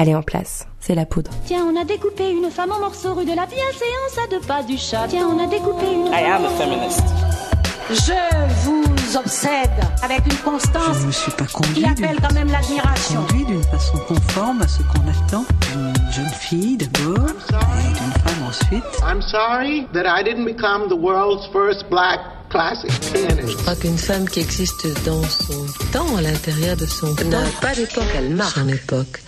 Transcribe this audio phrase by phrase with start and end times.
[0.00, 1.32] Elle est en place, c'est la poudre.
[1.44, 4.62] Tiens, on a découpé une femme en morceaux rue de la bienséance à deux pas
[4.62, 5.06] du chat.
[5.08, 6.06] Tiens, on a découpé une.
[6.06, 7.02] I am a feminist.
[7.90, 12.32] Je vous obsède avec une constance Je ne me suis pas conduit qui appelle quand
[12.32, 13.22] même l'admiration.
[13.22, 18.42] conduit d'une façon conforme à ce qu'on attend d'une jeune fille d'abord et d'une femme
[18.46, 18.84] ensuite.
[19.02, 22.20] I'm sorry that I didn't become the world's first black
[22.50, 23.48] classic pianist.
[23.48, 27.40] Je crois qu'une femme qui existe dans son temps, à l'intérieur de son temps, n'a
[27.60, 29.22] pas d'époque, elle marque son époque.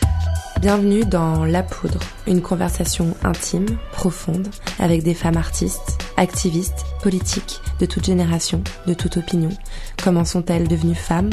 [0.60, 4.46] Bienvenue dans La Poudre, une conversation intime, profonde,
[4.78, 9.48] avec des femmes artistes, activistes, politiques, de toute génération, de toute opinion.
[10.04, 11.30] Comment sont-elles devenues femmes?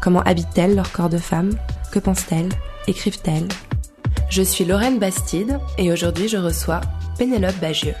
[0.00, 1.50] Comment habitent-elles leur corps de femme
[1.92, 2.48] Que pensent-elles?
[2.86, 3.48] Écrivent-elles?
[4.30, 6.80] Je suis Lorraine Bastide et aujourd'hui je reçois
[7.18, 7.94] Pénélope Bagieux.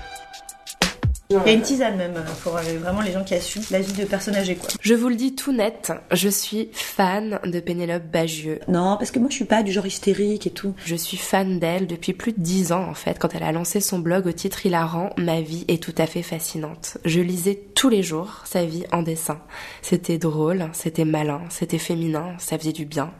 [1.32, 3.92] Il y a une tisane même pour euh, vraiment les gens qui assument la vie
[3.92, 4.68] de personne âgée quoi.
[4.80, 8.58] Je vous le dis tout net, je suis fan de Pénélope Bagieux.
[8.66, 10.74] Non, parce que moi je suis pas du genre hystérique et tout.
[10.84, 13.16] Je suis fan d'elle depuis plus de dix ans en fait.
[13.20, 16.22] Quand elle a lancé son blog au titre hilarant, ma vie est tout à fait
[16.22, 16.98] fascinante.
[17.04, 19.38] Je lisais tous les jours sa vie en dessin.
[19.82, 23.12] C'était drôle, c'était malin, c'était féminin, ça faisait du bien.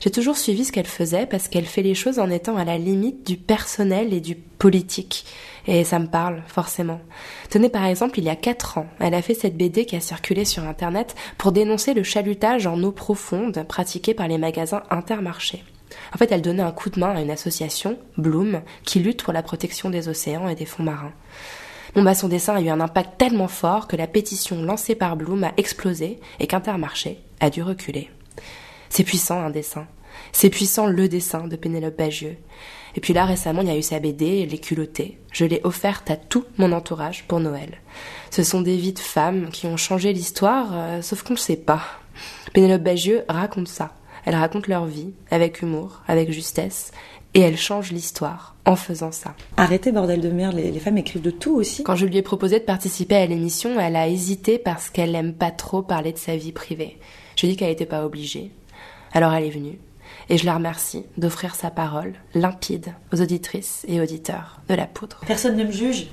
[0.00, 2.78] J'ai toujours suivi ce qu'elle faisait parce qu'elle fait les choses en étant à la
[2.78, 5.26] limite du personnel et du politique.
[5.66, 7.00] Et ça me parle, forcément.
[7.50, 10.00] Tenez par exemple, il y a 4 ans, elle a fait cette BD qui a
[10.00, 15.62] circulé sur Internet pour dénoncer le chalutage en eau profonde pratiqué par les magasins intermarchés.
[16.14, 19.34] En fait, elle donnait un coup de main à une association, Bloom, qui lutte pour
[19.34, 21.12] la protection des océans et des fonds marins.
[21.94, 25.16] Bon bah son dessin a eu un impact tellement fort que la pétition lancée par
[25.16, 28.08] Bloom a explosé et qu'Intermarché a dû reculer.
[28.90, 29.86] C'est puissant un dessin.
[30.32, 32.36] C'est puissant le dessin de Pénélope Bagieux.
[32.96, 35.18] Et puis là récemment il y a eu sa BD, Les culottés.
[35.32, 37.78] Je l'ai offerte à tout mon entourage pour Noël.
[38.30, 41.56] Ce sont des vies de femmes qui ont changé l'histoire, euh, sauf qu'on ne sait
[41.56, 41.82] pas.
[42.52, 43.94] Pénélope Bagieux raconte ça.
[44.26, 46.90] Elle raconte leur vie, avec humour, avec justesse,
[47.32, 49.34] et elle change l'histoire en faisant ça.
[49.56, 51.84] Arrêtez bordel de merde, les, les femmes écrivent de tout aussi.
[51.84, 55.32] Quand je lui ai proposé de participer à l'émission, elle a hésité parce qu'elle aime
[55.32, 56.98] pas trop parler de sa vie privée.
[57.36, 58.50] Je dit qu'elle n'était pas obligée.
[59.12, 59.78] Alors elle est venue.
[60.28, 65.20] Et je la remercie d'offrir sa parole limpide aux auditrices et auditeurs de la poudre.
[65.26, 66.08] Personne ne me juge.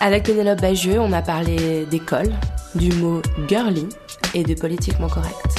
[0.00, 2.32] Avec Pénélope Bagieux, on a parlé d'école,
[2.74, 3.88] du mot girly
[4.34, 5.58] et de politiquement correct.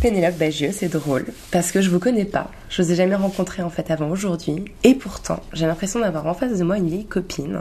[0.00, 2.50] Pénélope Bagieux, c'est drôle, parce que je vous connais pas.
[2.68, 4.64] Je vous ai jamais rencontré en fait avant aujourd'hui.
[4.84, 7.60] Et pourtant, j'ai l'impression d'avoir en face de moi une vieille copine.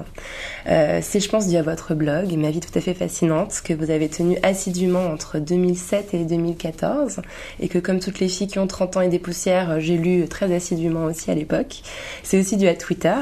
[0.67, 3.73] Euh, c'est, je pense, dû à votre blog ma vie tout à fait fascinante que
[3.73, 7.21] vous avez tenu assidûment entre 2007 et 2014.
[7.59, 10.27] Et que comme toutes les filles qui ont 30 ans et des poussières, j'ai lu
[10.27, 11.81] très assidûment aussi à l'époque.
[12.23, 13.15] C'est aussi dû à Twitter,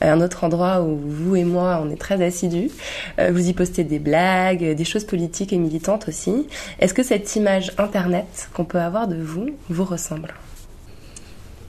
[0.00, 2.70] un autre endroit où vous et moi, on est très assidus.
[3.18, 6.46] Euh, vous y postez des blagues, des choses politiques et militantes aussi.
[6.78, 10.34] Est-ce que cette image internet qu'on peut avoir de vous vous ressemble?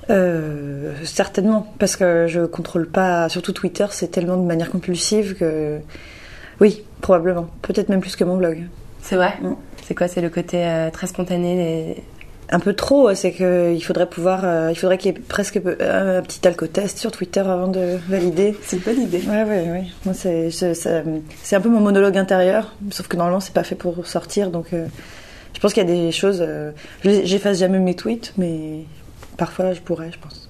[0.10, 5.80] Euh, certainement, parce que je contrôle pas, surtout Twitter, c'est tellement de manière compulsive que.
[6.62, 7.48] Oui, probablement.
[7.62, 8.64] Peut-être même plus que mon blog.
[9.02, 9.34] C'est vrai?
[9.42, 9.56] Mm.
[9.84, 10.08] C'est quoi?
[10.08, 12.04] C'est le côté euh, très spontané.
[12.52, 14.42] Un peu trop, c'est qu'il faudrait pouvoir.
[14.46, 17.98] euh, il faudrait qu'il y ait presque euh, un petit alcotest sur Twitter avant de
[18.08, 18.56] valider.
[18.62, 19.22] C'est une bonne idée.
[19.28, 19.84] Ouais, ouais, ouais.
[20.06, 24.06] Moi, c'est c'est- un peu mon monologue intérieur, sauf que normalement, c'est pas fait pour
[24.06, 24.86] sortir, donc euh,
[25.56, 26.40] je pense qu'il y a des choses.
[26.42, 26.72] euh,
[27.04, 28.82] J'efface jamais mes tweets, mais
[29.38, 30.50] parfois je pourrais, je pense.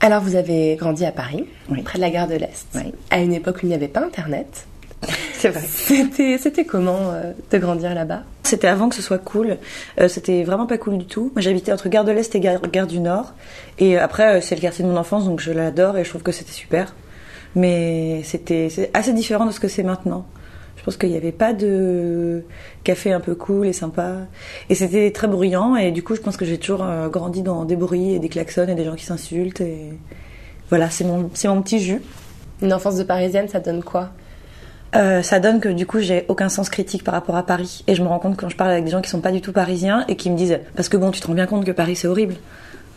[0.00, 1.82] Alors vous avez grandi à Paris, Oui.
[1.82, 2.92] près de la gare de l'Est, Oui.
[3.10, 4.66] à une époque où il n'y avait pas Internet.
[5.34, 5.62] C'est vrai.
[5.66, 8.22] C'était, c'était comment euh, de grandir là-bas?
[8.44, 9.56] C'était avant que ce soit cool.
[10.00, 11.32] Euh, c'était vraiment pas cool du tout.
[11.34, 13.34] Moi, j'habitais entre Gare de l'Est et Gare, Gare du Nord.
[13.78, 16.22] Et après, euh, c'est le quartier de mon enfance, donc je l'adore et je trouve
[16.22, 16.94] que c'était super.
[17.54, 20.26] Mais c'était assez différent de ce que c'est maintenant.
[20.76, 22.44] Je pense qu'il n'y avait pas de
[22.82, 24.16] café un peu cool et sympa.
[24.68, 25.76] Et c'était très bruyant.
[25.76, 28.66] Et du coup, je pense que j'ai toujours grandi dans des bruits et des klaxons
[28.66, 29.60] et des gens qui s'insultent.
[29.60, 29.90] Et
[30.70, 32.00] voilà, c'est mon, c'est mon petit jus.
[32.62, 34.10] Une enfance de Parisienne, ça donne quoi?
[34.94, 37.82] Euh, ça donne que du coup j'ai aucun sens critique par rapport à Paris.
[37.86, 39.40] Et je me rends compte quand je parle avec des gens qui sont pas du
[39.40, 41.70] tout parisiens et qui me disent parce que bon tu te rends bien compte que
[41.70, 42.34] Paris c'est horrible.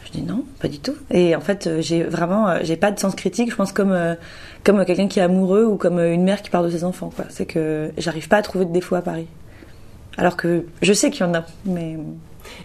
[0.06, 0.96] Je dis non pas du tout.
[1.10, 3.50] Et en fait euh, j'ai vraiment euh, j'ai pas de sens critique.
[3.50, 4.16] Je pense comme euh,
[4.64, 7.26] comme quelqu'un qui est amoureux ou comme une mère qui parle de ses enfants quoi.
[7.30, 9.28] C'est que j'arrive pas à trouver de défauts à Paris.
[10.18, 11.98] Alors que je sais qu'il y en a mais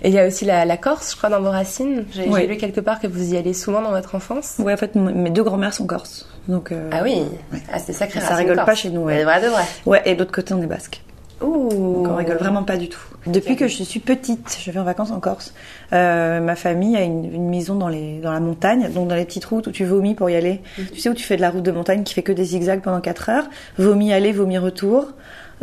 [0.02, 2.04] Et il y a aussi la, la Corse, je crois, dans vos racines.
[2.12, 2.40] J'ai, Oui.
[2.42, 4.56] j'ai lu quelque part que vous y allez souvent dans votre enfance.
[4.58, 7.22] ouais en fait mes deux grands-mères sont corses donc euh, Ah oui
[7.52, 7.58] ouais.
[7.72, 8.20] Ah, c'est sacré.
[8.20, 8.66] Ça rigole corse.
[8.66, 9.16] pas chez nous, ouais.
[9.16, 9.62] Mais vrai de vrai.
[9.86, 11.02] ouais et de l'autre côté on est basque
[11.42, 13.00] Ouh Donc on rigole vraiment pas du tout.
[13.26, 15.54] Depuis que je suis petite, je vais en vacances en Corse.
[15.94, 19.24] euh, ma famille a une, une maison dans, les, dans la montagne, donc dans les
[19.24, 20.60] petites routes où tu vomis pour y aller.
[20.92, 22.82] Tu sais où tu fais de la route de montagne qui fait que des zigzags
[22.82, 23.44] pendant 4 heures?
[23.78, 25.08] Vomi aller, vomi retour.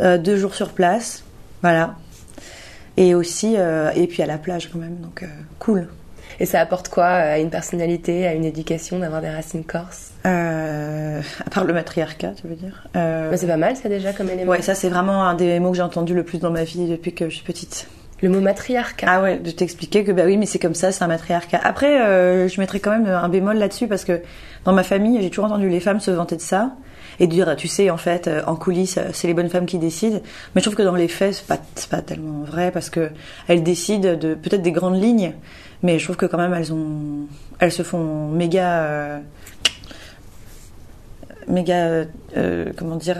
[0.00, 1.22] euh, deux jours sur place.
[1.62, 1.94] Voilà.
[3.00, 5.26] Et aussi, euh, et puis à la plage quand même, donc euh,
[5.60, 5.86] cool.
[6.40, 10.10] Et ça apporte quoi à une personnalité, à une éducation d'avoir des racines corses?
[10.26, 12.86] Euh, à part le matriarcat, tu veux dire?
[12.96, 14.50] Euh, Mais C'est pas mal ça déjà comme élément.
[14.50, 16.88] ouais, ça c'est vraiment un des mots que j'ai entendu le plus dans ma vie
[16.88, 17.86] depuis que je suis petite.
[18.20, 19.06] Le mot matriarcat.
[19.08, 21.60] Ah ouais, de t'expliquer que bah oui, mais c'est comme ça, c'est un matriarcat.
[21.62, 24.20] Après, euh, je mettrais quand même un bémol là-dessus parce que
[24.64, 26.72] dans ma famille, j'ai toujours entendu les femmes se vanter de ça
[27.20, 29.78] et dire, tu sais, en fait, euh, en coulisses, euh, c'est les bonnes femmes qui
[29.78, 30.20] décident.
[30.54, 31.58] Mais je trouve que dans les faits, c'est pas,
[31.90, 33.10] pas tellement vrai parce que
[33.48, 35.34] elles décident de peut-être des grandes lignes,
[35.82, 36.54] mais je trouve que quand même
[37.60, 39.18] elles se font méga, euh,
[41.48, 42.04] méga,
[42.76, 43.18] comment dire,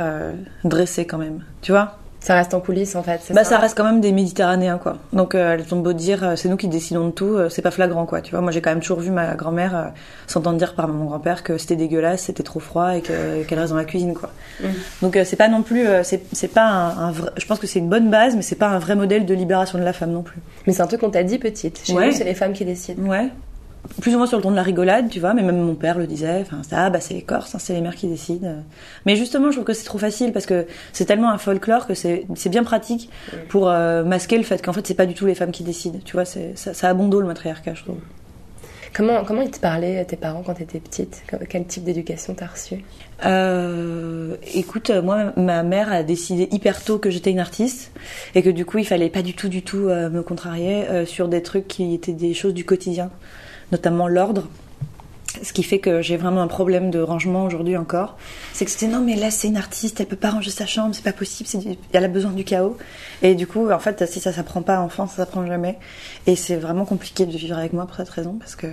[0.65, 1.45] dressées quand même.
[1.63, 1.99] Tu vois?
[2.29, 3.23] Ça reste en coulisses en fait.
[3.33, 4.99] Bah ça reste quand même des Méditerranéens quoi.
[5.15, 7.63] Donc euh, elles ont beau dire euh, c'est nous qui décidons de tout, euh, c'est
[7.63, 8.21] pas flagrant quoi.
[8.21, 9.85] Tu vois, moi j'ai quand même toujours vu ma grand-mère euh,
[10.27, 13.71] s'entendre dire par mon grand-père que c'était dégueulasse, c'était trop froid et que- qu'elle reste
[13.73, 14.29] dans la cuisine quoi.
[15.01, 17.31] Donc euh, c'est pas non plus, c'est c'est pas un, un vrai.
[17.39, 19.79] Je pense que c'est une bonne base, mais c'est pas un vrai modèle de libération
[19.79, 20.43] de la femme non plus.
[20.67, 21.81] Mais c'est un truc qu'on t'a dit petite.
[21.83, 22.09] Chez Ouais.
[22.09, 23.03] nous, c'est les femmes qui décident.
[23.09, 23.31] Ouais.
[24.01, 25.99] Plus ou moins sur le ton de la rigolade, tu vois, mais même mon père
[25.99, 28.63] le disait, enfin, ça, ah, bah, c'est les Corses, hein, c'est les mères qui décident.
[29.07, 31.95] Mais justement, je trouve que c'est trop facile parce que c'est tellement un folklore que
[31.95, 33.11] c'est c'est bien pratique
[33.49, 35.99] pour euh, masquer le fait qu'en fait, c'est pas du tout les femmes qui décident.
[36.05, 37.99] Tu vois, ça, ça a bon dos le matriarcat, je trouve.
[38.95, 41.23] Comment, comment ils te parlaient, tes parents, quand t'étais petite?
[41.49, 42.85] Quel type d'éducation t'as reçu
[43.25, 47.93] Euh, écoute, euh, moi, ma mère a décidé hyper tôt que j'étais une artiste
[48.35, 51.07] et que du coup, il fallait pas du tout, du tout euh, me contrarier euh,
[51.07, 53.11] sur des trucs qui étaient des choses du quotidien,
[53.73, 54.49] notamment l'ordre.
[55.43, 58.17] Ce qui fait que j'ai vraiment un problème de rangement aujourd'hui encore.
[58.55, 60.95] C'est que c'était non, mais là, c'est une artiste, elle peut pas ranger sa chambre,
[60.95, 62.77] c'est pas possible, du- elle a besoin du chaos.
[63.23, 65.79] Et du coup, en fait, si ça s'apprend pas enfant, ça s'apprend jamais.
[66.27, 68.67] Et c'est vraiment compliqué de vivre avec moi pour cette raison parce que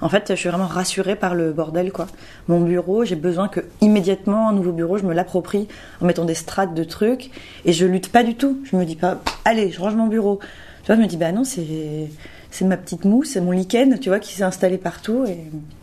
[0.00, 2.06] en fait, je suis vraiment rassurée par le bordel, quoi.
[2.48, 5.68] Mon bureau, j'ai besoin que immédiatement un nouveau bureau, je me l'approprie
[6.00, 7.30] en mettant des strates de trucs
[7.64, 8.58] et je lutte pas du tout.
[8.64, 10.40] Je me dis pas, allez, je range mon bureau.
[10.82, 12.10] Tu vois, je me dis, bah non, c'est
[12.54, 15.38] c'est ma petite mousse, c'est mon lichen, tu vois, qui s'est installé partout et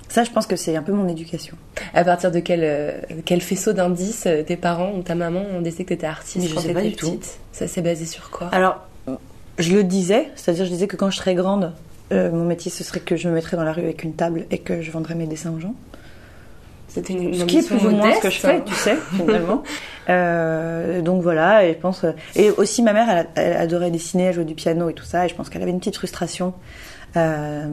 [0.07, 1.55] ça, je pense que c'est un peu mon éducation.
[1.93, 5.61] À partir de quel, euh, quel faisceau d'indices euh, tes parents ou ta maman ont
[5.61, 7.11] décidé que t'étais artiste Mais je quand sais pas du tout.
[7.11, 7.39] petite?
[7.53, 8.47] Ça s'est basé sur quoi?
[8.53, 8.85] Alors,
[9.57, 11.71] je le disais, c'est-à-dire, je disais que quand je serais grande,
[12.11, 14.45] euh, mon métier, ce serait que je me mettrais dans la rue avec une table
[14.51, 15.75] et que je vendrais mes dessins aux gens.
[16.93, 18.97] C'était une, une Ce qui est plus ou moins ce que je fais, tu sais,
[19.15, 19.63] finalement.
[20.09, 22.05] Euh, donc voilà, et je pense.
[22.35, 25.29] Et aussi, ma mère, elle, adorait dessiner, elle jouait du piano et tout ça, et
[25.29, 26.53] je pense qu'elle avait une petite frustration
[27.17, 27.65] euh,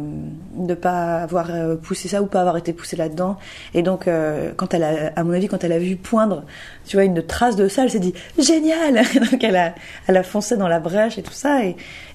[0.55, 3.39] de pas avoir euh, poussé ça ou pas avoir été poussée là-dedans.
[3.75, 6.45] Et donc, euh, quand elle a, à mon avis, quand elle a vu poindre,
[6.87, 8.95] tu vois, une trace de ça, elle s'est dit génial.
[9.31, 9.75] donc elle a,
[10.07, 11.61] elle a foncé dans la brèche et tout ça,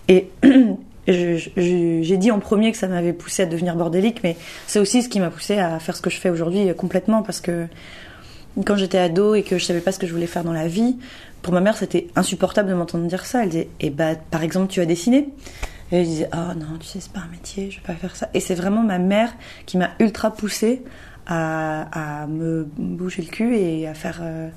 [0.07, 0.29] et.
[1.07, 5.09] j'ai dit en premier que ça m'avait poussé à devenir bordélique, mais c'est aussi ce
[5.09, 7.67] qui m'a poussé à faire ce que je fais aujourd'hui euh, complètement parce que
[8.65, 10.67] quand j'étais ado et que je savais pas ce que je voulais faire dans la
[10.67, 10.95] vie,
[11.41, 13.43] pour ma mère c'était insupportable de m'entendre dire ça.
[13.43, 15.29] Elle disait, eh bah par exemple tu as dessiné?
[15.91, 18.15] Et je disais, oh non, tu sais c'est pas un métier, je vais pas faire
[18.15, 18.29] ça.
[18.33, 19.33] Et c'est vraiment ma mère
[19.65, 20.83] qui m'a ultra poussée
[21.27, 24.49] à, à me bouger le cul et à faire euh,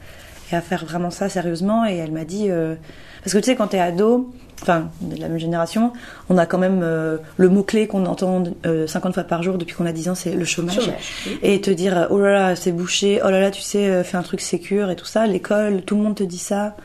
[0.52, 1.87] et à faire vraiment ça sérieusement.
[1.87, 2.75] Et elle m'a dit, euh,
[3.22, 4.32] parce que tu sais quand t'es ado,
[4.62, 5.93] enfin de la même génération,
[6.28, 9.58] on a quand même euh, le mot clé qu'on entend euh, 50 fois par jour
[9.58, 11.38] depuis qu'on a 10 ans, c'est le chômage Chômage.
[11.43, 14.02] et te dire euh, oh là là c'est bouché oh là là tu sais euh,
[14.04, 16.76] fais un truc sécure et tout ça l'école tout le monde te dit ça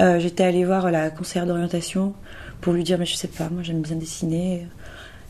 [0.00, 2.12] Euh, j'étais allée voir la conseillère d'orientation
[2.60, 4.64] pour lui dire mais je sais pas moi j'aime bien dessiner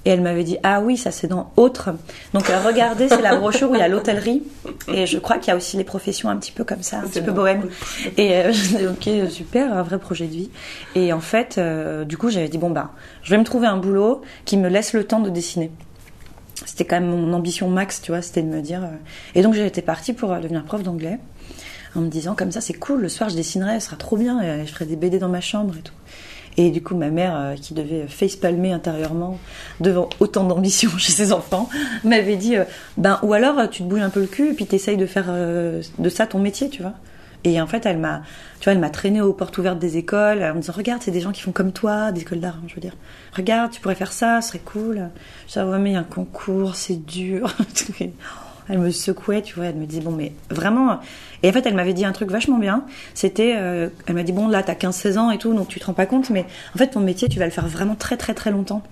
[0.05, 1.91] et elle m'avait dit ah oui ça c'est dans autre
[2.33, 4.43] donc regardez c'est la brochure où il y a l'hôtellerie.
[4.89, 7.03] Et je crois qu'il y a aussi les professions un petit peu comme ça un
[7.03, 7.69] petit peu bohème.
[8.17, 8.53] Et euh,
[8.93, 10.51] ok super un vrai projet de vie
[10.95, 13.77] et en fait euh, du coup j'avais dit bon bah je vais me trouver un
[13.77, 15.71] boulot qui me laisse le temps de dessiner
[16.67, 18.83] c'était quand même mon ambition max, tu vois, c'était de me dire.
[18.83, 18.89] euh,
[19.37, 21.21] Et donc j'étais partie pour euh, devenir prof d'anglais,
[21.95, 24.43] en me disant comme ça c'est cool, le soir je dessinerai, ce sera trop bien,
[24.43, 25.93] et je ferai des BD dans ma chambre et tout.
[26.59, 29.39] Et du coup ma mère, euh, qui devait facepalmer intérieurement
[29.81, 31.71] devant autant d'ambition chez ses enfants,
[32.05, 32.65] m'avait dit, euh,
[32.97, 35.27] ben ou alors tu te bouges un peu le cul et puis t'essayes de faire
[35.29, 36.95] euh, de ça ton métier, tu vois.
[37.45, 38.23] Et en fait, elle m'a,
[38.59, 41.13] tu vois, elle m'a traîné aux portes ouvertes des écoles en me disant, regarde, c'est
[41.13, 42.97] des gens qui font comme toi, des écoles d'art, hein, je veux dire.
[43.37, 45.09] Regarde, tu pourrais faire ça, ce serait cool.
[45.47, 47.55] Je disais, ouais, mais il y a un concours, c'est dur.
[48.69, 51.01] elle me secouait, tu vois, elle me dit, bon, mais vraiment.
[51.43, 52.85] Et en fait, elle m'avait dit un truc vachement bien.
[53.15, 55.87] C'était, euh, elle m'a dit, bon, là, t'as 15-16 ans et tout, donc tu te
[55.87, 56.45] rends pas compte, mais
[56.75, 58.83] en fait, ton métier, tu vas le faire vraiment très, très, très longtemps.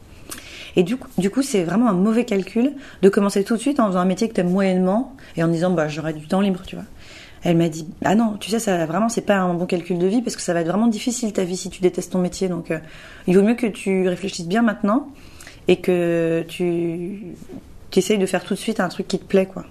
[0.77, 3.81] Et du coup, du coup, c'est vraiment un mauvais calcul de commencer tout de suite
[3.81, 6.63] en faisant un métier que t'aimes moyennement et en disant, bah, j'aurai du temps libre,
[6.67, 6.85] tu vois.
[7.43, 10.07] Elle m'a dit, ah non, tu sais, ça vraiment, c'est pas un bon calcul de
[10.07, 12.49] vie parce que ça va être vraiment difficile ta vie si tu détestes ton métier.
[12.49, 12.79] Donc, euh,
[13.27, 15.09] il vaut mieux que tu réfléchisses bien maintenant
[15.69, 17.37] et que tu,
[17.97, 19.65] tu essayes de faire tout de suite un truc qui te plaît, quoi.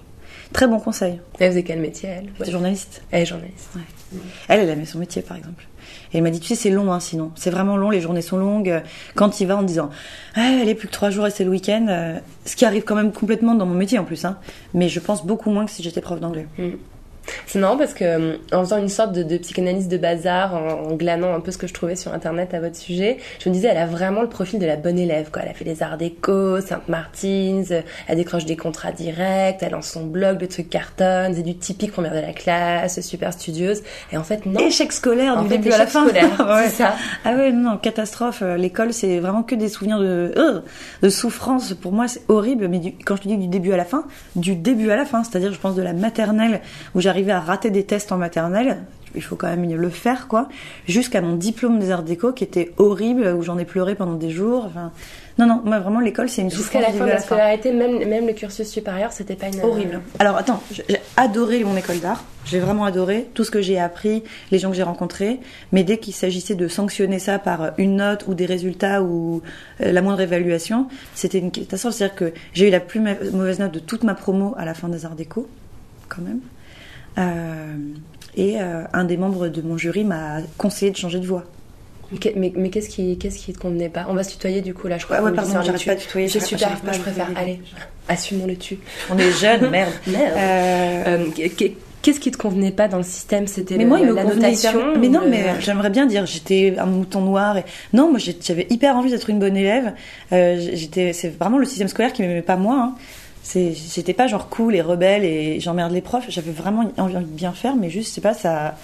[0.52, 1.20] Très bon conseil.
[1.40, 2.50] Elle faisait quel métier, elle?
[2.50, 3.04] Journaliste.
[3.12, 3.70] Elle est journaliste.
[4.48, 5.68] Elle, elle aimait son métier, par exemple.
[6.12, 7.32] Et elle m'a dit, tu sais, c'est long, hein, sinon.
[7.36, 8.82] C'est vraiment long, les journées sont longues.
[9.14, 9.92] Quand il va en disant,
[10.34, 12.84] ah, elle est plus que trois jours et c'est le week-end, euh, ce qui arrive
[12.84, 14.40] quand même complètement dans mon métier en plus, hein.
[14.74, 16.48] Mais je pense beaucoup moins que si j'étais prof d'anglais.
[17.48, 20.92] C'est marrant parce que euh, en faisant une sorte de, de psychanalyse de bazar, en,
[20.92, 23.54] en glanant un peu ce que je trouvais sur internet à votre sujet, je me
[23.54, 25.42] disais elle a vraiment le profil de la bonne élève quoi.
[25.44, 29.72] Elle a fait les arts déco, Sainte Martins, euh, elle décroche des contrats directs, elle
[29.72, 33.82] lance son blog, le truc cartonne, c'est du typique première de la classe, super studieuse.
[34.12, 34.60] Et en fait non.
[34.60, 36.06] Échec scolaire du fait, début à la fin.
[36.46, 36.66] Ouais.
[36.66, 36.96] c'est ça.
[37.24, 38.40] Ah ouais, non, non, catastrophe.
[38.44, 40.60] Euh, L'école, c'est vraiment que des souvenirs de, euh,
[41.02, 41.74] de souffrance.
[41.74, 42.68] Pour moi, c'est horrible.
[42.68, 44.06] Mais du- quand je te dis du début à la fin,
[44.36, 46.62] du début à la fin, c'est-à-dire, je pense de la maternelle
[46.94, 48.78] où j'arrivais à rater des tests en maternelle.
[49.18, 50.50] Il faut quand même le faire, quoi.
[50.90, 54.30] Jusqu'à mon diplôme des arts déco qui était horrible, où j'en ai pleuré pendant des
[54.30, 54.66] jours.
[54.66, 54.92] Enfin,
[55.38, 58.28] non, non, moi vraiment l'école, c'est une Jusqu'à la fin de la scolarité, même, même
[58.28, 59.62] le cursus supérieur, c'était pas une.
[59.62, 60.02] horrible.
[60.20, 60.84] Alors attends, j'ai
[61.16, 62.26] adoré mon école d'art.
[62.44, 65.40] J'ai vraiment adoré tout ce que j'ai appris, les gens que j'ai rencontrés.
[65.72, 69.42] Mais dès qu'il s'agissait de sanctionner ça par une note ou des résultats ou
[69.80, 71.94] euh, la moindre évaluation, c'était une catastrophe.
[71.96, 74.74] C'est-à-dire que j'ai eu la plus ma- mauvaise note de toute ma promo à la
[74.74, 75.48] fin des arts déco,
[76.10, 76.40] quand même.
[77.18, 77.74] Euh,
[78.36, 81.44] et euh, un des membres de mon jury m'a conseillé de changer de.
[82.20, 84.06] Que- Mais, mais qu'est-ce qui, qu'est-ce qui te convenait pas?
[84.10, 85.18] On va se tutoyer du coup là, je crois.
[85.18, 85.88] Ouais, ouais, pardon, tu.
[85.88, 87.28] pas de tutoyer, j'arrive- super, j'arrive pas je à préfère.
[87.36, 87.62] Allez,
[88.08, 88.78] assumons le tu.
[89.10, 89.92] On est jeunes, merde.
[90.08, 90.34] Merde.
[90.38, 93.48] Euh, Euh, qu'est- Qu'est-ce qui te convenait pas dans le système?
[93.48, 96.86] C'était Mais moi, il me la notation Mais non, mais j'aimerais bien dire, j'étais un
[96.86, 97.58] mouton noir.
[97.58, 97.64] Et...
[97.94, 99.94] Non, moi, j'avais hyper envie d'être une bonne élève.
[100.32, 102.76] J'étais, c'est vraiment le système scolaire qui m'aimait pas moi.
[102.80, 102.96] Hein.
[103.54, 106.26] J'étais pas genre cool et rebelle et j'emmerde les profs.
[106.30, 108.76] J'avais vraiment envie de bien faire, mais juste, je sais pas, ça,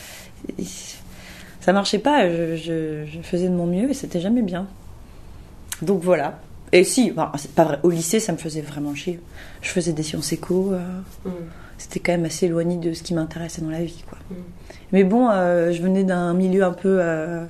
[1.62, 2.30] ça marchait pas.
[2.30, 4.68] Je, je, je faisais de mon mieux et c'était jamais bien.
[5.82, 6.40] Donc voilà.
[6.72, 7.80] Et si, enfin, c'est pas vrai.
[7.84, 9.20] Au lycée, ça me faisait vraiment chier.
[9.62, 10.72] Je faisais des sciences éco.
[10.74, 10.80] euh,
[11.26, 11.30] Mm.
[11.78, 14.20] C'était quand même assez éloigné de ce qui m'intéressait dans la vie, quoi.
[14.30, 14.36] Mm.
[14.92, 17.44] Mais bon, euh, je venais d'un milieu un peu euh,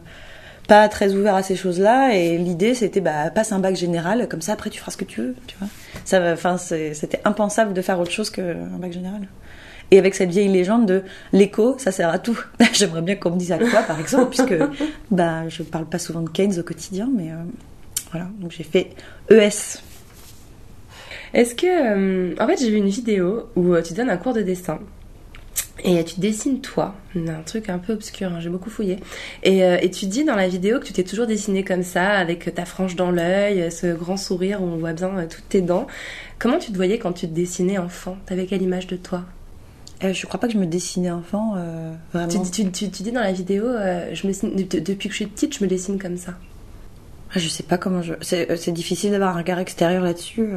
[0.72, 4.40] pas très ouvert à ces choses-là, et l'idée c'était bah passe un bac général, comme
[4.40, 5.68] ça après tu feras ce que tu veux, tu vois.
[6.06, 9.28] Ça, va- enfin c'était impensable de faire autre chose qu'un bac général.
[9.94, 12.40] Et avec cette vieille légende de l'écho, ça sert à tout.
[12.74, 14.56] J'aimerais bien qu'on me dise à quoi, par exemple, puisque
[15.12, 17.36] bah je parle pas souvent de Keynes au quotidien, mais euh,
[18.12, 18.28] voilà.
[18.40, 18.92] Donc j'ai fait
[19.30, 19.80] ES.
[21.34, 21.66] Est-ce que.
[21.68, 24.80] euh, en fait, j'ai vu une vidéo où euh, tu donnes un cours de dessin.
[25.84, 28.98] Et tu dessines toi, un truc un peu obscur, hein, j'ai beaucoup fouillé.
[29.42, 32.10] Et, euh, et tu dis dans la vidéo que tu t'es toujours dessiné comme ça,
[32.12, 35.62] avec ta frange dans l'œil, ce grand sourire où on voit bien euh, toutes tes
[35.62, 35.88] dents.
[36.38, 38.16] Comment tu te voyais quand tu te dessinais enfant?
[38.28, 39.24] T'avais quelle image de toi?
[40.04, 42.28] Euh, je crois pas que je me dessinais enfant, euh, vraiment.
[42.30, 43.64] tu, dis- tu, tu- tu dis dans la vidéo,
[44.14, 44.34] je me
[44.80, 46.34] depuis que je suis petite, je me dessine comme ça.
[47.34, 48.14] Ah, Je sais pas comment je.
[48.22, 50.48] C'est difficile d'avoir un regard extérieur là-dessus.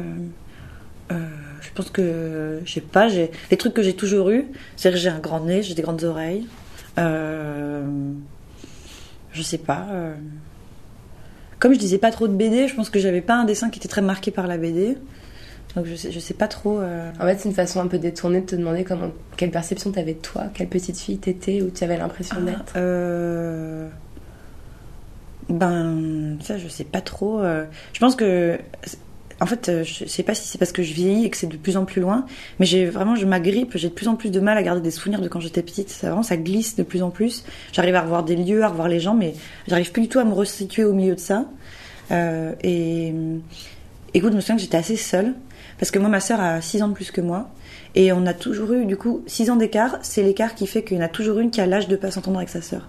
[1.11, 1.15] Euh.
[1.61, 2.59] Je pense que.
[2.65, 3.31] Je sais pas, j'ai.
[3.51, 4.45] Les trucs que j'ai toujours eu,
[4.75, 6.47] c'est que j'ai un grand nez, j'ai des grandes oreilles.
[6.97, 7.83] Euh,
[9.33, 9.87] Je sais pas.
[9.91, 10.13] euh.
[11.59, 13.79] Comme je disais pas trop de BD, je pense que j'avais pas un dessin qui
[13.79, 14.97] était très marqué par la BD.
[15.75, 16.79] Donc je sais, je sais pas trop.
[16.79, 17.11] euh.
[17.19, 20.13] En fait, c'est une façon un peu détournée de te demander comment, quelle perception t'avais
[20.13, 22.73] de toi, quelle petite fille t'étais, où tu avais l'impression d'être.
[22.77, 23.89] Euh,
[25.49, 27.41] Ben, ça, je sais pas trop.
[27.93, 28.57] Je pense que.
[29.41, 31.47] En fait, euh, je sais pas si c'est parce que je vieillis et que c'est
[31.47, 32.25] de plus en plus loin,
[32.59, 34.91] mais j'ai vraiment, je m'agrippe, j'ai de plus en plus de mal à garder des
[34.91, 35.89] souvenirs de quand j'étais petite.
[35.89, 37.43] Ça, ça glisse de plus en plus.
[37.73, 39.33] J'arrive à revoir des lieux, à revoir les gens, mais
[39.67, 41.45] j'arrive plus du tout à me resituer au milieu de ça.
[42.11, 43.13] Euh, et
[44.13, 45.33] écoute, je me souviens que j'étais assez seule,
[45.79, 47.49] parce que moi, ma sœur a 6 ans de plus que moi,
[47.93, 49.97] et on a toujours eu, du coup, 6 ans d'écart.
[50.01, 52.11] C'est l'écart qui fait qu'il y en a toujours une qui a l'âge de pas
[52.11, 52.87] s'entendre avec sa sœur.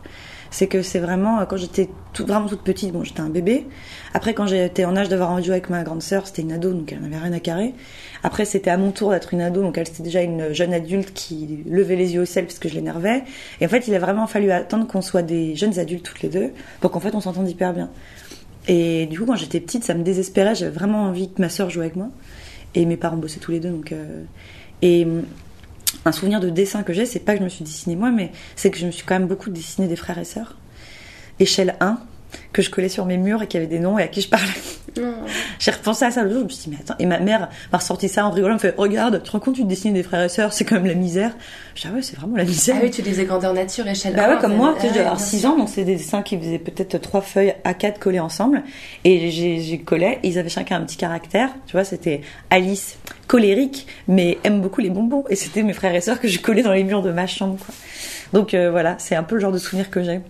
[0.57, 3.67] C'est que c'est vraiment, quand j'étais tout- vraiment toute petite, bon, j'étais un bébé.
[4.15, 6.73] Après, quand j'étais en âge d'avoir de jouer avec ma grande sœur, c'était une ado,
[6.73, 7.75] donc elle n'avait rien à carrer.
[8.23, 11.13] Après, c'était à mon tour d'être une ado, donc elle c'était déjà une jeune adulte
[11.13, 13.23] qui levait les yeux au ciel parce que je l'énervais.
[13.61, 16.31] Et en fait, il a vraiment fallu attendre qu'on soit des jeunes adultes toutes les
[16.31, 17.91] deux pour qu'en fait on s'entende hyper bien.
[18.67, 20.55] Et du coup, quand j'étais petite, ça me désespérait.
[20.55, 22.09] J'avais vraiment envie que ma sœur joue avec moi.
[22.75, 23.93] Et mes parents bossaient tous les deux, donc.
[23.93, 24.23] euh,
[24.81, 25.07] Et
[26.05, 28.33] un souvenir de dessin que j'ai, c'est pas que je me suis dessinée moi, mais
[28.55, 30.57] c'est que je me suis quand même beaucoup dessiné des frères et sœurs.
[31.39, 31.99] Échelle 1,
[32.53, 34.29] que je collais sur mes murs et qui avaient des noms et à qui je
[34.29, 34.47] parlais.
[35.59, 37.49] J'ai repensé à ça le jour, je me suis dit, mais attends, et ma mère
[37.73, 39.93] m'a ressorti ça en rigolant, elle me fait, regarde, tu te rends compte, tu dessines
[39.93, 41.33] des frères et sœurs, c'est quand même la misère.
[41.75, 42.77] Je dis, ah ouais, c'est vraiment la misère.
[42.79, 44.89] Ah oui, tu les ai grandeur nature, échelle Bah 1, ouais, comme moi, tu sais,
[44.89, 45.51] je devais ah, avoir bien 6 sûr.
[45.51, 48.63] ans, donc c'est des dessins qui faisaient peut-être trois feuilles A4 collées ensemble.
[49.05, 51.51] Et j'ai j'ai collé, ils avaient chacun un petit caractère.
[51.67, 55.25] Tu vois, c'était Alice, colérique, mais aime beaucoup les bonbons.
[55.29, 57.57] Et c'était mes frères et sœurs que je collais dans les murs de ma chambre,
[57.59, 57.75] quoi.
[58.33, 60.21] Donc euh, voilà, c'est un peu le genre de souvenir que j'ai.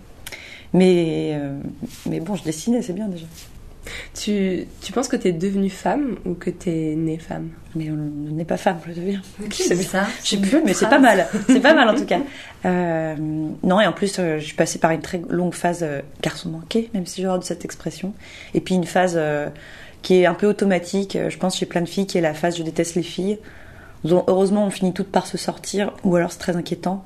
[0.73, 1.59] Mais, euh,
[2.05, 3.25] mais bon, je dessinais, c'est bien déjà.
[4.13, 7.49] Tu, tu penses que t'es devenue femme ou que t'es née femme?
[7.75, 9.21] Mais on n'est pas femme, je le deviens.
[9.49, 11.27] Qui dit ça Je sais plus, mais c'est pas mal.
[11.47, 12.19] C'est pas mal en tout cas.
[12.65, 13.15] Euh,
[13.63, 16.49] non, et en plus, euh, je suis passée par une très longue phase euh, garçon
[16.49, 18.13] manqué, même si j'ai horreur de cette expression.
[18.55, 19.17] Et puis une phase
[20.01, 22.57] qui est un peu automatique, je pense, chez plein de filles, qui est la phase
[22.57, 23.37] je déteste les filles.
[24.03, 27.05] dont heureusement, on finit toutes par se sortir, ou alors c'est très inquiétant.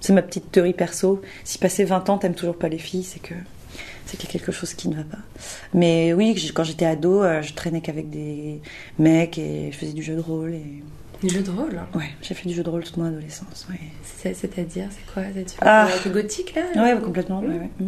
[0.00, 1.20] C'est ma petite théorie perso.
[1.44, 3.34] Si passé 20 ans, t'aimes toujours pas les filles, c'est que
[4.06, 5.18] c'est qu'il y a quelque chose qui ne va pas.
[5.74, 8.60] Mais oui, quand j'étais ado, euh, je traînais qu'avec des
[8.98, 10.54] mecs et je faisais du jeu de rôle.
[10.54, 10.82] Et...
[11.22, 11.78] Des jeux de rôle?
[11.94, 13.66] Ouais, j'ai fait du jeu de rôle toute mon adolescence.
[13.68, 13.78] Ouais,
[14.32, 15.24] C'est-à-dire, c'est quoi?
[15.34, 15.88] C'est- Tu Ah.
[15.94, 16.62] un peu gothique là?
[16.82, 17.40] Ouais complètement.
[17.40, 17.86] ouais, ouais.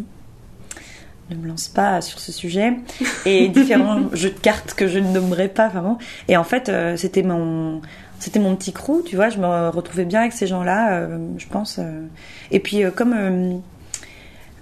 [1.30, 2.72] Ne me lance pas sur ce sujet.
[3.24, 5.96] Et différents jeux de cartes que je ne nommerai pas vraiment.
[6.26, 7.80] Et en fait, euh, c'était mon.
[8.20, 11.46] C'était mon petit crew, tu vois, je me retrouvais bien avec ces gens-là, euh, je
[11.48, 11.78] pense.
[11.78, 12.02] euh.
[12.52, 13.60] Et puis, euh, comme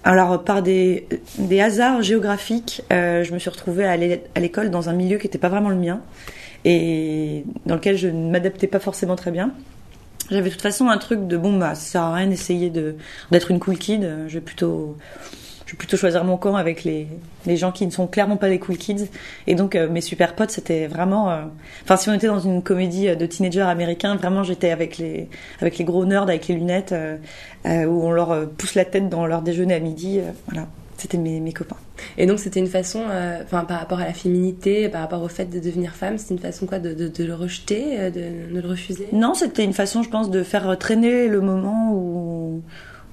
[0.05, 4.87] alors, par des, des hasards géographiques, je me suis retrouvée à l'é- à l'école dans
[4.89, 5.99] un milieu qui n'était pas vraiment le mien
[6.65, 9.51] et dans lequel je ne m'adaptais pas forcément très bien.
[10.31, 12.95] J'avais de toute façon un truc de bon, bah, ça sert à rien d'essayer de-
[13.31, 14.07] d'être une cool kid.
[14.27, 14.95] Je vais plutôt,
[15.69, 17.05] je vais plutôt choisir mon camp avec les,
[17.45, 19.07] les gens qui ne sont clairement pas des cool kids.
[19.45, 21.29] Et donc, euh, mes super potes, c'était vraiment.
[21.29, 21.43] euh,
[21.83, 25.29] Enfin, si on était dans une comédie euh, de teenagers américains, vraiment, j'étais avec les,
[25.61, 26.95] avec les gros nerds avec les lunettes,
[27.65, 27.69] où
[28.03, 30.19] on leur pousse la tête dans leur déjeuner à midi.
[30.47, 31.77] voilà, c'était mes, mes copains.
[32.17, 35.27] Et donc c'était une façon, euh, enfin par rapport à la féminité, par rapport au
[35.27, 38.59] fait de devenir femme, c'est une façon quoi de, de, de le rejeter, de, de
[38.61, 39.07] le refuser?
[39.11, 42.61] Non, c'était une façon, je pense, de faire traîner le moment où,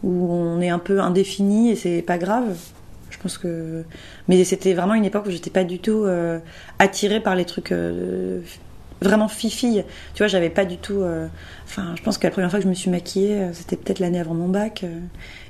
[0.07, 2.57] où on est un peu indéfini et c'est pas grave.
[3.11, 3.85] Je pense que.
[4.29, 6.39] Mais c'était vraiment une époque où j'étais pas du tout euh,
[6.79, 8.41] attirée par les trucs euh,
[9.01, 9.83] vraiment fifi.
[10.15, 11.01] Tu vois, j'avais pas du tout.
[11.01, 11.27] euh,
[11.65, 14.21] Enfin, je pense que la première fois que je me suis maquillée, c'était peut-être l'année
[14.21, 14.85] avant mon bac.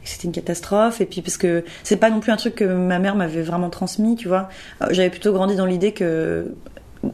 [0.04, 1.00] c'était une catastrophe.
[1.02, 3.68] Et puis, parce que c'est pas non plus un truc que ma mère m'avait vraiment
[3.70, 4.48] transmis, tu vois.
[4.90, 6.54] J'avais plutôt grandi dans l'idée que.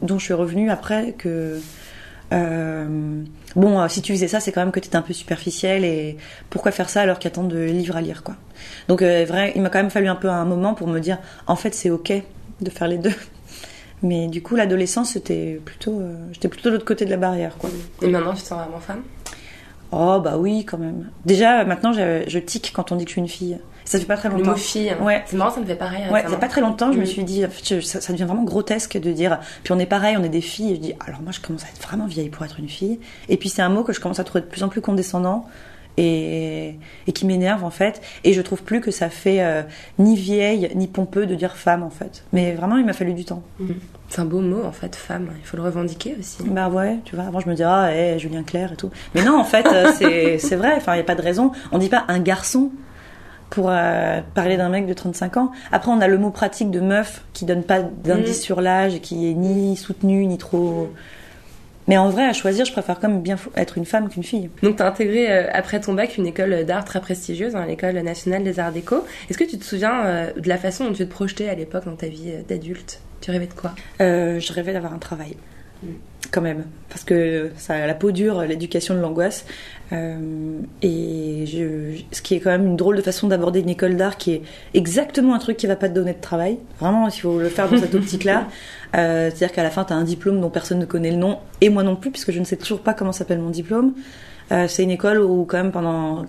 [0.03, 1.59] dont je suis revenue après, que.
[2.33, 3.25] Euh,
[3.57, 5.85] bon, euh, si tu faisais ça, c'est quand même que tu étais un peu superficiel
[5.85, 6.17] et
[6.51, 8.37] pourquoi faire ça alors qu'il y a tant de livres à lire, quoi.
[8.89, 11.19] Donc, euh, vrai, il m'a quand même fallu un peu un moment pour me dire,
[11.47, 12.13] en fait, c'est ok
[12.61, 13.15] de faire les deux.
[14.03, 17.71] Mais du coup, l'adolescence, c'était plutôt, j'étais plutôt de l'autre côté de la barrière, quoi.
[18.01, 19.03] Et maintenant tu te sens vraiment femme?
[19.93, 21.11] Oh bah oui, quand même.
[21.25, 23.59] Déjà, maintenant, je, je tique quand on dit que je suis une fille.
[23.85, 24.51] Ça fait pas très Le longtemps.
[24.53, 24.91] mot fille.
[24.91, 25.03] hein.
[25.05, 25.23] Ouais.
[25.27, 26.03] C'est marrant, ça me fait pareil.
[26.05, 26.29] Ouais, récemment.
[26.35, 27.07] c'est pas très longtemps, je me Mm.
[27.07, 30.23] suis dit, fait, ça, ça devient vraiment grotesque de dire, puis on est pareil, on
[30.25, 32.45] est des filles, et je dis, alors moi je commence à être vraiment vieille pour
[32.45, 33.01] être une fille.
[33.29, 35.47] Et puis c'est un mot que je commence à trouver de plus en plus condescendant
[35.99, 38.01] et, et qui m'énerve en fait.
[38.25, 39.63] Et je trouve plus que ça fait euh,
[39.99, 42.25] ni vieille ni pompeux de dire femme en fait.
[42.33, 43.43] Mais vraiment, il m'a fallu du temps.
[44.09, 45.29] C'est un beau mot en fait, femme.
[45.41, 46.43] Il faut le revendiquer aussi.
[46.45, 48.91] Bah ouais, tu vois, avant je me disais, ah, eh, Julien Clerc et tout.
[49.15, 51.53] Mais non, en fait, euh, c'est c'est vrai, enfin, il n'y a pas de raison.
[51.73, 52.71] On dit pas un garçon
[53.53, 55.53] pour euh, parler d'un mec de 35 ans.
[55.73, 58.43] Après, on a le mot pratique de meuf qui donne pas d'indice Mm.
[58.43, 60.91] sur l'âge et qui est ni soutenu, ni trop.
[61.87, 64.49] Mais en vrai, à choisir, je préfère quand même bien être une femme qu'une fille.
[64.63, 67.97] Donc tu as intégré euh, après ton bac une école d'art très prestigieuse, hein, l'école
[67.97, 69.05] nationale des arts déco.
[69.29, 71.85] Est-ce que tu te souviens euh, de la façon dont tu te projetais à l'époque
[71.85, 73.01] dans ta vie d'adulte?
[73.21, 73.73] Tu rêvais de quoi?
[74.01, 75.37] Je rêvais d'avoir un travail.
[76.33, 76.65] Quand même.
[76.89, 79.45] Parce que ça a la peau dure, l'éducation de l'angoisse.
[79.93, 83.97] Euh, et je, ce qui est quand même une drôle de façon d'aborder une école
[83.97, 84.43] d'art qui est
[84.73, 86.57] exactement un truc qui va pas te donner de travail.
[86.81, 88.49] Vraiment, il faut le faire dans cette optique-là.
[88.97, 91.39] Euh, C'est-à-dire qu'à la fin, tu as un diplôme dont personne ne connaît le nom.
[91.61, 93.93] Et moi non plus, puisque je ne sais toujours pas comment s'appelle mon diplôme.
[94.53, 96.25] Euh, C'est une école où quand même pendant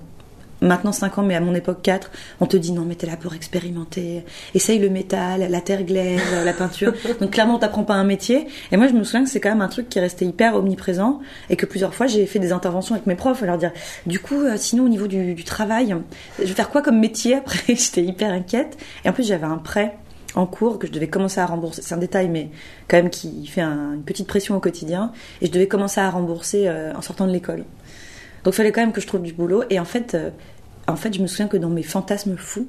[0.63, 3.17] maintenant 5 ans, mais à mon époque 4, on te dit non, mais t'es là
[3.17, 4.23] pour expérimenter,
[4.55, 6.93] essaye le métal, la terre glaise, la peinture.
[7.21, 8.47] Donc clairement, on t'apprend pas un métier.
[8.71, 10.55] Et moi, je me souviens que c'est quand même un truc qui est resté hyper
[10.55, 13.71] omniprésent et que plusieurs fois, j'ai fait des interventions avec mes profs à leur dire,
[14.05, 15.95] du coup, euh, sinon au niveau du, du travail,
[16.39, 17.75] je vais faire quoi comme métier après?
[17.75, 18.77] J'étais hyper inquiète.
[19.05, 19.97] Et en plus, j'avais un prêt
[20.35, 21.81] en cours que je devais commencer à rembourser.
[21.83, 22.49] C'est un détail, mais
[22.87, 25.11] quand même qui fait un- une petite pression au quotidien.
[25.41, 27.65] Et je devais commencer à rembourser euh, en sortant de l'école.
[28.43, 29.63] Donc il fallait quand même que je trouve du boulot.
[29.69, 30.31] Et en fait, euh,
[30.87, 32.67] en fait, je me souviens que dans mes fantasmes fous,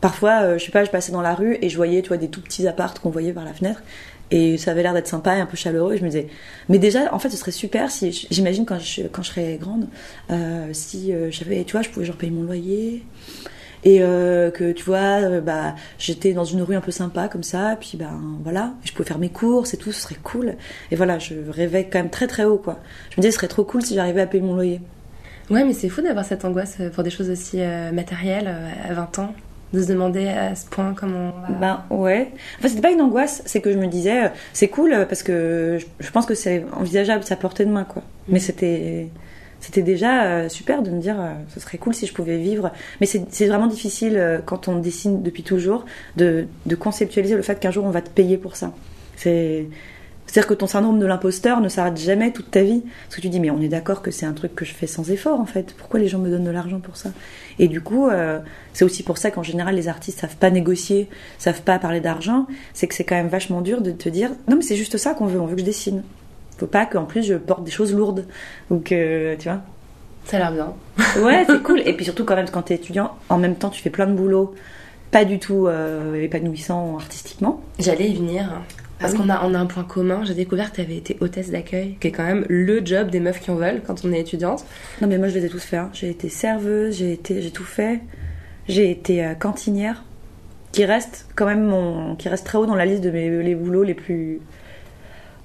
[0.00, 2.16] parfois, euh, je sais pas, je passais dans la rue et je voyais, tu vois,
[2.16, 3.82] des tout petits appartes qu'on voyait par la fenêtre.
[4.30, 5.94] Et ça avait l'air d'être sympa et un peu chaleureux.
[5.94, 6.28] Et je me disais,
[6.68, 9.86] mais déjà, en fait, ce serait super si, j'imagine quand je, quand je serais grande,
[10.30, 13.04] euh, si euh, j'avais, tu vois, je pouvais genre payer mon loyer.
[13.86, 17.98] Et que tu vois, bah, j'étais dans une rue un peu sympa comme ça, puis
[17.98, 20.56] ben voilà, je pouvais faire mes courses et tout, ce serait cool.
[20.90, 22.78] Et voilà, je rêvais quand même très très haut quoi.
[23.10, 24.80] Je me disais, ce serait trop cool si j'arrivais à payer mon loyer.
[25.50, 28.90] Ouais, mais c'est fou d'avoir cette angoisse euh, pour des choses aussi euh, matérielles euh,
[28.90, 29.34] à 20 ans.
[29.72, 31.58] De se demander à ce point comment on va...
[31.58, 32.30] Ben ouais.
[32.58, 36.10] Enfin, c'était pas une angoisse, c'est que je me disais, c'est cool parce que je,
[36.12, 38.04] pense que c'est envisageable, à portée de main, quoi.
[38.28, 39.08] Mais c'était,
[39.58, 41.16] c'était déjà super de me dire
[41.52, 42.70] ce serait cool si je pouvais vivre.
[43.00, 47.72] Mais c'est vraiment difficile quand on dessine depuis toujours de, de conceptualiser le fait qu'un
[47.72, 48.72] jour on va te payer pour ça.
[49.16, 49.66] C'est
[50.34, 52.82] c'est-à-dire que ton syndrome de l'imposteur ne s'arrête jamais toute ta vie.
[53.04, 54.88] Parce que tu dis, mais on est d'accord que c'est un truc que je fais
[54.88, 55.76] sans effort, en fait.
[55.78, 57.10] Pourquoi les gens me donnent de l'argent pour ça?
[57.60, 58.40] Et du coup, euh,
[58.72, 62.48] c'est aussi pour ça qu'en général, les artistes savent pas négocier, savent pas parler d'argent.
[62.72, 65.14] C'est que c'est quand même vachement dur de te dire, non, mais c'est juste ça
[65.14, 66.02] qu'on veut, on veut que je dessine.
[66.58, 68.26] Faut pas qu'en plus je porte des choses lourdes.
[68.72, 69.60] Ou que, tu vois.
[70.24, 70.74] Ça a l'air bien.
[71.22, 71.80] Ouais, c'est cool.
[71.86, 74.14] Et puis surtout, quand même, quand t'es étudiant, en même temps, tu fais plein de
[74.14, 74.52] boulot,
[75.12, 77.62] pas du tout euh, épanouissant artistiquement.
[77.78, 78.50] J'allais y venir.
[79.00, 79.22] Parce Ah oui.
[79.26, 80.22] qu'on a, on a un point commun.
[80.24, 83.20] J'ai découvert que tu avais été hôtesse d'accueil, qui est quand même le job des
[83.20, 84.64] meufs qui en veulent quand on est étudiante.
[85.02, 85.76] Non, mais moi, je les ai tous fait.
[85.76, 85.90] hein.
[85.92, 88.00] J'ai été serveuse, j'ai été, j'ai tout fait.
[88.68, 90.04] J'ai été euh, cantinière,
[90.72, 93.54] qui reste quand même mon, qui reste très haut dans la liste de mes les
[93.54, 94.40] boulots les plus.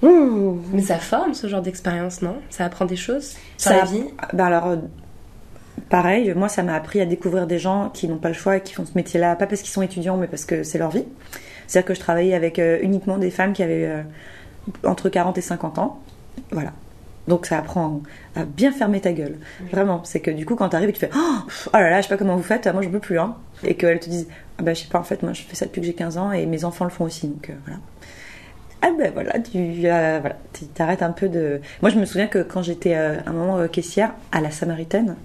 [0.01, 0.57] Ouh.
[0.71, 2.35] Mais ça forme ce genre d'expérience, non?
[2.49, 4.05] Ça apprend des choses sur Ça la a- vie?
[4.33, 4.75] Bah alors, euh,
[5.89, 8.62] pareil, moi, ça m'a appris à découvrir des gens qui n'ont pas le choix et
[8.62, 11.03] qui font ce métier-là, pas parce qu'ils sont étudiants, mais parce que c'est leur vie.
[11.69, 14.01] C'est-à-dire que je travaillais avec euh, uniquement des femmes qui avaient euh,
[14.84, 15.99] entre 40 et 50 ans.
[16.49, 16.73] Voilà.
[17.27, 18.01] Donc ça apprend
[18.36, 19.38] à bien fermer ta gueule.
[19.71, 20.03] Vraiment.
[20.03, 22.08] C'est que du coup, quand t'arrives et que tu fais oh, oh là là, je
[22.08, 23.19] sais pas comment vous faites, moi je peux plus.
[23.19, 23.36] Hein.
[23.63, 24.27] Et qu'elles te disent
[24.58, 26.17] ah bah je sais pas, en fait, moi je fais ça depuis que j'ai 15
[26.17, 27.27] ans et mes enfants le font aussi.
[27.27, 27.79] Donc euh, voilà.
[28.82, 30.38] Ah ben voilà, tu euh, voilà,
[30.73, 31.62] t'arrêtes un peu de.
[31.84, 35.15] Moi, je me souviens que quand j'étais euh, un moment caissière à la Samaritaine,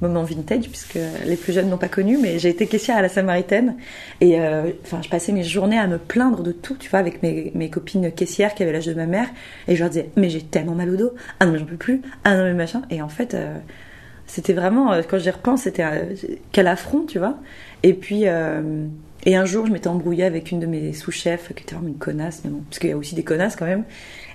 [0.00, 3.08] moment vintage puisque les plus jeunes n'ont pas connu, mais j'ai été caissière à la
[3.08, 3.76] Samaritaine
[4.20, 7.22] et euh, enfin, je passais mes journées à me plaindre de tout, tu vois, avec
[7.22, 9.28] mes, mes copines caissières qui avaient l'âge de ma mère
[9.68, 11.76] et je leur disais mais j'ai tellement mal au dos, ah non mais j'en peux
[11.76, 13.34] plus, ah non mais machin et en fait.
[13.34, 13.58] euh,
[14.26, 15.82] c'était vraiment, euh, quand j'y repense, c'était
[16.52, 17.38] quel affront, tu vois.
[17.82, 18.26] Et puis,
[19.26, 21.98] et un jour, je m'étais embrouillée avec une de mes sous-chefs, qui était vraiment une
[21.98, 23.82] connasse, mais bon, parce qu'il y a aussi des connasses quand même.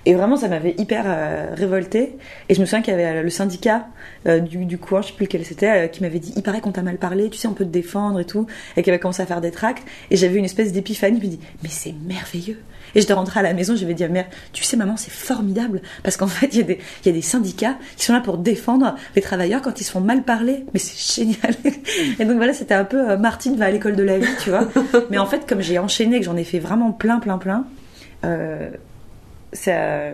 [0.08, 2.16] Et vraiment, ça m'avait hyper euh, révoltée.
[2.48, 3.88] Et je me souviens qu'il y avait euh, le syndicat
[4.26, 6.60] euh, du, du coin, je sais plus lequel c'était, euh, qui m'avait dit il paraît
[6.60, 8.46] qu'on t'a mal parlé, tu sais, on peut te défendre et tout.
[8.76, 9.82] Et qui avait commencé à faire des tracts.
[10.12, 12.58] Et j'avais une espèce d'épiphanie, je me dis mais c'est merveilleux.
[12.94, 15.82] Et j'étais rentrée à la maison, je vais dire mère, tu sais, maman, c'est formidable.
[16.04, 18.20] Parce qu'en fait, il y, a des- il y a des syndicats qui sont là
[18.20, 20.64] pour défendre les travailleurs quand ils se font mal parler.
[20.72, 21.54] Mais c'est génial.
[22.20, 24.50] Et donc voilà, c'était un peu euh, Martine va à l'école de la vie, tu
[24.50, 24.68] vois.
[25.10, 27.66] Mais en fait, comme j'ai enchaîné, que j'en ai fait vraiment plein, plein, plein,
[28.24, 28.70] euh,
[29.56, 30.10] ça.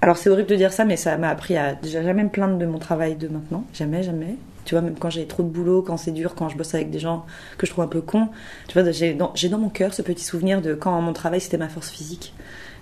[0.00, 2.58] Alors c'est horrible de dire ça, mais ça m'a appris à déjà jamais me plaindre
[2.58, 3.64] de mon travail de maintenant.
[3.72, 4.36] Jamais, jamais.
[4.66, 6.90] Tu vois, même quand j'ai trop de boulot, quand c'est dur, quand je bosse avec
[6.90, 7.26] des gens
[7.58, 8.28] que je trouve un peu cons,
[8.68, 11.68] tu vois, j'ai dans, mon cœur ce petit souvenir de quand mon travail c'était ma
[11.68, 12.34] force physique.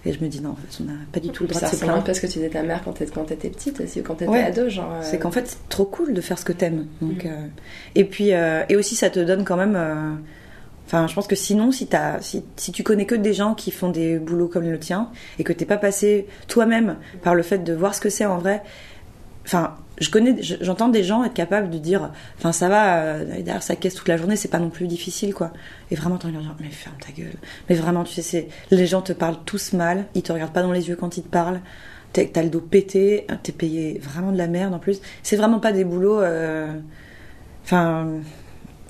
[0.05, 1.67] Et je me dis non, en fait, on n'a pas du tout le droit Ça
[1.67, 2.05] de se ressemble un plaindre.
[2.07, 2.93] peu à ce que tu disais ta mère quand
[3.25, 4.43] t'étais petite aussi, quand t'étais Ouais.
[4.43, 4.91] ado, genre.
[4.95, 6.87] euh, C'est qu'en fait, c'est trop cool de faire ce que t'aimes.
[7.01, 7.47] Donc, euh,
[7.95, 9.77] et puis, euh, et aussi, ça te donne quand même.
[10.93, 13.71] Enfin, je pense que sinon, si, t'as, si, si tu connais que des gens qui
[13.71, 17.59] font des boulots comme le tien et que t'es pas passé toi-même par le fait
[17.65, 18.63] de voir ce que c'est en vrai,
[19.47, 23.25] enfin, je connais, je- j'entends des gens être capables de dire, enfin, ça va, euh,
[23.25, 25.53] derrière sa caisse toute la journée, c'est pas non plus difficile, quoi.
[25.91, 27.33] Et vraiment, t'as envie de dire, mais ferme ta gueule.
[27.71, 30.73] Mais vraiment, tu sais, les gens te parlent tous mal, ils te regardent pas dans
[30.73, 31.61] les yeux quand ils te parlent.
[32.13, 35.01] T'as le dos pété, t'es payé vraiment de la merde en plus.
[35.23, 36.21] C'est vraiment pas des boulots.
[36.21, 36.67] euh,
[37.65, 38.09] Enfin,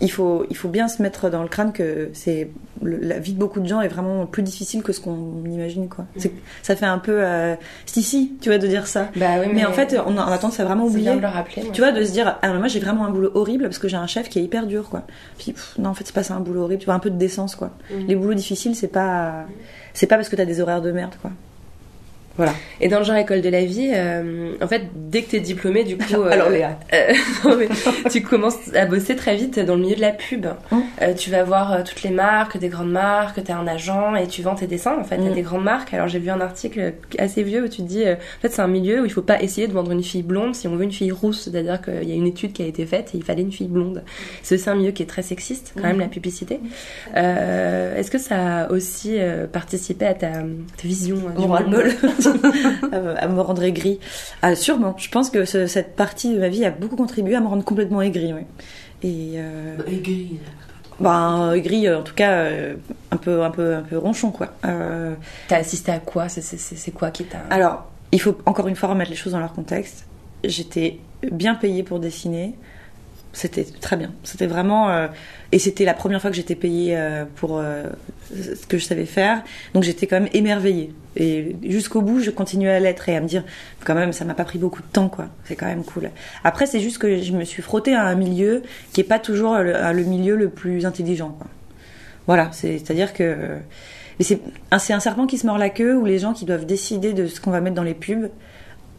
[0.02, 2.50] il faut, il faut bien se mettre dans le crâne que c'est
[2.82, 6.04] la vie de beaucoup de gens est vraiment plus difficile que ce qu'on imagine quoi.
[6.16, 7.54] C'est- Ça fait un peu euh,
[7.86, 9.08] si si, tu vois de dire ça.
[9.16, 11.14] Bah oui, Mais, en fait, on a, on a tendance à vraiment oublier.
[11.14, 11.62] de le rappeler.
[11.72, 13.86] Tu vois, de se dire, ah, mais moi j'ai vraiment un boulot horrible parce que
[13.88, 15.04] j'ai un chef qui est hyper dur, quoi.
[15.38, 17.10] Puis, pff, non, en fait, c'est pas ça un boulot horrible, tu vois, un peu
[17.10, 17.70] de décence, quoi.
[17.90, 18.06] Mhm.
[18.08, 19.44] Les boulots difficiles, c'est pas,
[19.94, 21.30] c'est pas parce que t'as des horaires de merde, quoi.
[22.36, 22.52] Voilà.
[22.80, 25.84] Et dans le genre école de la vie, euh, en fait, dès que t'es diplômé,
[25.84, 26.78] du coup, euh, Alors, Léa.
[26.94, 27.12] euh,
[27.44, 27.68] non, mais
[28.10, 30.46] tu commences à bosser très vite dans le milieu de la pub.
[30.70, 30.78] Mm.
[31.02, 34.26] Euh, tu vas voir euh, toutes les marques, des grandes marques, t'es un agent et
[34.28, 35.34] tu vends tes dessins en fait à Mm.
[35.34, 35.92] des grandes marques.
[35.94, 38.66] Alors j'ai vu un article assez vieux où tu te dis, en fait, c'est un
[38.68, 40.92] milieu où il faut pas essayer de vendre une fille blonde si on veut une
[40.92, 41.42] fille rousse.
[41.50, 43.68] C'est-à-dire qu'il y a une étude qui a été faite et il fallait une fille
[43.68, 44.02] blonde.
[44.42, 46.60] C'est aussi un milieu qui est très sexiste, quand même, la publicité.
[47.16, 49.18] Euh, Est-ce que ça a aussi
[49.52, 50.42] participé à ta, ta
[50.84, 51.46] vision du.
[52.26, 52.32] à,
[53.00, 53.98] me- à me rendre aigri.
[54.42, 54.94] Ah, sûrement.
[54.98, 57.64] Je pense que ce- cette partie de ma vie a beaucoup contribué à me rendre
[57.64, 58.42] complètement aigri, oui.
[59.02, 60.38] Et euh, Aigri.
[61.00, 62.74] ben, aigri, euh, en tout cas, euh,
[63.10, 64.48] un peu, un peu, un peu ronchon, quoi.
[64.64, 65.14] Euh,
[65.48, 66.28] T'as assisté à quoi?
[66.28, 67.38] C'est- C'est c'est- c'est quoi qui t'a.
[67.50, 70.06] Alors, il faut encore une fois remettre les choses dans leur contexte.
[70.44, 70.98] J'étais
[71.30, 72.54] bien payée pour dessiner.
[73.34, 74.12] C'était très bien.
[74.24, 74.90] C'était vraiment.
[74.90, 75.08] euh,
[75.52, 77.84] et c'était la première fois que j'étais payée euh, pour euh,
[78.34, 79.42] ce que je savais faire.
[79.72, 80.92] Donc j'étais quand même émerveillée.
[81.16, 83.44] Et jusqu'au bout, je continuais à l'être et à me dire,
[83.84, 85.26] quand même, ça m'a pas pris beaucoup de temps, quoi.
[85.44, 86.10] C'est quand même cool.
[86.44, 89.56] Après, c'est juste que je me suis frottée à un milieu qui est pas toujours
[89.58, 91.36] le, milieu le plus intelligent.
[92.26, 93.36] Voilà, c'est- c'est-à-dire que.
[94.18, 94.40] Mais c'est
[94.70, 97.40] un serpent qui se mord la queue où les gens qui doivent décider de ce
[97.40, 98.28] qu'on va mettre dans les pubs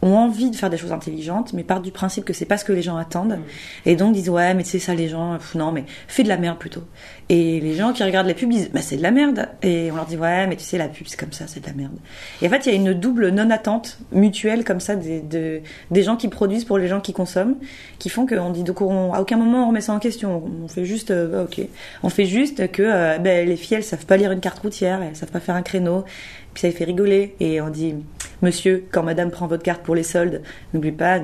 [0.04, 2.64] ont envie de faire des choses intelligentes, mais partent du principe que c'est pas ce
[2.64, 3.38] que les gens attendent,
[3.86, 6.36] et donc disent ouais, mais c'est ça les gens, pff, non, mais fais de la
[6.36, 6.82] merde plutôt.
[7.30, 9.96] Et les gens qui regardent les pubs disent bah c'est de la merde, et on
[9.96, 11.94] leur dit ouais, mais tu sais la pub c'est comme ça, c'est de la merde.
[12.42, 16.02] Et en fait il y a une double non-attente mutuelle comme ça des, de- des
[16.02, 17.56] gens qui produisent pour les gens qui consomment,
[17.98, 20.68] qui font qu'on dit donc on- à aucun moment on remet ça en question, on
[20.68, 21.60] fait juste euh, ok,
[22.02, 25.00] on fait juste que euh, ben, les filles elles savent pas lire une carte routière,
[25.02, 26.04] elles savent pas faire un créneau,
[26.52, 27.34] puis ça les fait rigoler.
[27.40, 27.94] Et on dit
[28.42, 30.42] monsieur quand madame prend votre carte pour les soldes
[30.72, 31.20] n'oublie pas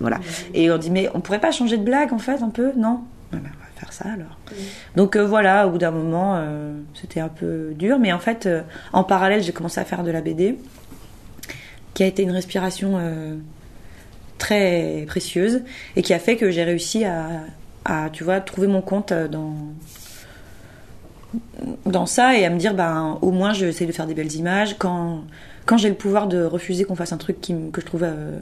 [0.00, 0.20] voilà.
[0.54, 3.00] Et on dit mais on pourrait pas changer de blague en fait un peu non?
[3.32, 4.38] Ah ben, on va faire ça alors.
[4.94, 8.46] Donc euh, voilà au bout d'un moment euh, c'était un peu dur mais en fait
[8.46, 8.62] euh,
[8.92, 10.58] en parallèle j'ai commencé à faire de la BD
[11.94, 13.00] qui a été une respiration
[14.36, 15.62] très précieuse
[15.96, 17.26] et qui a fait que j'ai réussi à,
[17.86, 19.54] à, tu vois trouver mon compte dans
[21.86, 24.34] dans ça et à me dire ben au moins je essaie de faire des belles
[24.34, 24.76] images.
[24.78, 25.24] Quand
[25.66, 28.38] quand j'ai le pouvoir de refuser qu'on fasse un truc qui, que je trouve euh,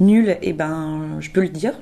[0.00, 1.72] nul et ben je peux le dire.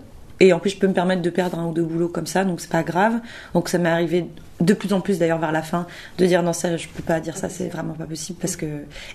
[0.41, 2.45] Et en plus je peux me permettre de perdre un ou deux boulots comme ça
[2.45, 3.21] donc c'est pas grave.
[3.55, 4.27] Donc ça m'est arrivé
[4.61, 5.87] de plus en plus d'ailleurs vers la fin
[6.19, 8.67] de dire non ça je peux pas dire ça c'est vraiment pas possible parce que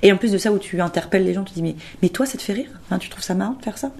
[0.03, 2.25] et en plus de ça où tu interpelles les gens tu dis mais mais toi
[2.25, 3.91] ça te fait rire Hein, tu trouves ça marrant de faire ça?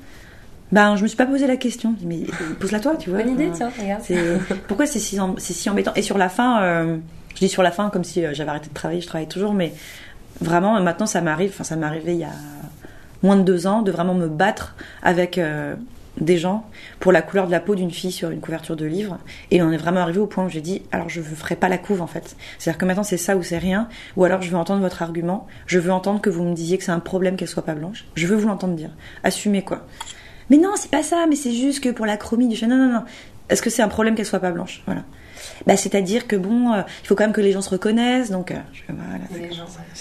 [0.72, 1.96] Ben je me suis pas posé la question.
[1.98, 2.26] Je dis, mais
[2.60, 3.24] pose-la toi tu vois.
[3.24, 4.04] Bonne idée, tiens, regarde.
[4.67, 5.93] pourquoi c'est si, si embêtant?
[5.96, 6.98] Et sur la fin, euh,
[7.36, 9.54] je dis sur la fin comme si euh, j'avais arrêté de travailler, je travaille toujours,
[9.54, 9.74] mais
[10.41, 12.34] vraiment maintenant ça m'arrive, enfin ça m'est arrivé il y a
[13.23, 15.76] moins de deux ans de vraiment me battre avec euh,
[16.19, 16.65] des gens
[17.00, 19.17] pour la couleur de la peau d'une fille sur une couverture de livre.
[19.52, 21.69] Et on est vraiment arrivé au point où j'ai dit alors je ne ferai pas
[21.69, 22.36] la couve en fait.
[22.58, 25.47] C'est-à-dire que maintenant c'est ça ou c'est rien, ou alors je veux entendre votre argument,
[25.65, 28.06] je veux entendre que vous me disiez que c'est un problème qu'elle soit pas blanche.
[28.15, 28.91] Je veux vous l'entendre dire.
[29.23, 29.86] Assumez quoi.
[30.50, 32.67] Mais non, c'est pas ça, mais c'est juste que pour la chromie du chien.
[32.67, 33.04] Non, non, non.
[33.50, 34.82] Est-ce que c'est un problème qu'elle soit pas blanche?
[34.86, 35.04] Voilà.
[35.65, 38.52] Bah, c'est-à-dire que bon, euh, il faut quand même que les gens se reconnaissent, donc
[38.52, 39.20] euh, je- voilà,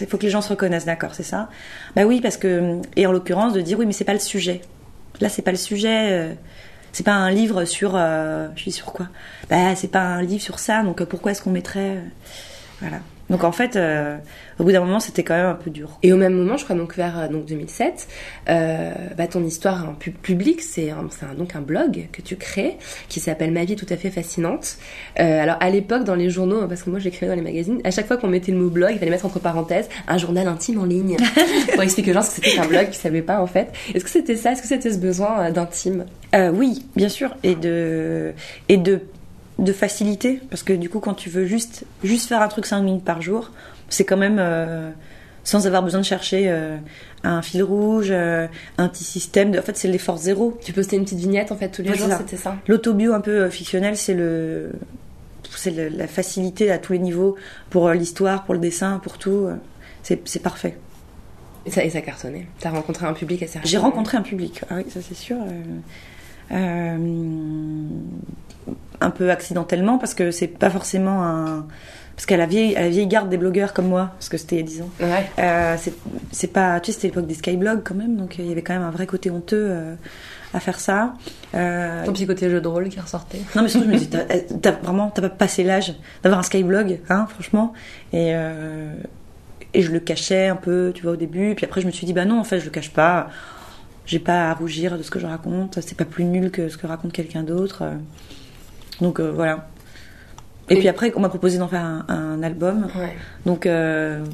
[0.00, 1.48] il faut que les gens se reconnaissent, d'accord, c'est ça.
[1.94, 4.60] Bah oui, parce que et en l'occurrence de dire oui, mais c'est pas le sujet.
[5.20, 6.08] Là, c'est pas le sujet.
[6.12, 6.32] euh,
[6.92, 7.92] c'est pas un livre sur.
[7.94, 9.08] euh, je suis sur quoi?
[9.50, 12.00] Bah, c'est pas un livre sur ça, donc euh, pourquoi est-ce qu'on mettrait euh,
[12.80, 12.98] Voilà.
[13.30, 14.16] Donc en fait, euh,
[14.58, 15.98] au bout d'un moment, c'était quand même un peu dur.
[16.02, 18.08] Et au même moment, je crois donc vers euh, donc 2007,
[18.48, 20.92] euh, bah, ton histoire en pub public, c'est
[21.36, 24.76] donc un blog que tu crées qui s'appelle Ma vie tout à fait fascinante.
[25.18, 27.90] Euh, alors à l'époque dans les journaux, parce que moi j'écrivais dans les magazines, à
[27.90, 30.80] chaque fois qu'on mettait le mot blog, il fallait mettre entre parenthèses un journal intime
[30.80, 31.16] en ligne
[31.72, 33.72] pour expliquer aux gens que c'était un blog qui savait pas en fait.
[33.94, 34.52] Est-ce que c'était ça?
[34.52, 36.06] Est-ce que c'était ce besoin euh, d'intime?
[36.34, 38.32] Euh, oui, bien sûr, et de
[38.68, 39.00] et de
[39.58, 42.82] de facilité, parce que du coup, quand tu veux juste juste faire un truc 5
[42.82, 43.50] minutes par jour,
[43.88, 44.90] c'est quand même euh,
[45.44, 46.76] sans avoir besoin de chercher euh,
[47.24, 48.46] un fil rouge, euh,
[48.78, 49.52] un petit système.
[49.52, 49.58] De...
[49.58, 50.58] En fait, c'est l'effort zéro.
[50.62, 53.20] Tu postais une petite vignette en fait tous les Ouais, jours, c'était ça L'autobio un
[53.20, 54.72] peu fictionnel, c'est le
[55.54, 57.36] c'est le- la facilité à tous les niveaux
[57.70, 59.46] pour l'histoire, pour le dessin, pour tout.
[60.02, 60.76] C'est parfait.
[61.64, 62.46] et ça, et ça cartonnait.
[62.60, 65.36] T'as rencontré un public assez J'ai rencontré un public, ah oui, ça c'est sûr.
[69.00, 71.66] Un peu accidentellement, parce que c'est pas forcément un.
[72.14, 74.56] Parce qu'à la vieille, à la vieille garde des blogueurs comme moi, parce que c'était
[74.56, 75.28] il y a 10 ans, Ouais.
[75.38, 75.92] euh, c'est-
[76.32, 76.80] c'est pas.
[76.80, 78.82] Tu sais, c'était l'époque des skyblogs quand même, donc euh, il y avait quand même
[78.84, 79.94] un vrai côté honteux euh,
[80.54, 81.12] à faire ça.
[81.54, 83.40] Euh, Ton petit côté jeu de rôle qui ressortait.
[83.54, 84.08] non mais surtout je me dis,
[84.62, 87.74] t'as vraiment, t'as pas passé l'âge d'avoir un skyblog, hein, franchement.
[88.14, 88.32] Et,
[89.74, 91.54] et je le cachais un peu, tu vois, au début.
[91.54, 93.28] Puis après je me suis dit, bah non, en fait je le cache pas.
[94.06, 95.80] J'ai pas à rougir de ce que je raconte.
[95.82, 97.82] C'est pas plus nul que ce que raconte quelqu'un d'autre.
[99.00, 99.68] Donc euh, voilà.
[100.68, 102.88] Et, Et- puis après on m'a proposé d'en faire un, un album.
[102.96, 103.14] Ouais.
[103.44, 104.24] Donc euh,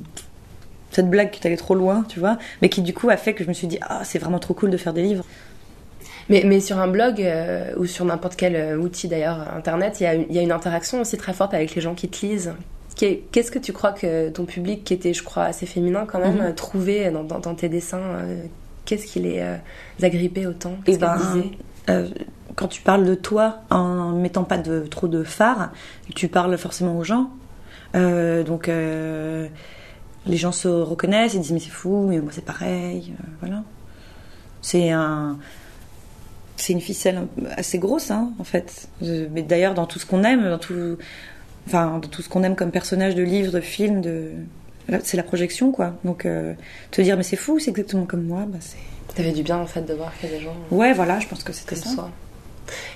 [0.91, 3.35] cette blague qui est allée trop loin, tu vois, mais qui du coup a fait
[3.35, 5.25] que je me suis dit, ah c'est vraiment trop cool de faire des livres.
[6.29, 10.07] Mais, mais sur un blog euh, ou sur n'importe quel outil d'ailleurs, internet, il y,
[10.07, 12.25] a une- il y a une interaction aussi très forte avec les gens qui te
[12.25, 12.53] lisent.
[12.95, 16.21] Qu'est- Qu'est-ce que tu crois que ton public, qui était, je crois, assez féminin quand
[16.21, 16.55] même, Mhm.
[16.55, 18.43] trouvait dans, dans- dans tes dessins euh,
[18.85, 19.43] Qu'est-ce qui les
[20.03, 20.75] agrippait autant?
[20.85, 21.51] Qu'est-ce disaient
[21.89, 22.09] euh,
[22.57, 25.73] quand tu parles de toi en mettant pas de, trop de phare,
[26.15, 27.31] tu parles forcément aux gens.
[27.95, 29.49] Euh, donc euh,
[30.27, 33.63] les gens se reconnaissent, ils disent mais c'est fou, mais moi c'est pareil, euh, voilà.
[34.61, 35.39] C'est un,
[36.57, 38.89] c'est une ficelle assez grosse, hein, en fait.
[39.01, 40.97] Mais d'ailleurs dans tout ce qu'on aime, dans tout,
[41.67, 44.31] enfin dans tout ce qu'on aime comme personnage de livre, de film, de,
[45.03, 45.95] c'est la projection quoi.
[46.05, 46.27] Donc
[46.91, 48.79] te dire mais c'est fou, c'est exactement comme moi, bah c'est
[49.15, 51.53] T'avais du bien en fait de voir que les gens Ouais, voilà, je pense que
[51.53, 51.91] c'était ça.
[51.91, 52.11] soi.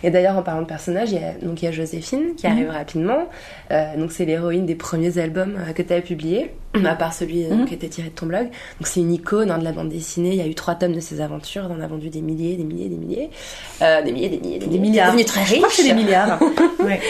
[0.02, 2.46] Et d'ailleurs, en parlant de personnages, il y a, donc, il y a Joséphine qui
[2.46, 3.28] arrive rapidement.
[3.70, 6.52] Euh, donc, c'est l'héroïne des premiers albums euh, que tu as publiés,
[6.84, 8.44] à part celui euh, qui était tiré de ton blog.
[8.44, 10.30] Donc, c'est une icône hein, de la bande dessinée.
[10.30, 11.66] Il y a eu trois tomes de ses aventures.
[11.70, 13.30] On en a vendu des milliers, des milliers, des milliers.
[13.82, 14.80] Euh, des milliers, des milliers, des, Des milliers.
[14.90, 15.06] milliards.
[15.12, 15.90] Devenue très Je crois que c'est riche.
[15.92, 16.40] des milliards.
[16.80, 17.00] ouais.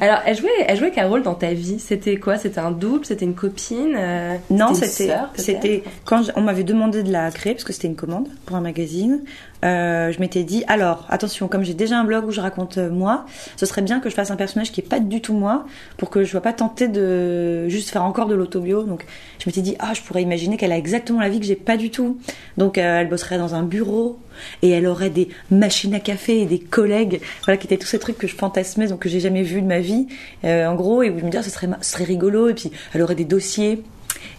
[0.00, 1.78] Alors, elle jouait, elle jouait quel rôle dans ta vie?
[1.78, 2.38] C'était quoi?
[2.38, 3.04] C'était un double?
[3.04, 3.94] C'était une copine?
[3.96, 7.96] Euh, Non, c'était c'était quand on m'avait demandé de la créer parce que c'était une
[7.96, 9.20] commande pour un magazine.
[9.64, 12.90] euh, je m'étais dit alors attention comme j'ai déjà un blog où je raconte euh,
[12.90, 13.24] moi,
[13.56, 15.64] ce serait bien que je fasse un personnage qui est pas du tout moi
[15.96, 18.82] pour que je sois pas tentée de juste faire encore de l'autobio.
[18.82, 19.04] Donc
[19.38, 21.76] je m'étais dit ah je pourrais imaginer qu'elle a exactement la vie que j'ai pas
[21.76, 22.18] du tout.
[22.56, 24.18] Donc euh, elle bosserait dans un bureau
[24.62, 27.98] et elle aurait des machines à café et des collègues voilà qui étaient tous ces
[27.98, 30.08] trucs que je fantasmais donc que j'ai jamais vu de ma vie
[30.44, 32.70] euh, en gros et où je me disais ce serait ce serait rigolo et puis
[32.92, 33.82] elle aurait des dossiers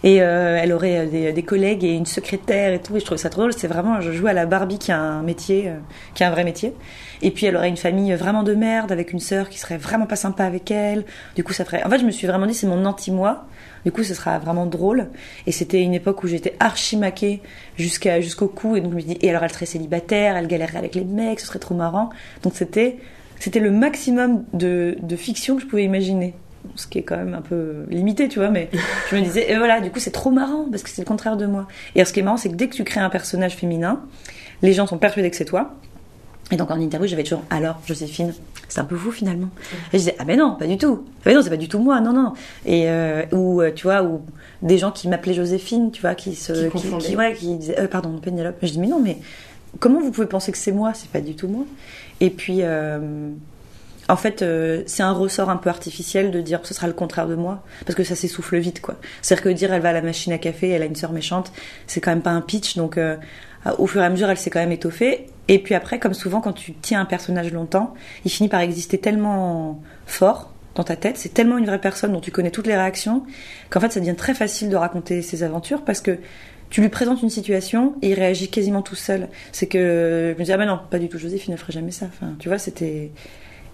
[0.04, 2.96] et euh, elle aurait des, collègues et une secrétaire et tout.
[2.96, 3.52] Et je trouvais ça trop drôle.
[3.52, 5.72] C'est vraiment, je joue à la Barbie qui a un métier,
[6.14, 6.72] qui a un vrai métier.
[7.22, 10.06] Et puis elle aurait une famille vraiment de merde avec une sœur qui serait vraiment
[10.06, 11.04] pas sympa avec elle.
[11.36, 11.82] Du coup, ça ferait.
[11.84, 13.46] En fait, je me suis vraiment dit, c'est mon anti-moi.
[13.84, 15.08] Du coup, ce sera vraiment drôle.
[15.46, 17.42] Et c'était une époque où j'étais archi maquée
[17.76, 18.76] jusqu'au cou.
[18.76, 21.40] Et donc, je me dis, et alors elle serait célibataire, elle galérerait avec les mecs,
[21.40, 22.10] ce serait trop marrant.
[22.42, 22.98] Donc, c'était
[23.40, 26.34] c'était le maximum de, fiction que je pouvais imaginer
[26.74, 28.68] ce qui est quand même un peu limité, tu vois, mais
[29.10, 31.36] je me disais, et voilà, du coup, c'est trop marrant parce que c'est le contraire
[31.36, 31.66] de moi.
[31.94, 34.02] Et ce qui est marrant, c'est que dès que tu crées un personnage féminin,
[34.62, 35.76] les gens sont persuadés que c'est toi.
[36.50, 38.32] Et donc, en interview, j'avais toujours, alors, Joséphine,
[38.68, 39.50] c'est un peu vous finalement.
[39.92, 41.04] Et je disais, ah, mais non, pas du tout.
[41.06, 42.32] Ah, mais non, c'est pas du tout moi, non, non.
[42.64, 44.22] Et, euh, ou, euh, tu vois, ou
[44.62, 46.52] des gens qui m'appelaient Joséphine, tu vois, qui se.
[46.52, 47.16] Qui confondaient.
[47.16, 48.56] ouais, qui disaient, euh, pardon, Pénélope.
[48.62, 49.18] Je dis, mais non, mais
[49.78, 51.64] comment vous pouvez penser que c'est moi C'est pas du tout moi?
[52.20, 53.30] Et puis, euh,
[54.08, 57.28] en fait, euh, c'est un ressort un peu artificiel de dire ce sera le contraire
[57.28, 58.96] de moi, parce que ça s'essouffle vite, quoi.
[59.20, 61.52] C'est-à-dire que dire elle va à la machine à café, elle a une sœur méchante,
[61.86, 63.16] c'est quand même pas un pitch, donc euh,
[63.78, 65.26] au fur et à mesure, elle s'est quand même étoffée.
[65.48, 68.98] Et puis après, comme souvent, quand tu tiens un personnage longtemps, il finit par exister
[68.98, 72.76] tellement fort dans ta tête, c'est tellement une vraie personne dont tu connais toutes les
[72.76, 73.24] réactions,
[73.68, 76.18] qu'en fait, ça devient très facile de raconter ses aventures, parce que
[76.70, 79.28] tu lui présentes une situation et il réagit quasiment tout seul.
[79.52, 81.18] C'est que je me dis ah ben non, pas du tout.
[81.18, 82.06] Joséphine ne ferait jamais ça.
[82.06, 83.10] Enfin, tu vois, c'était.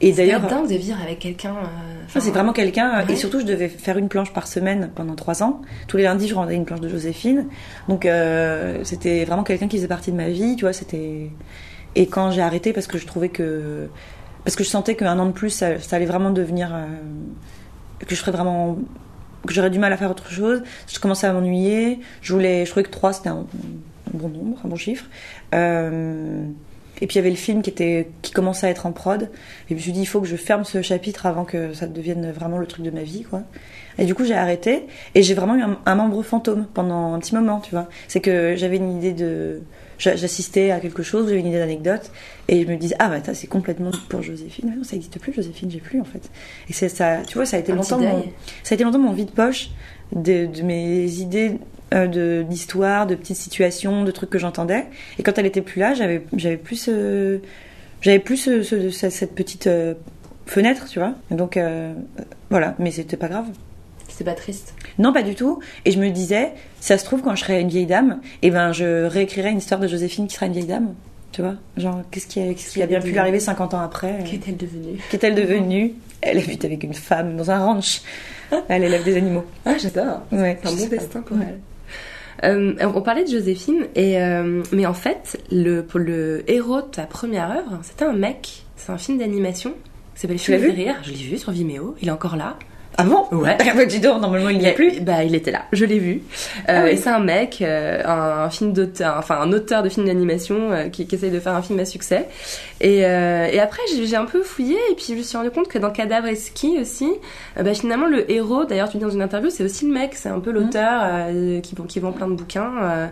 [0.01, 1.55] Et D'ailleurs, d'ailleurs, dingue de vivre avec quelqu'un.
[1.57, 3.05] euh, c'est vraiment quelqu'un.
[3.07, 3.13] Ouais.
[3.13, 5.63] Et surtout, je devais faire une planche par semaine pendant trois ans.
[5.89, 7.47] Tous les lundis, je rendais une planche de Joséphine.
[7.89, 10.57] Donc, euh, c'était vraiment quelqu'un qui faisait partie de ma vie.
[10.57, 11.31] Tu vois, c'était.
[11.95, 13.89] Et quand j'ai arrêté, parce que je trouvais que.
[14.45, 16.75] Parce que je sentais qu'un an de plus, ça, ça allait vraiment devenir.
[16.75, 16.87] euh,
[18.07, 18.77] que je ferais vraiment.
[19.47, 20.63] que j'aurais du mal à faire autre chose.
[20.93, 22.01] Je commençais à m'ennuyer.
[22.21, 22.65] Je voulais.
[22.67, 25.07] Je trouvais que trois, c'était un, un bon nombre, un bon chiffre.
[25.55, 26.43] Euh,
[27.01, 29.23] et puis il y avait le film qui était qui commençait à être en prod.
[29.25, 29.29] Et
[29.71, 32.31] je me suis dit il faut que je ferme ce chapitre avant que ça devienne
[32.33, 33.43] vraiment le truc de ma vie quoi.
[33.99, 37.19] Et du coup j'ai arrêté et j'ai vraiment eu un, un membre fantôme pendant un
[37.19, 37.89] petit moment tu vois.
[38.09, 39.61] C'est que j'avais une idée de
[39.99, 42.11] j'a- j'assistais à quelque chose, j'avais une idée d'anecdote
[42.49, 44.71] et je me disais ah bah ça c'est complètement pour Joséphine.
[44.73, 46.31] Ah non, ça n'existe plus Joséphine, j'ai plus en fait.
[46.69, 48.23] Et c'est ça tu vois ça a été Un longtemps mon,
[48.63, 49.71] ça a été longtemps mon vide poche
[50.13, 51.59] de, de mes idées
[51.95, 54.85] euh, de d'histoire, de petites situations, de trucs que j'entendais.
[55.19, 56.91] Et quand elle était plus là, j'avais plus
[58.03, 59.95] j'avais plus ce- ce- ce- cette petite euh,
[60.47, 61.15] fenêtre, tu vois.
[61.31, 61.93] Et donc euh,
[62.51, 63.47] voilà, mais c'était pas grave.
[64.09, 64.75] C'est pas triste.
[64.99, 65.59] Non, pas du tout.
[65.85, 68.73] Et je me disais, ça se trouve quand je serai une vieille dame, et ben
[68.73, 70.95] je réécrirai une histoire de Joséphine qui sera une vieille dame.
[71.33, 71.55] Tu vois?
[71.77, 74.21] Genre, qu'est-ce qui, a- qu'est-ce qui a bien pu lui arriver 50 ans après?
[74.21, 74.99] Euh, Qu'est-elle devenue?
[75.11, 75.95] Qu'est-elle devenue?
[76.21, 78.03] Elle habite avec une femme dans un ranch.
[78.69, 79.45] Elle élève des animaux.
[79.67, 80.21] Ah, j'adore.
[80.31, 81.59] Ouais, C'est un bon destin pour elle.
[82.45, 85.85] Euh, on parlait de Joséphine, et, euh, mais en fait, le,
[86.47, 88.65] héros de ta première œuvre, c'était un mec.
[88.77, 89.75] C'est un film d'animation
[90.15, 90.97] qui s'appelle Film de rire.
[91.03, 92.59] Je l'ai vu sur Vimeo, il est encore là.
[92.97, 93.57] Ah bon Ouais.
[93.77, 95.01] Bah, dis donc, normalement il n'y a plus.
[95.01, 96.23] Bah, il était là, je l'ai vu.
[96.69, 96.91] Euh, Ah oui.
[96.91, 100.71] Et c'est un mec, euh, un, un film d'auteur, enfin un auteur de film d'animation
[100.71, 102.29] euh, qui, qui essaye de faire un film à succès.
[102.81, 105.67] Et, euh, et après, j'ai un peu fouillé et puis je me suis rendu compte
[105.69, 107.09] que dans Cadavre et Ski aussi,
[107.59, 110.15] euh, bah, finalement le héros, d'ailleurs tu dis dans une interview, c'est aussi le mec,
[110.15, 112.73] c'est un peu l'auteur euh, qui, qui vend plein de bouquins.
[112.83, 113.07] euh.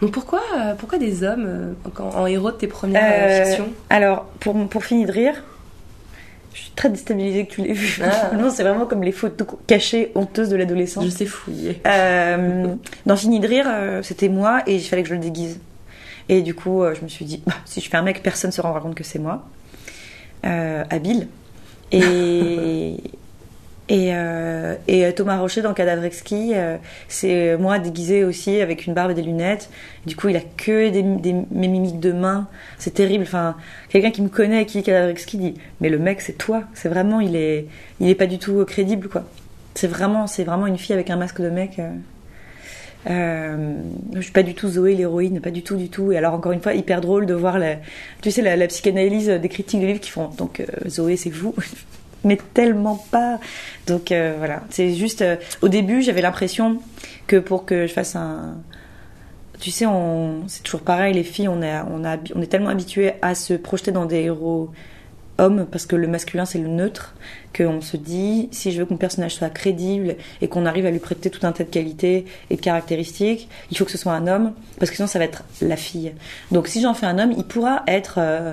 [0.00, 0.42] Donc pourquoi,
[0.78, 3.68] pourquoi des hommes euh, en, en héros de tes premières fictions?
[3.90, 5.42] Alors, pour, pour finir de rire,
[6.54, 8.00] je suis très déstabilisée que tu l'aies vu.
[8.02, 8.30] Ah.
[8.38, 11.04] non, c'est vraiment comme les photos cachées, honteuses de l'adolescence.
[11.04, 11.82] Je sais fouiller.
[11.86, 12.74] Euh,
[13.06, 15.58] dans Fini de rire, euh, c'était moi et il fallait que je le déguise.
[16.28, 18.50] Et du coup, euh, je me suis dit, bah, si je fais un mec, personne
[18.50, 19.46] ne se rendra compte que c'est moi.
[20.46, 21.26] Euh, habile.
[21.90, 22.96] Et,
[23.88, 26.76] et, euh, et Thomas Rocher dans Cadavre Exquis, euh,
[27.08, 29.68] c'est moi déguisé aussi avec une barbe et des lunettes.
[30.06, 32.48] Du coup, il a que des, des- mes mimiques de main.
[32.78, 33.24] C'est terrible.
[33.24, 33.56] Enfin,
[33.90, 36.64] quelqu'un qui me connaît qui est Cadavre Exquis dit, mais le mec, c'est toi.
[36.74, 37.66] C'est vraiment, il est,
[38.00, 39.24] il est pas du tout crédible, quoi.
[39.74, 41.78] C'est vraiment, c'est vraiment une fille avec un masque de mec.
[41.78, 41.90] euh.
[43.10, 43.74] Euh,
[44.14, 46.10] je suis pas du tout Zoé l'héroïne, pas du tout du tout.
[46.12, 47.76] Et alors encore une fois, hyper drôle de voir la,
[48.22, 51.54] tu sais la, psychanalyse des critiques de livres qui font donc euh, Zoé c'est vous,
[52.24, 53.38] mais tellement pas.
[53.86, 56.78] Donc euh, voilà, c'est juste euh, au début j'avais l'impression
[57.26, 58.56] que pour que je fasse un
[59.60, 63.34] tu sais, on, c'est toujours pareil, les filles, on, est, on, est tellement habitués à
[63.34, 64.70] se projeter dans des héros
[65.38, 67.14] hommes, parce que le masculin c'est le neutre,
[67.56, 70.90] qu'on se dit, si je veux que mon personnage soit crédible et qu'on arrive à
[70.90, 74.12] lui prêter tout un tas de qualités et de caractéristiques, il faut que ce soit
[74.12, 76.12] un homme, parce que sinon ça va être la fille.
[76.52, 78.52] Donc si j'en fais un homme, il pourra être euh,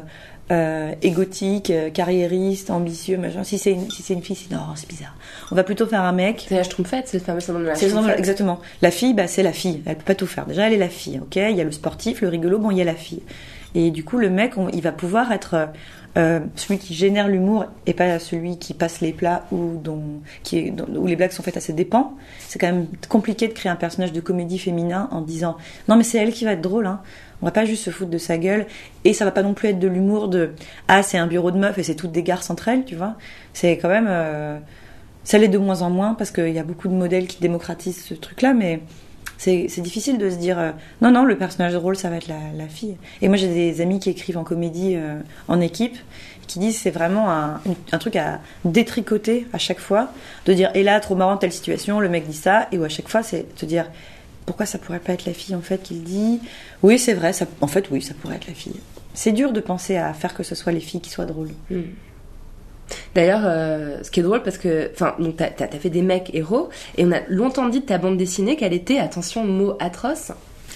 [0.51, 3.43] euh, égotique, euh, carriériste, ambitieux, machin.
[3.43, 5.15] Si c'est une, si c'est une fille, c'est non, c'est bizarre.
[5.51, 6.45] On va plutôt faire un mec.
[6.49, 8.59] C'est la Schtroumpfette, c'est le fameux syndrome de la syndrome- exactement.
[8.81, 9.81] La fille, bah, c'est la fille.
[9.85, 10.45] Elle peut pas tout faire.
[10.45, 11.35] Déjà, elle est la fille, ok?
[11.37, 13.21] Il y a le sportif, le rigolo, bon, il y a la fille.
[13.73, 15.69] Et du coup, le mec, on- il va pouvoir être
[16.17, 20.01] euh, celui qui génère l'humour et pas celui qui passe les plats ou dont,
[20.43, 22.11] qui où les blagues sont faites à ses dépens.
[22.49, 25.55] C'est quand même compliqué de créer un personnage de comédie féminin en disant
[25.87, 26.99] non, mais c'est elle qui va être drôle, hein.
[27.41, 28.65] On va pas juste se foutre de sa gueule.
[29.03, 30.51] Et ça va pas non plus être de l'humour de
[30.87, 33.15] ah, c'est un bureau de meufs et c'est toutes des garces entre elles, tu vois.
[33.53, 34.07] C'est quand même.
[34.09, 34.57] euh,
[35.23, 38.03] ça l'est de moins en moins parce qu'il y a beaucoup de modèles qui démocratisent
[38.03, 38.81] ce truc-là, mais
[39.37, 40.71] c'est difficile de se dire euh,
[41.01, 42.97] non, non, le personnage drôle, ça va être la, fille.
[43.21, 45.97] Et moi, j'ai des amis qui écrivent en comédie euh, en équipe
[46.47, 47.61] qui disent c'est vraiment un,
[47.91, 50.09] un truc à détricoter à chaque fois,
[50.45, 52.89] de dire et là, trop marrant telle situation, le mec dit ça, et où à
[52.89, 53.85] chaque fois, c'est te dire
[54.51, 56.39] pourquoi ça pourrait pas être la fille en fait qui le dit
[56.83, 58.75] Oui, c'est vrai, ça, en fait, oui, ça pourrait être la fille.
[59.13, 61.51] C'est dur de penser à faire que ce soit les filles qui soient drôles.
[63.15, 66.69] D'ailleurs, euh, ce qui est drôle parce que, enfin, donc t'as fait des mecs héros
[66.97, 70.31] et on a longtemps dit de ta bande dessinée qu'elle était, attention, mot atroce,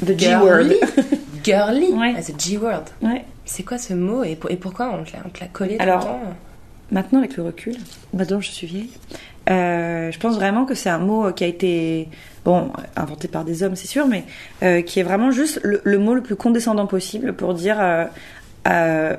[0.06, 0.76] The girly.
[1.44, 1.92] girly.
[1.94, 2.14] Ouais.
[2.18, 2.84] Ah, the G-word.
[3.02, 3.24] Ouais.
[3.46, 5.12] C'est quoi ce mot et, pour- et pourquoi on te
[5.42, 6.20] l'a collé Alors, temps
[6.92, 7.76] Maintenant, avec le recul,
[8.14, 8.90] maintenant je suis vieille,
[9.50, 12.08] euh, je pense vraiment que c'est un mot qui a été,
[12.46, 14.24] bon, inventé par des hommes, c'est sûr, mais
[14.64, 18.06] euh, qui est vraiment juste le, le mot le plus condescendant possible pour dire euh,
[18.68, 19.18] euh,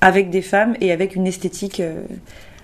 [0.00, 1.82] avec des femmes et avec une esthétique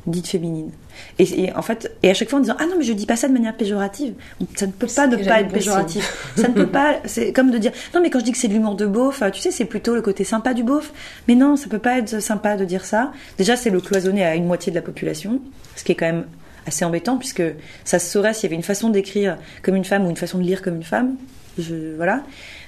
[0.06, 0.70] dite féminine.
[1.18, 3.06] Et, et en fait, et à chaque fois en disant ah non mais je dis
[3.06, 4.14] pas ça de manière péjorative.
[4.54, 6.32] Ça ne peut pas ne pas être péjoratif.
[6.36, 7.00] ça ne peut pas.
[7.04, 9.22] C'est comme de dire non mais quand je dis que c'est de l'humour de beauf,
[9.32, 10.92] tu sais c'est plutôt le côté sympa du beauf.
[11.28, 13.12] Mais non, ça peut pas être sympa de dire ça.
[13.38, 15.40] Déjà c'est le cloisonner à une moitié de la population,
[15.76, 16.24] ce qui est quand même
[16.66, 17.42] assez embêtant puisque
[17.84, 20.38] ça se saurait s'il y avait une façon d'écrire comme une femme ou une façon
[20.38, 21.16] de lire comme une femme.
[21.58, 22.22] Je, voilà.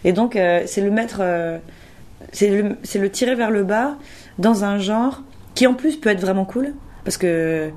[0.04, 1.58] Et donc euh, c'est le mettre, euh,
[2.32, 3.96] c'est le, tirer vers le bas
[4.38, 5.22] dans un genre
[5.54, 6.74] qui en plus peut être vraiment cool
[7.04, 7.70] parce que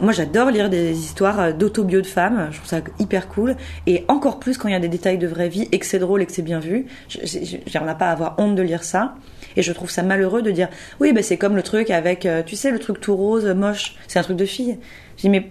[0.00, 3.56] moi j'adore lire des histoires euh, d'autobio de femmes, je trouve ça hyper cool
[3.86, 6.00] et encore plus quand il y a des détails de vraie vie et que c'est
[6.00, 6.86] drôle et que c'est bien vu.
[7.14, 9.14] Ai pas à avoir honte de lire ça
[9.56, 10.68] et je trouve ça malheureux de dire
[11.00, 13.96] oui ben c'est comme le truc avec euh, tu sais le truc tout rose moche,
[14.08, 14.78] c'est un truc de fille.
[15.16, 15.50] Je dis mais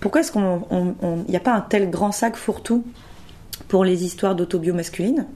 [0.00, 0.94] pourquoi est-ce qu'on
[1.28, 2.84] n'y a pas un tel grand sac fourre-tout
[3.68, 5.26] pour les histoires d'autobio masculines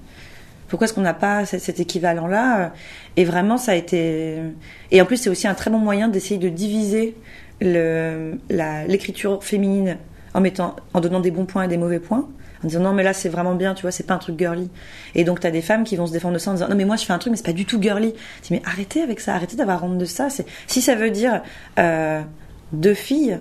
[0.70, 2.72] pourquoi est-ce qu'on n'a pas cet, équivalent-là?
[3.16, 4.36] Et vraiment, ça a été.
[4.92, 7.16] Et en plus, c'est aussi un très bon moyen d'essayer de diviser
[7.60, 9.98] l'écriture féminine
[10.32, 12.28] en mettant, en donnant des bons points et des mauvais points.
[12.62, 14.70] En disant non mais là c'est vraiment bien tu vois c'est pas un truc girly.
[15.14, 16.84] Et donc t'as des femmes qui vont se défendre de ça en disant non mais
[16.84, 18.14] moi je fais un truc mais c'est pas du tout girly.
[18.42, 20.28] Dis mais arrêtez avec ça arrêtez d'avoir honte de ça.
[20.66, 21.42] Si ça veut dire
[21.78, 22.22] euh,
[22.72, 23.40] deux filles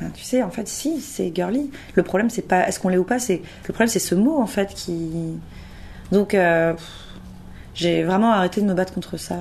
[0.00, 1.70] ben, tu sais en fait si c'est girly.
[1.94, 4.40] Le problème c'est pas est-ce qu'on l'est ou pas c'est le problème c'est ce mot
[4.40, 5.38] en fait qui
[6.10, 6.74] donc, euh,
[7.74, 9.36] j'ai vraiment arrêté de me battre contre ça.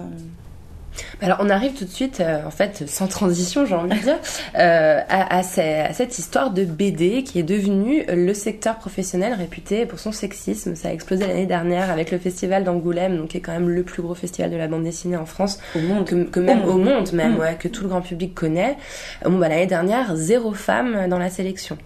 [1.21, 4.17] Alors on arrive tout de suite, euh, en fait, sans transition, j'ai envie de dire,
[4.57, 9.33] euh, à, à ce- à cette histoire de BD qui est devenue le secteur professionnel
[9.33, 10.75] réputé pour son sexisme.
[10.75, 13.83] Ça a explosé l'année dernière avec le festival d'Angoulême, donc qui est quand même le
[13.83, 16.05] plus gros festival de la bande dessinée en France, Au monde.
[16.05, 17.11] que, que même Au au monde.
[17.13, 17.39] même, Mm.
[17.39, 18.77] ouais, que tout le grand public connaît.
[19.25, 21.77] Euh, Bon, bah, l'année dernière, zéro femme dans la sélection.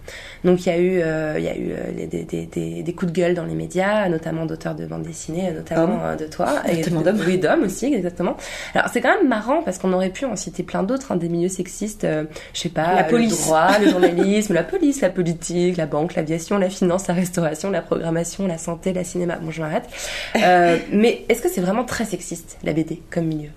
[0.44, 2.92] Donc il y a eu, euh, il y a eu euh, des, des, des, des
[2.94, 6.62] coups de gueule dans les médias, notamment d'auteurs de bande dessinée, notamment euh, de toi,
[6.72, 7.20] Notamment d'hommes.
[7.26, 8.36] oui d'hommes aussi, exactement.
[8.74, 11.28] Alors c'est quand même marrant parce qu'on aurait pu en citer plein d'autres, hein, des
[11.28, 12.24] milieux sexistes, euh,
[12.54, 13.44] je sais pas, La le police.
[13.46, 17.82] droit, le journalisme, la police, la politique, la banque, l'aviation, la finance, la restauration, la
[17.82, 19.36] programmation, la santé, la cinéma.
[19.36, 19.88] Bon, je m'arrête.
[20.36, 23.50] Euh, mais est-ce que c'est vraiment très sexiste la BD comme milieu?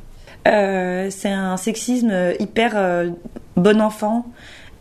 [0.48, 3.10] Euh, c'est un sexisme hyper euh,
[3.56, 4.26] bon enfant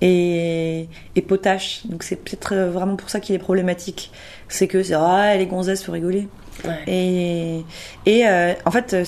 [0.00, 1.86] et, et potache.
[1.86, 4.10] Donc c'est peut-être euh, vraiment pour ça qu'il est problématique.
[4.48, 6.28] C'est que c'est ah les gonzesses faut rigoler.
[6.64, 6.78] Ouais.
[6.86, 7.64] Et,
[8.06, 9.04] et euh, en fait, euh,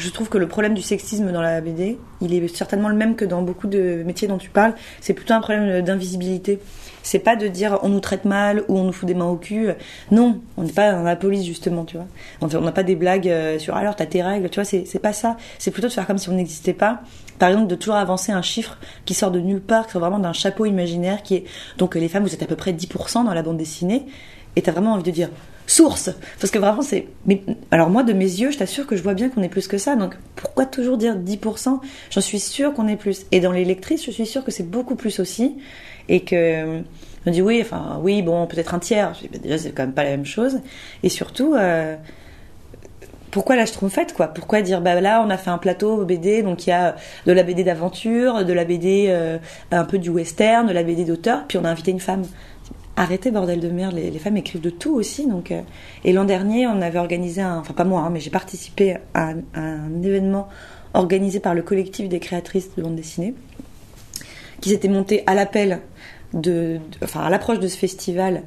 [0.00, 3.16] je trouve que le problème du sexisme dans la BD, il est certainement le même
[3.16, 4.74] que dans beaucoup de métiers dont tu parles.
[5.00, 6.58] C'est plutôt un problème d'invisibilité.
[7.02, 9.36] c'est pas de dire on nous traite mal ou on nous fout des mains au
[9.36, 9.68] cul.
[10.10, 12.06] Non, on n'est pas dans la police justement, tu vois.
[12.40, 15.12] On n'a pas des blagues euh, sur alors t'as tes règles, tu vois, c'est pas
[15.12, 15.36] ça.
[15.58, 17.02] C'est plutôt de faire comme si on n'existait pas.
[17.38, 20.18] Par exemple, de toujours avancer un chiffre qui sort de nulle part, qui sort vraiment
[20.18, 21.44] d'un chapeau imaginaire qui est
[21.76, 24.06] donc euh, les femmes vous êtes à peu près 10% dans la bande dessinée
[24.56, 25.28] et t'as vraiment envie de dire
[25.66, 26.10] source.
[26.40, 29.14] Parce que vraiment c'est mais alors moi de mes yeux je t'assure que je vois
[29.14, 29.96] bien qu'on est plus que ça.
[29.96, 31.80] Donc pourquoi toujours dire 10%
[32.10, 33.26] j'en suis sûre qu'on est plus.
[33.32, 35.56] Et dans les lectrices je suis sûre que c'est beaucoup plus aussi.
[36.08, 36.80] Et que
[37.26, 39.14] on dit oui enfin oui bon peut-être un tiers.
[39.14, 40.60] Je dis, bah, déjà c'est quand même pas la même chose.
[41.02, 41.96] Et surtout euh,
[43.30, 44.28] pourquoi la schtroumpfette quoi?
[44.28, 46.96] Pourquoi dire bah là on a fait un plateau BD donc il y a
[47.26, 49.38] de la BD d'aventure, de la BD euh,
[49.70, 52.24] un peu du western, de la BD d'auteur, puis on a invité une femme.
[52.96, 55.52] Arrêtez bordel de merde, les, femmes écrivent de tout aussi donc.
[55.52, 55.62] euh,
[56.04, 59.32] Et l'an dernier on avait organisé un, enfin pas moi hein, mais j'ai participé à
[59.54, 60.48] un, événement
[60.92, 63.34] organisé par le collectif des créatrices de bande dessinée
[64.60, 65.80] qui s'était monté à l'appel
[66.34, 68.42] de, de- enfin à l'approche de ce festival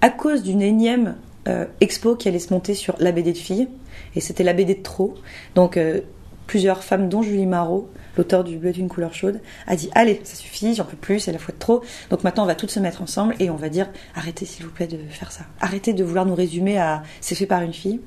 [0.00, 1.16] à cause d'une énième
[1.48, 3.68] euh, expo qui allait se monter sur la BD de filles
[4.14, 5.14] et c'était la BD de trop
[5.54, 6.00] donc euh,
[6.46, 10.34] plusieurs femmes dont Julie Marot l'auteur du Bleu d'une couleur chaude a dit allez ça
[10.34, 11.82] suffit j'en peux plus c'est la fois de trop.
[12.10, 14.72] Donc maintenant on va toutes se mettre ensemble et on va dire arrêtez s'il vous
[14.72, 15.44] plaît de faire ça.
[15.60, 18.00] Arrêtez de vouloir nous résumer à c'est fait par une fille.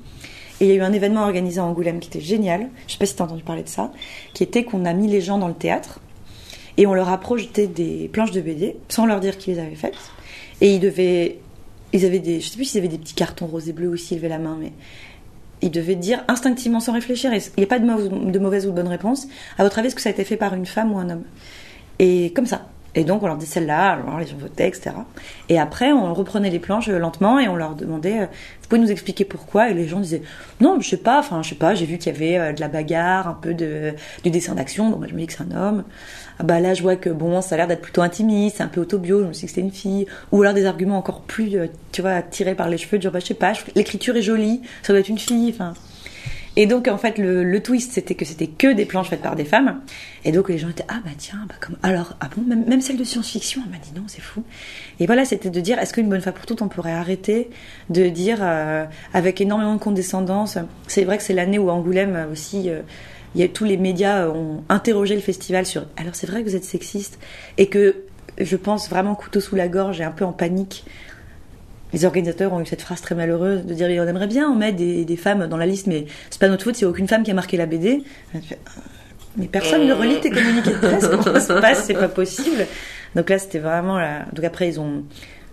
[0.60, 2.68] Et il y a eu un événement organisé à Angoulême qui était génial.
[2.86, 3.90] Je sais pas si t'as entendu parler de ça.
[4.32, 5.98] Qui était qu'on a mis les gens dans le théâtre
[6.76, 9.74] et on leur a projeté des planches de BD sans leur dire qui les avait
[9.74, 9.98] faites.
[10.60, 11.38] Et ils devaient,
[11.92, 13.96] ils avaient des, je sais plus s'ils avaient des petits cartons roses et bleus ou
[13.96, 14.72] s'ils levaient la main, mais
[15.62, 17.32] ils devaient dire instinctivement sans réfléchir.
[17.32, 19.28] Il n'y a pas de, mauvaise- ou de bonne réponse.
[19.58, 21.22] À votre avis, est-ce que ça a été fait par une femme ou un homme?
[21.98, 22.66] Et comme ça.
[22.94, 24.90] Et donc on leur dit celle-là, les gens votaient, etc.
[25.48, 28.82] Et après on reprenait les planches euh, lentement et on leur demandait, euh, vous pouvez
[28.82, 29.70] nous expliquer pourquoi?
[29.70, 30.20] Et les gens disaient,
[30.60, 32.60] non, je sais pas, enfin je sais pas, j'ai vu qu'il y avait euh, de
[32.60, 33.94] la bagarre, un peu de
[34.24, 35.84] du dessin d'action, donc moi je me dis que c'est un homme.
[36.38, 38.80] Ah bah là je vois que bon, ça a l'air d'être plutôt intimiste, un peu
[38.80, 40.06] autobio, je me suis dit que c'était une fille.
[40.32, 43.12] Ou alors des arguments encore plus, euh, tu vois, tirés par les cheveux, de dire
[43.12, 45.74] bah je sais pas, l'écriture est jolie, ça doit être une fille, enfin.
[46.54, 49.44] Et donc en fait le, twist c'était que c'était que des planches faites par des
[49.44, 49.80] femmes.
[50.24, 52.82] Et donc les gens étaient ah bah tiens bah comme alors ah bon même, même
[52.82, 54.44] celle de science-fiction elle m'a dit non c'est fou.
[55.00, 57.48] Et voilà c'était de dire est-ce qu'une bonne fois pour toutes on pourrait arrêter
[57.88, 60.58] de dire euh, avec énormément de condescendance.
[60.88, 62.68] C'est vrai que c'est l'année où Angoulême euh, aussi
[63.40, 66.56] y a tous les médias ont interrogé le festival sur alors c'est vrai que vous
[66.56, 67.18] êtes sexiste?
[67.58, 67.96] Et que
[68.38, 70.84] je pense vraiment couteau sous la gorge et un peu en panique
[71.92, 74.76] les organisateurs ont eu cette phrase très malheureuse de dire on aimerait bien en mettre
[74.76, 77.08] des, des femmes dans la liste, mais c'est pas notre faute, il n'y a aucune
[77.08, 78.02] femme qui a marqué la BD.
[78.34, 78.38] Euh,
[79.36, 82.66] Mais personne ne relit tes communiqués de presse, comment se passe, c'est pas possible.
[83.14, 84.24] Donc là, c'était vraiment la...
[84.32, 85.04] Donc après, ils ont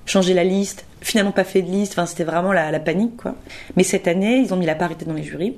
[0.06, 3.36] changé la liste, finalement pas fait de liste, enfin c'était vraiment la, la panique, quoi.
[3.76, 5.56] Mais cette année, ils ont mis la parité dans les jurys.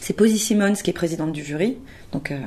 [0.00, 1.78] C'est Posy Simmons qui est présidente du jury,
[2.12, 2.30] donc...
[2.30, 2.38] euh,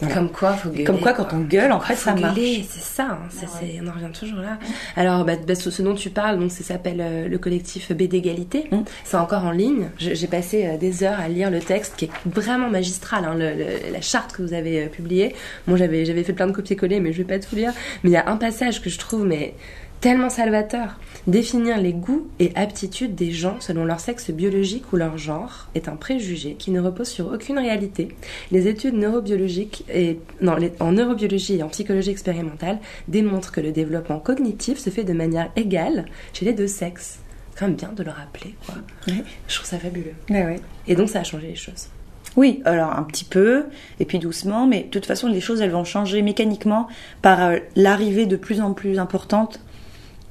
[0.00, 0.16] voilà.
[0.16, 0.82] Comme quoi, faut gueuler.
[0.82, 2.36] Comme quoi, quand on gueule, en fait, Faut ça marche.
[2.68, 4.58] C'est ça, hein, c'est- on en revient toujours là.
[4.96, 8.64] Alors, bah, bah, ce, dont tu parles, donc, ça s'appelle euh, le collectif BD Égalité.
[8.72, 8.78] Mm.
[9.04, 9.90] C'est encore en ligne.
[9.98, 13.54] J'ai passé euh, des heures à lire le texte qui est vraiment magistral, hein, le-
[13.54, 15.36] le- la charte que vous avez euh, publiée.
[15.68, 17.72] Moi, j'avais j'avais fait plein de copier-coller, mais je vais pas tout lire.
[18.02, 19.54] Mais il y a un passage que je trouve mais
[20.02, 20.98] tellement salvateur.
[21.28, 25.88] Définir les goûts et aptitudes des gens selon leur sexe biologique ou leur genre est
[25.88, 28.08] un préjugé qui ne repose sur aucune réalité.
[28.50, 33.70] Les études neurobiologiques et non, les- en neurobiologie et en psychologie expérimentale démontrent que le
[33.70, 37.20] développement cognitif se fait de manière égale chez les deux sexes.
[37.52, 38.74] C'est quand même bien de le rappeler, quoi.
[39.06, 39.22] Ouais.
[39.46, 40.14] Je trouve ça fabuleux.
[40.28, 40.60] Ouais, ouais.
[40.88, 41.86] Et donc ça a changé les choses.
[42.34, 43.66] Oui, alors un petit peu,
[44.00, 46.88] et puis doucement, mais de toute façon, les choses, elles vont changer mécaniquement
[47.20, 49.60] par euh, l'arrivée de plus en plus importante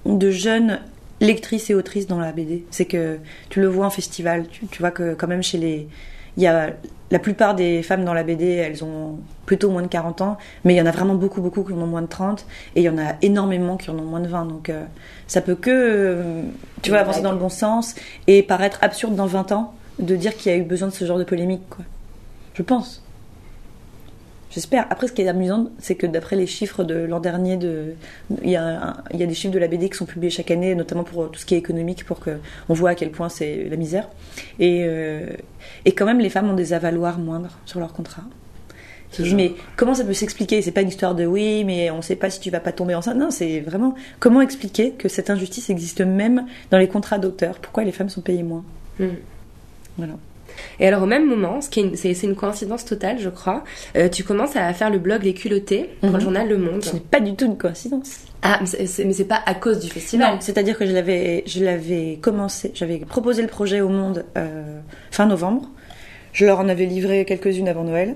[0.06, 0.80] de jeunes
[1.20, 2.66] lectrices et autrices dans la BD.
[2.72, 5.88] C'est que tu le vois en festival, tu, tu vois que quand même chez les...
[6.38, 6.72] Il y a
[7.12, 10.74] la plupart des femmes dans la BD, elles ont plutôt moins de 40 ans, mais
[10.74, 12.46] il y en a vraiment beaucoup, beaucoup qui en ont moins de 30,
[12.76, 14.46] et il y en a énormément qui en ont moins de 20.
[14.46, 14.86] Donc euh,
[15.28, 16.44] ça peut que,
[16.82, 17.96] tu vois, avancer dans le bon sens
[18.28, 21.04] et paraître absurde dans 20 ans de dire qu'il y a eu besoin de ce
[21.04, 21.84] genre de polémique, quoi.
[22.54, 23.04] Je pense.
[24.52, 24.86] J'espère.
[24.90, 27.94] Après, ce qui est amusant, c'est que d'après les chiffres de l'an dernier, de...
[28.44, 30.30] il, y a un- il y a des chiffres de la BD qui sont publiés
[30.30, 32.32] chaque année, notamment pour tout ce qui est économique, pour que
[32.68, 34.10] on voit à quel point c'est la misère.
[34.60, 35.26] Et, euh,
[35.86, 38.24] et quand même, les femmes ont des avaloirs moindres sur leur contrat.
[39.14, 40.62] Je dis, mais comment ça peut s'expliquer?
[40.62, 42.96] C'est pas une histoire de oui, mais on sait pas si tu vas pas tomber
[42.96, 43.18] enceinte.
[43.18, 47.60] Non, c'est vraiment comment expliquer que cette injustice existe même dans les contrats d'auteur?
[47.60, 48.64] Pourquoi les femmes sont payées moins?
[49.00, 49.08] Mm.
[49.98, 50.14] Voilà.
[50.80, 53.64] Et alors au même moment, ce qui est une- c'est une coïncidence totale, je crois,
[53.96, 56.16] euh, tu commences à faire le blog Les Culottés pour Mhm.
[56.16, 56.84] le journal Le Monde.
[56.84, 58.20] Ce n'est pas du tout une coïncidence.
[58.44, 60.34] Ah, mais c'est- c'est mais c'est pas à cause du festival.
[60.34, 64.80] Non, c'est-à-dire que je l'avais, je l'avais commencé, j'avais proposé le projet au Monde euh,
[65.12, 65.70] fin novembre.
[66.34, 68.16] Je leur en avais livré quelques-unes avant Noël.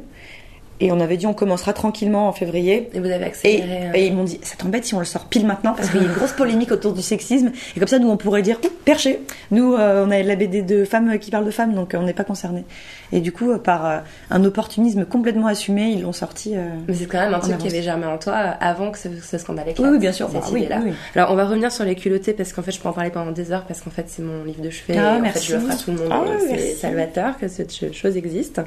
[0.82, 2.90] Et on avait dit on commencera tranquillement en février.
[2.94, 3.88] Et vous avez accéléré.
[3.88, 6.02] euh, et ils m'ont dit, ça t'embête si on le sort pile maintenant parce qu'il
[6.02, 8.60] y a une grosse polémique autour du sexisme et comme ça nous on pourrait dire
[8.84, 9.22] perché.
[9.52, 12.04] Nous euh, on a la BD de femmes qui parlent de femmes donc euh, on
[12.04, 12.66] n'est pas concernés.
[13.14, 13.98] Et du coup par euh,
[14.32, 16.54] un opportunisme complètement assumé ils l'ont sorti.
[16.56, 18.98] euh, Mais c'est quand même un en truc qui avait germé en toi avant que
[18.98, 19.86] ce, ce scandale éclate.
[19.88, 20.28] Oui, oui, bien sûr.
[20.30, 20.94] Cette Bah oui, oui.
[21.16, 23.32] Alors, on va revenir sur les culottés parce qu'en fait, je peux en parler pendant
[23.32, 24.98] des heures parce qu'en fait, c'est mon livre de chevet.
[24.98, 25.40] Ah, et en merci.
[25.48, 26.08] fait, je l'offre à tout le monde.
[26.12, 28.60] Ah, c'est salvateur que cette ch- chose existe.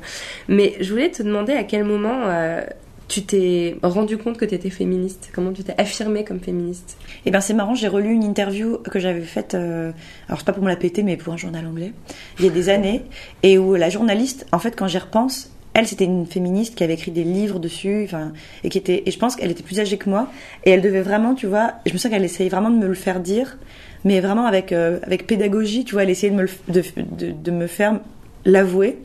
[0.49, 2.63] Mais je voulais te demander à quel moment euh,
[3.09, 5.31] tu t'es rendu compte que tu étais féministe?
[5.33, 6.99] Comment tu t'es affirmée comme féministe?
[7.25, 9.93] Et ben c'est marrant, j'ai relu une interview que j'avais faite, euh,
[10.29, 11.93] alors c'est pas pour me la péter, mais pour un journal anglais,
[12.39, 13.03] il y a des années,
[13.43, 16.95] et où la journaliste, en fait, quand j'y repense, elle c'était une féministe qui avait
[16.95, 18.33] écrit des livres dessus, enfin,
[18.63, 20.29] et qui était, et je pense qu'elle était plus âgée que moi,
[20.65, 22.95] et elle devait vraiment, tu vois, je me sens qu'elle essayait vraiment de me le
[22.95, 23.59] faire dire,
[24.05, 26.83] mais vraiment avec euh, avec pédagogie, tu vois, elle essayait de me le, de,
[27.17, 28.01] de, de me faire
[28.45, 28.99] l'avouer,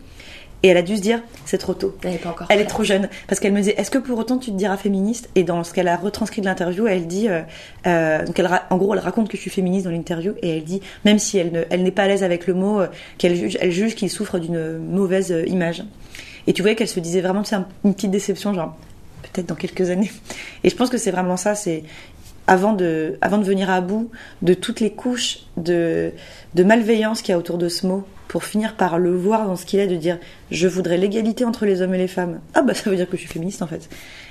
[0.63, 1.95] et elle a dû se dire c'est trop tôt.
[2.03, 3.09] Elle est pas encore Elle est trop jeune.
[3.27, 5.29] Parce qu'elle me disait, est-ce que pour autant tu te diras féministe?
[5.35, 7.41] Et dans ce qu'elle a retranscrit de l'interview, elle dit, euh,
[7.85, 10.63] euh, donc elle, en gros, elle raconte que je suis féministe dans l'interview et elle
[10.63, 12.87] dit, même si elle ne, elle n'est pas à l'aise avec le mot, euh,
[13.17, 15.83] qu'elle juge, elle juge qu'il souffre d'une mauvaise image.
[16.47, 18.75] Et tu voyais qu'elle se disait vraiment, c'est une petite déception, genre
[19.33, 20.11] peut-être dans quelques années.
[20.63, 21.83] Et je pense que c'est vraiment ça, c'est
[22.47, 24.09] avant de, avant de venir à bout
[24.41, 26.11] de toutes les couches de,
[26.55, 29.55] de malveillance qu'il y a autour de ce mot, pour finir par le voir dans
[29.55, 30.17] ce qu'il est, de dire
[30.49, 32.41] je voudrais l'égalité entre les hommes et les femmes.
[32.55, 33.87] Ah bah ça veut dire que je suis féministe en fait.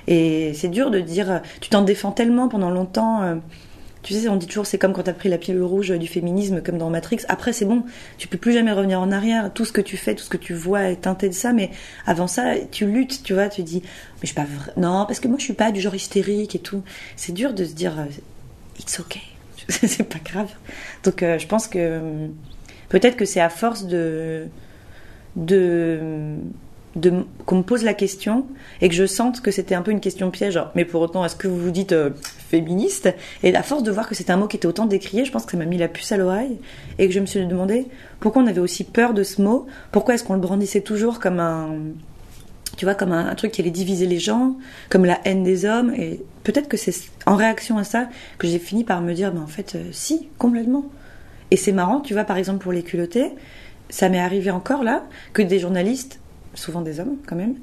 [0.08, 3.22] Et c'est dur de dire, euh, tu t'en défends tellement pendant longtemps.
[3.22, 3.36] euh,
[4.02, 6.62] tu sais, on dit toujours, c'est comme quand t'as pris la pilule rouge du féminisme,
[6.62, 7.18] comme dans Matrix.
[7.28, 7.84] Après, c'est bon,
[8.18, 9.52] tu peux plus jamais revenir en arrière.
[9.54, 11.52] Tout ce que tu fais, tout ce que tu vois est teinté de ça.
[11.52, 11.70] Mais
[12.04, 14.72] avant ça, tu luttes, tu vois, tu dis, mais je suis pas vrai.
[14.76, 16.82] Non, parce que moi, je suis pas du genre hystérique et tout.
[17.14, 19.22] C'est dur de se dire, euh, it's okay.
[19.68, 20.50] c'est pas grave.
[21.04, 22.26] Donc, je pense que euh,
[22.92, 24.46] peut-être que c'est à force de
[25.34, 26.36] de
[26.94, 28.46] de qu'on me pose la question
[28.82, 30.60] et que je sente que c'était un peu une question piège.
[30.74, 32.10] Mais pour autant est-ce que vous vous dites euh,
[32.50, 33.08] féministe?
[33.42, 35.46] Et à force de voir que c'était un mot qui était autant décrié je pense
[35.46, 36.58] que ça m'a mis la puce à l'oreille
[36.98, 37.86] et que je me suis demandé
[38.20, 39.66] pourquoi on avait aussi peur de ce mot?
[39.90, 41.76] Pourquoi est-ce qu'on le brandissait toujours comme un
[42.76, 44.56] tu vois comme un, truc qui allait diviser les gens
[44.90, 45.94] comme la haine des hommes?
[45.94, 49.40] Et peut-être que c'est en réaction à ça que j'ai fini par me dire mais
[49.40, 50.84] en fait euh, si complètement
[51.52, 53.30] et c'est marrant tu vois par exemple pour les culottés
[53.90, 56.18] ça m'est arrivé encore là que des journalistes
[56.54, 57.54] souvent des hommes quand même,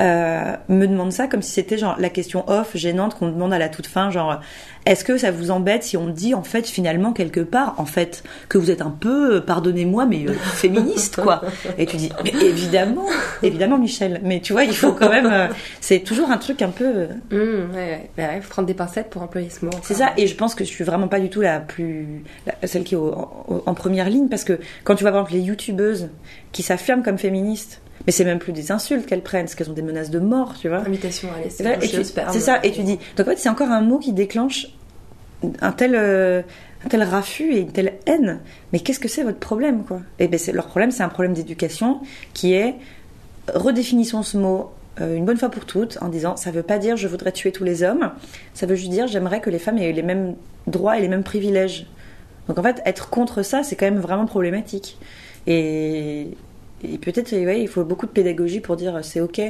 [0.00, 3.58] euh, me demandent ça comme si c'était genre la question off gênante qu'on demande à
[3.58, 4.40] la toute fin, genre
[4.86, 8.22] est-ce que ça vous embête si on dit en fait finalement quelque part en fait
[8.48, 11.42] que vous êtes un peu, euh, pardonnez-moi mais euh, féministe quoi
[11.78, 13.06] Et tu dis mais évidemment,
[13.42, 15.48] évidemment Michel, mais tu vois il faut quand même, euh,
[15.80, 16.86] c'est toujours un truc un peu
[17.32, 18.10] Hum, ouais, ouais.
[18.16, 19.70] Bah ouais, faut prendre des pincettes pour employer ce mot.
[19.82, 22.22] c'est ça, et je pense que je suis vraiment pas du tout la plus.
[22.46, 25.20] la- celle qui est au- en, en première ligne, parce que quand tu vois par
[25.22, 26.08] exemple les youtubeuses
[26.52, 29.74] qui s'affirment comme féministes, mais c'est même plus des insultes qu'elles prennent, parce qu'elles ont
[29.74, 30.78] des menaces de mort, tu vois.
[30.78, 31.64] Invitation à laisser.
[32.32, 32.98] C'est ça, et tu dis.
[33.16, 34.68] Donc en fait, c'est encore un mot qui déclenche
[35.60, 36.42] un tel, euh,
[36.84, 38.40] un tel raffut et une telle haine.
[38.72, 40.00] Mais qu'est-ce que c'est votre problème, quoi?
[40.18, 42.00] Et ben, c'est leur problème, c'est un problème d'éducation
[42.34, 42.74] qui est
[43.54, 44.70] redéfinissons ce mot
[45.00, 47.52] euh, une bonne fois pour toutes en disant ça veut pas dire je voudrais tuer
[47.52, 48.10] tous les hommes,
[48.54, 50.34] ça veut juste dire j'aimerais que les femmes aient les mêmes
[50.66, 51.86] droits et les mêmes privilèges.
[52.48, 54.98] Donc en fait, être contre ça, c'est quand même vraiment problématique.
[55.46, 56.28] Et,
[56.82, 59.40] et peut-être ouais, il faut beaucoup de pédagogie pour dire c'est ok.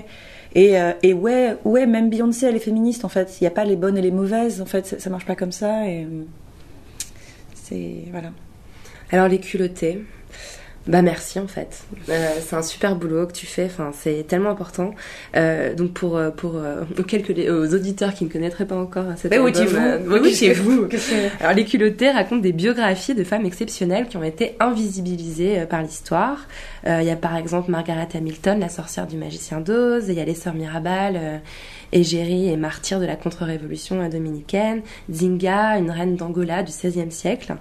[0.55, 3.41] Et, euh, et ouais, ouais, même Beyoncé, elle est féministe en fait.
[3.41, 4.63] Il n'y a pas les bonnes et les mauvaises.
[4.63, 5.87] En fait, ça, ça marche pas comme ça.
[5.87, 6.25] Et euh,
[7.55, 8.31] c'est voilà.
[9.11, 10.05] Alors les culottés,
[10.89, 11.85] bah merci en fait.
[12.09, 13.67] Euh, c'est un super boulot que tu fais.
[13.67, 14.95] Enfin, c'est tellement important.
[15.37, 19.05] Euh, donc pour euh, pour euh, quelques les- aux auditeurs qui ne connaîtraient pas encore
[19.17, 20.89] cet Mais où album, étiez-vous euh, Oui, oui, chez vous.
[21.41, 25.83] Alors les culottés racontent des biographies de femmes exceptionnelles qui ont été invisibilisées euh, par
[25.83, 26.47] l'histoire.
[26.87, 30.09] Euh, Il y a par exemple Margaret Hamilton, la sorcière du magicien d'Oz.
[30.09, 31.41] et Il y a les sœurs Mirabal,
[31.93, 34.83] égérie et martyr de la contre-révolution dominicaine.
[35.11, 37.57] Zinga, une reine d'Angola du XVIe siècle.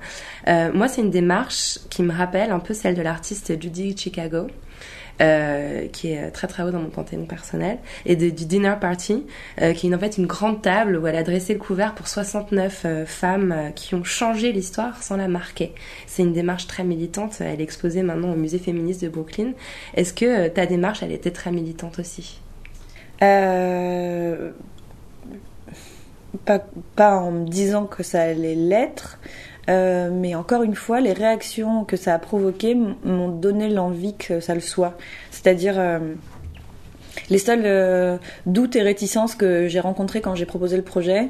[0.48, 4.48] Euh, moi, c'est une démarche qui me rappelle un peu celle de l'artiste Judy Chicago.
[5.20, 9.26] euh, qui est très très haut dans mon panthéon personnel, et de- du Dinner Party,
[9.64, 12.08] euh, qui est en fait une grande table où elle a dressé le couvert pour
[12.08, 15.74] 69 euh, femmes euh, qui ont changé l'histoire sans la marquer.
[16.06, 19.54] C'est une démarche très militante, elle est exposée maintenant au musée féministe de Brooklyn.
[19.96, 22.40] Est-ce que euh, ta démarche, elle était très militante aussi?
[23.24, 24.52] Euh,
[26.46, 26.60] pas,
[26.96, 29.18] pas en me disant que ça allait l'être,
[29.70, 34.40] euh, mais encore une fois, les réactions que ça a provoquées m'ont donné l'envie que
[34.40, 34.98] ça le soit.
[35.32, 36.00] C'est-à-dire, euh,
[37.30, 41.30] les seuls doutes et réticences que j'ai rencontrés quand j'ai proposé le projet,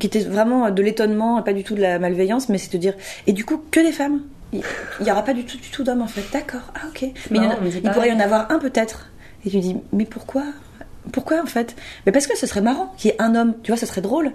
[0.00, 2.78] qui étaient vraiment de l'étonnement et pas du tout de la malveillance, mais c'est de
[2.78, 2.94] dire,
[3.26, 4.22] et du coup, que des femmes?
[4.54, 4.62] Il
[5.04, 6.22] n'y aura pas du tout, du tout d'hommes en fait.
[6.32, 7.06] D'accord, ah ok.
[7.30, 9.10] Mais il, a- il pourrait y en avoir un peut-être.
[9.44, 10.44] Et tu dis, mais pourquoi?
[11.10, 11.74] Pourquoi en fait?
[12.06, 14.00] Mais parce que ce serait marrant qu'il y ait un homme, tu vois, ce serait
[14.00, 14.32] drôle.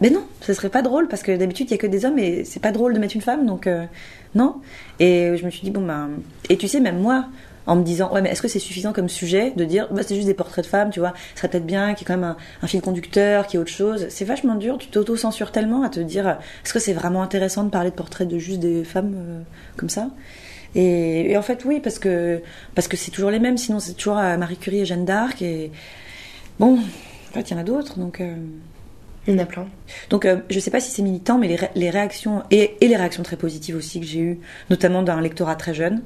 [0.00, 2.18] Mais non, ce serait pas drôle parce que d'habitude il y a que des hommes
[2.18, 3.84] et c'est pas drôle de mettre une femme, donc euh,
[4.34, 4.56] non.
[4.98, 6.10] Et je me suis dit bon ben,
[6.48, 7.26] et tu sais même moi,
[7.66, 10.14] en me disant ouais mais est-ce que c'est suffisant comme sujet de dire bah c'est
[10.14, 12.20] juste des portraits de femmes, tu vois, ce serait peut-être bien qu'il y ait quand
[12.20, 14.06] même un, fil conducteur, qu'il y ait autre chose.
[14.08, 17.70] C'est vachement dur, tu t'auto-censures tellement à te dire est-ce que c'est vraiment intéressant de
[17.70, 19.40] parler de portraits de juste des femmes euh,
[19.76, 20.08] comme ça?
[20.74, 22.40] Et, et en fait oui parce que
[22.74, 25.42] parce que c'est toujours les mêmes, sinon c'est toujours euh, Marie Curie et Jeanne d'Arc
[25.42, 25.70] et
[26.58, 28.20] Bon, en fait, il y en a d'autres, donc.
[28.20, 28.34] euh,
[29.26, 29.66] Il y en a plein.
[30.10, 32.88] Donc, euh, je sais pas si c'est militant, mais les, ré- les réactions et, et
[32.88, 36.02] les réactions très positives aussi que j'ai eues, notamment d'un lectorat très jeune,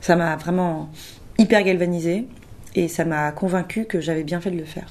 [0.00, 0.90] ça m'a vraiment
[1.38, 2.26] hyper galvanisée
[2.74, 4.88] et ça m'a convaincu que j'avais bien fait de le faire.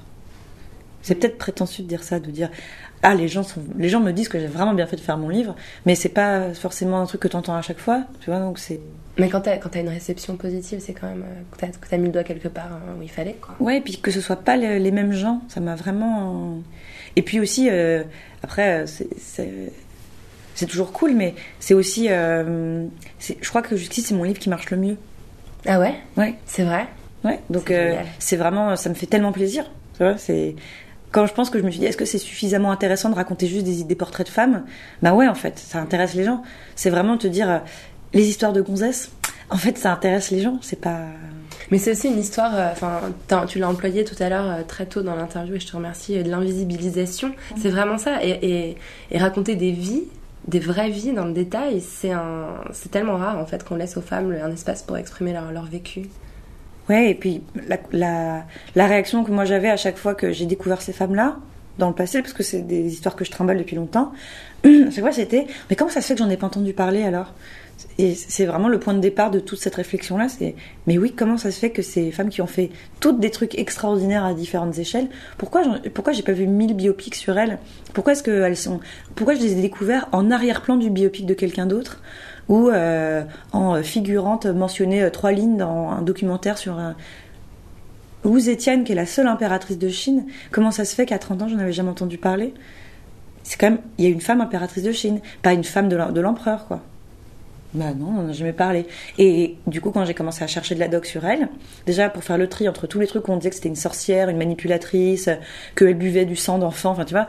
[1.01, 2.49] C'est peut-être prétentieux de dire ça, de dire
[3.03, 5.17] ah les gens sont, les gens me disent que j'ai vraiment bien fait de faire
[5.17, 8.39] mon livre, mais c'est pas forcément un truc que t'entends à chaque fois, tu vois,
[8.39, 8.79] donc c'est
[9.19, 11.87] Mais quand t'as, quand t'as une réception positive, c'est quand même euh, que t'as, que
[11.89, 13.55] t'as mis le doigt quelque part hein, où il fallait, quoi.
[13.59, 16.59] Ouais, et puis que ce soit pas le- les mêmes gens, ça m'a vraiment.
[17.15, 18.03] Et puis aussi, euh,
[18.41, 19.71] après, euh, c'est- c'est
[20.55, 22.07] c'est toujours cool, mais c'est aussi.
[22.09, 22.85] euh,
[23.19, 24.97] c'est- je crois que jusqu'ici, c'est mon livre qui marche le mieux.
[25.65, 25.95] Ah ouais?
[26.17, 26.85] Ouais, C'est vrai?
[27.23, 27.39] Ouais.
[27.49, 28.75] Donc, euh, c'est vraiment.
[28.75, 29.65] Ça me fait tellement plaisir.
[29.97, 30.55] Tu vois, c'est.
[31.13, 33.47] Quand je pense que je me suis dit, est-ce que c'est suffisamment intéressant de raconter
[33.47, 34.65] juste des, des portraits de femmes?
[35.01, 36.41] Bah ouais, en fait, ça intéresse les gens.
[36.75, 37.59] C'est vraiment te dire, euh,
[38.13, 39.11] les histoires de gonzesses,
[39.49, 40.57] en fait, ça intéresse les gens.
[40.61, 41.01] C'est pas.
[41.69, 42.99] Mais c'est aussi une histoire, euh, enfin,
[43.47, 46.17] tu l'as employé tout à l'heure euh, très tôt dans l'interview et je te remercie,
[46.17, 47.31] euh, de l'invisibilisation.
[47.61, 48.23] C'est vraiment ça.
[48.23, 48.77] Et, et,
[49.11, 50.03] et raconter des vies,
[50.47, 52.11] des vraies vies dans le détail, c'est
[52.91, 56.09] tellement rare en fait qu'on laisse aux femmes un espace pour exprimer leur, leur vécu.
[56.89, 57.41] Ouais, et puis
[57.93, 58.43] la,
[58.75, 61.37] la, réaction que moi j'avais à chaque fois que j'ai découvert ces femmes-là,
[61.79, 64.11] dans le passé, parce que c'est des histoires que je trimballe depuis longtemps,
[64.65, 67.03] à chaque fois c'était Mais comment ça se fait que j'en ai pas entendu parler
[67.03, 67.33] alors?
[67.97, 70.55] Et c'est vraiment le point de départ de toute cette réflexion-là c'est
[70.87, 72.69] Mais oui, comment ça se fait que ces femmes qui ont fait
[72.99, 75.07] toutes des trucs extraordinaires à différentes échelles,
[75.37, 75.63] pourquoi,
[75.93, 77.59] pourquoi j'ai pas vu mille biopics sur elles?
[77.93, 78.79] Pourquoi est-ce qu'elles sont.
[79.15, 82.01] Pourquoi je les ai découvertes en arrière-plan du biopic de quelqu'un d'autre?
[82.49, 86.95] Ou euh, en figurante mentionner euh, trois lignes dans un documentaire sur un,
[88.23, 91.41] Wu Zetian, qui est la seule impératrice de Chine, comment ça se fait qu'à 30
[91.41, 92.53] ans, j'en avais jamais entendu parler?
[93.43, 96.21] C'est quand même, il y a une femme impératrice de Chine, pas une femme de
[96.21, 96.81] l'empereur, quoi.
[97.73, 98.85] Bah non, on n'en a jamais parlé.
[99.17, 101.49] Et du coup, quand j'ai commencé à chercher de la doc sur elle,
[101.87, 103.75] déjà pour faire le tri entre tous les trucs où on disait que c'était une
[103.75, 105.29] sorcière, une manipulatrice,
[105.75, 107.27] qu'elle buvait du sang d'enfant, enfin tu vois,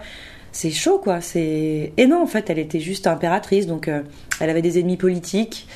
[0.54, 1.20] c'est chaud quoi.
[1.20, 4.02] C'est et non, en fait, elle était juste impératrice, donc euh,
[4.40, 5.66] elle avait des ennemis politiques.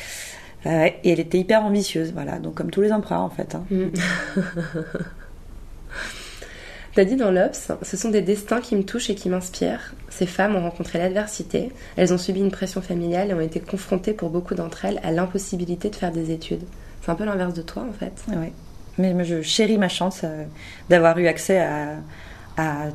[0.66, 2.38] euh, et elle était hyper ambitieuse, voilà.
[2.38, 3.54] Donc comme tous les empereurs en fait.
[3.54, 3.64] hein.
[6.94, 9.94] T'as dit dans l'Obs, ce sont des destins qui me touchent et qui m'inspirent.
[10.08, 14.14] Ces femmes ont rencontré l'adversité, elles ont subi une pression familiale et ont été confrontées
[14.14, 16.62] pour beaucoup d'entre elles à l'impossibilité de faire des études.
[17.02, 18.12] C'est un peu l'inverse de toi en fait.
[18.36, 18.52] Ouais.
[18.98, 20.42] Mais je chéris ma chance euh,
[20.88, 21.90] d'avoir eu accès à,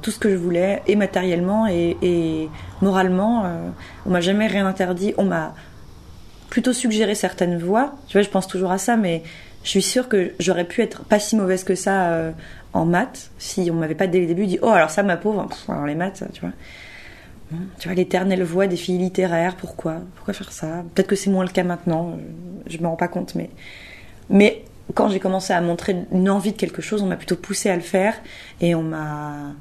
[0.02, 2.50] tout ce que je voulais, et matériellement et,
[2.82, 3.46] moralement.
[3.46, 3.70] euh,
[4.06, 5.14] on m'a jamais rien interdit.
[5.18, 5.54] On m'a
[6.50, 7.94] plutôt suggéré certaines voies.
[8.08, 9.24] Tu vois, je pense toujours à ça, mais
[9.64, 12.32] je suis sûre que j'aurais pu être pas si mauvaise que ça euh,
[12.74, 15.48] en maths si on m'avait pas dès le début dit oh alors ça ma pauvre,
[15.70, 16.52] alors les maths, tu vois.
[17.78, 19.98] Tu vois, l'éternelle voix des filles littéraires, pourquoi?
[20.16, 20.84] Pourquoi faire ça?
[20.94, 22.16] Peut-être que c'est moins le cas maintenant, euh,
[22.66, 23.52] je me rends pas compte, mais
[24.30, 27.70] mais quand j'ai commencé à montrer une envie de quelque chose, on m'a plutôt poussé
[27.70, 28.16] à le faire
[28.62, 29.54] et on m'a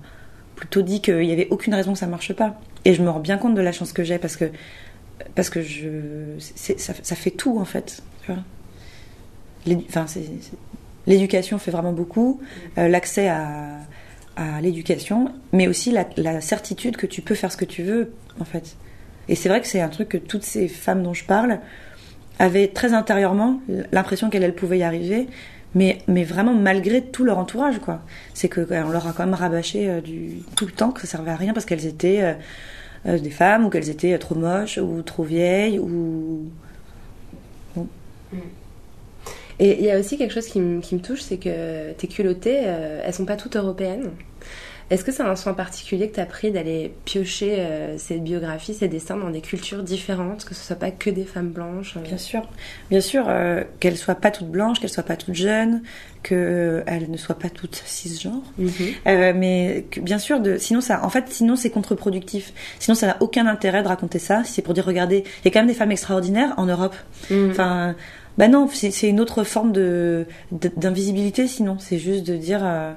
[0.57, 2.61] plutôt dit qu'il n'y avait aucune raison que ça marche pas.
[2.85, 4.47] Et je me rends bien compte de la chance que j'ai parce que
[5.35, 5.61] parce que
[6.39, 8.03] ça, fait tout en fait.
[11.07, 12.41] l'éducation fait vraiment beaucoup,
[12.79, 13.79] euh, l'accès à,
[14.63, 18.77] l'éducation, mais aussi la certitude que tu peux faire ce que tu veux en fait.
[19.29, 21.61] Et c'est vrai que c'est un truc que toutes ces femmes dont je parle
[22.39, 23.61] avaient très intérieurement
[23.93, 25.29] l'impression qu'elles elles pouvaient y arriver,
[25.75, 28.01] mais, mais vraiment malgré tout leur entourage, quoi.
[28.35, 31.07] C'est que on leur a quand même rabâché euh, du, tout le temps que ça
[31.07, 32.35] servait à rien parce qu'elles étaient euh,
[33.07, 36.51] euh, des femmes ou qu'elles étaient trop moches ou trop vieilles ou
[39.61, 42.09] Et il y a aussi quelque chose qui, me- qui me touche, c'est que tes
[42.09, 44.11] culottées, euh, elles sont pas toutes européennes.
[44.93, 48.75] Est-ce que c'est un soin particulier que tu as pris d'aller piocher euh, ces biographies,
[48.75, 52.01] ces destins dans des cultures différentes, que ce soit pas que des femmes blanches euh,
[52.01, 52.43] Bien sûr,
[52.91, 55.83] bien sûr, euh, qu'elles soient pas toutes blanches, qu'elles soient pas toutes jeunes,
[56.23, 58.43] qu'elles ne soient pas toutes cisgenres.
[58.59, 58.71] mhm.
[59.07, 62.53] Euh, mais que, bien sûr, de, sinon ça, en fait, sinon c'est contre-productif.
[62.79, 64.45] Sinon, ça n'a aucun intérêt de raconter ça.
[64.45, 66.95] Si c'est pour dire, regardez, il y a quand même des femmes extraordinaires en Europe.
[67.31, 67.51] Mhm.
[67.51, 67.95] Enfin,
[68.39, 71.47] bah non, c'est une autre forme de de- d'invisibilité.
[71.47, 72.61] Sinon, c'est juste de dire.
[72.63, 72.93] euh,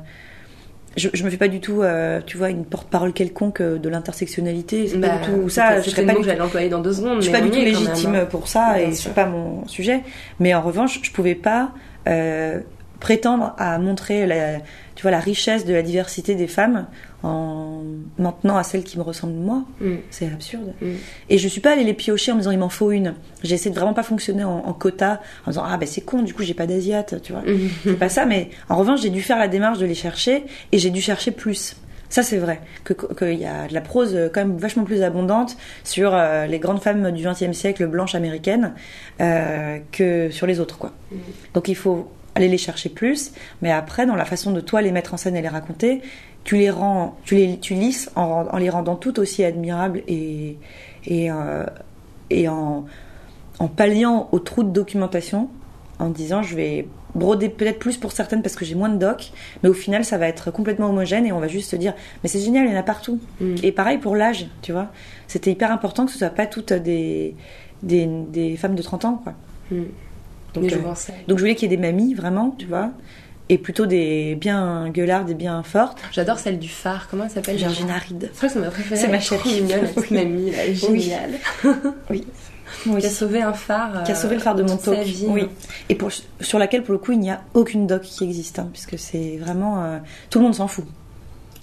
[0.95, 3.89] je, je me fais pas du tout, euh, tu vois, une porte-parole quelconque euh, de
[3.89, 4.87] l'intersectionnalité.
[4.87, 5.81] C'est Bah, pas du tout ça.
[5.81, 7.17] Je serais pas que j'allais employer dans deux secondes.
[7.17, 8.25] je suis pas du tout légitime hein.
[8.29, 10.01] pour ça Bien et c'est pas mon sujet.
[10.39, 11.71] Mais en revanche, je pouvais pas
[12.07, 12.59] euh,
[13.05, 14.57] prétendre à montrer la,
[14.95, 16.87] tu vois, la richesse de la diversité des femmes
[17.21, 17.83] en
[18.17, 19.63] maintenant à celles qui me ressemblent moi.
[19.79, 19.97] Mm.
[20.09, 20.73] C'est absurde.
[20.81, 20.93] Mm.
[21.29, 23.13] Et je suis pas allée les piocher en me disant il m'en faut une.
[23.43, 26.23] J'ai essayé de vraiment pas fonctionner en, en quota en disant ah ben c'est con
[26.23, 27.43] du coup j'ai pas d'asiate, tu vois.
[27.43, 27.69] Mm.
[27.83, 30.79] C'est pas ça, mais en revanche j'ai dû faire la démarche de les chercher et
[30.79, 31.75] j'ai dû chercher plus.
[32.09, 35.03] Ça c'est vrai que qu'il y a de la prose euh, quand même vachement plus
[35.03, 38.73] abondante sur euh, les grandes femmes du XXe siècle blanches américaines
[39.21, 40.91] euh, que sur les autres quoi.
[41.53, 43.31] Donc il faut aller les chercher plus,
[43.61, 46.01] mais après dans la façon de toi les mettre en scène et les raconter,
[46.43, 50.57] tu les rends, tu les tu lisses en, en les rendant toutes aussi admirables et
[51.05, 51.65] et euh,
[52.29, 52.85] et en
[53.59, 55.49] en palliant aux trous de documentation,
[55.97, 59.31] en disant je vais broder peut-être plus pour certaines parce que j'ai moins de doc,
[59.63, 62.29] mais au final ça va être complètement homogène et on va juste se dire mais
[62.29, 63.19] c'est génial, il y en a partout.
[63.39, 63.55] Mm.
[63.63, 64.89] Et pareil pour l'âge, tu vois.
[65.27, 67.33] C'était hyper important que ce soit pas toutes des,
[67.81, 69.33] des, des femmes de 30 ans, quoi.
[69.71, 69.83] Mm.
[70.55, 70.79] Donc, Mais je euh,
[71.27, 72.91] donc je voulais qu'il y ait des mamies, vraiment, tu vois,
[73.49, 75.99] et plutôt des bien gueulardes et bien fortes.
[76.11, 77.07] J'adore celle du phare.
[77.11, 78.31] Comment elle s'appelle Virginia Reed.
[78.33, 78.99] C'est ma préférée.
[79.01, 79.61] C'est ma chérie.
[79.61, 81.01] mignonne, petite mamie, là, elle est Oui.
[81.01, 81.31] géniale.
[82.09, 82.25] Oui.
[82.99, 84.03] Qui a sauvé un phare.
[84.03, 84.97] Qui a euh, sauvé le phare de toute Montauk.
[85.27, 85.47] Oui.
[85.89, 86.09] Et pour,
[86.41, 89.37] sur laquelle, pour le coup, il n'y a aucune doc qui existe, hein, puisque c'est
[89.37, 89.83] vraiment.
[89.83, 89.97] euh,
[90.29, 90.85] tout le monde s'en fout.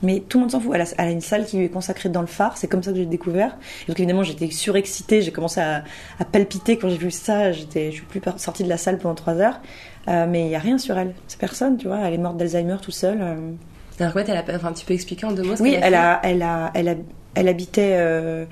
[0.02, 0.72] Mais tout le monde s'en fout.
[0.74, 2.82] Elle a, elle a une salle qui lui est consacrée dans le phare, c'est comme
[2.82, 3.56] ça que j'ai découvert.
[3.84, 5.84] Et donc évidemment, j'étais surexcitée, j'ai commencé à,
[6.18, 7.52] à palpiter quand j'ai vu ça.
[7.52, 9.60] J'étais, je suis plus sortie de la salle pendant trois heures.
[10.08, 11.14] Euh, mais il n'y a rien sur elle.
[11.28, 12.00] C'est personne, tu vois.
[12.00, 13.18] Elle est morte d'Alzheimer tout seule.
[13.22, 13.36] euh.
[14.00, 14.42] Alors quoi, elle a...
[14.56, 16.42] enfin, tu peux expliquer en deux mots ce Oui, qu'elle a elle fait a, elle
[16.42, 16.94] a, elle a,
[17.36, 18.44] elle habitait euh,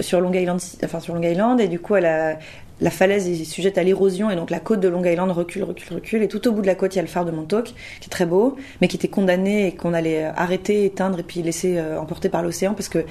[0.00, 2.38] sur Long Island, enfin sur Long Island, et du coup, elle a,
[2.80, 5.94] la falaise est sujette à l'érosion, et donc la côte de Long Island recule, recule,
[5.94, 7.64] recule, et tout au bout de la côte, il y a le phare de Montauk,
[7.64, 11.42] qui est très beau, mais qui était condamné et qu'on allait arrêter, éteindre, et puis
[11.42, 13.04] laisser euh, emporter par l'océan, parce que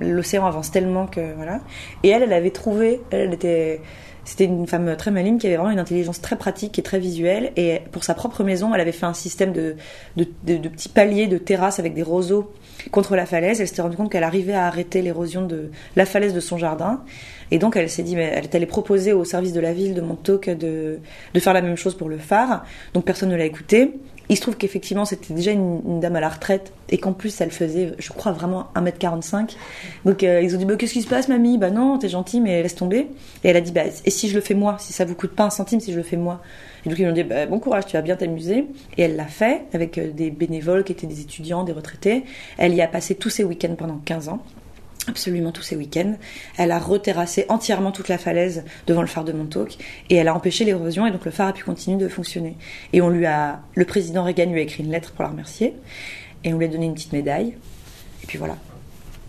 [0.00, 1.60] l'océan avance tellement que voilà.
[2.02, 3.80] Et elle, elle avait trouvé, elle était
[4.26, 7.52] c'était une femme très maligne qui avait vraiment une intelligence très pratique et très visuelle.
[7.56, 9.76] Et pour sa propre maison, elle avait fait un système de,
[10.16, 12.52] de, petits paliers de terrasses avec des roseaux
[12.90, 13.60] contre la falaise.
[13.60, 17.04] Elle s'était rendue compte qu'elle arrivait à arrêter l'érosion de la falaise de son jardin.
[17.52, 19.94] Et donc elle s'est dit, mais elle est allée proposer au service de la ville
[19.94, 20.98] de Montauk de,
[21.32, 22.66] de faire la même chose pour le phare.
[22.94, 23.92] Donc personne ne l'a écouté.
[24.28, 27.50] Il se trouve qu'effectivement c'était déjà une, dame à la retraite et qu'en plus elle
[27.50, 29.56] faisait, je crois vraiment 1m45.
[30.04, 31.58] Donc euh, ils ont dit, bah, qu'est-ce qui se passe mamie?
[31.58, 33.08] Bah non, t'es gentille mais laisse tomber.
[33.44, 34.76] Et elle a dit, bah et si je le fais moi?
[34.78, 36.40] Si ça vous coûte pas un centime si je le fais moi?
[36.84, 38.66] Et donc ils lui ont dit, bah, bon courage, tu vas bien t'amuser.
[38.96, 42.24] Et elle l'a fait avec euh, des bénévoles qui étaient des étudiants, des retraités.
[42.58, 44.42] Elle y a passé tous ses week-ends pendant 15 ans
[45.08, 46.16] absolument tous ses week-ends.
[46.56, 49.76] Elle a reterrassé entièrement toute la falaise devant le phare de Montauk
[50.10, 52.56] et elle a empêché l'érosion et donc le phare a pu continuer de fonctionner.
[52.92, 55.74] Et on lui a, le président Reagan lui a écrit une lettre pour la remercier
[56.44, 57.54] et on lui a donné une petite médaille.
[58.22, 58.56] Et puis voilà.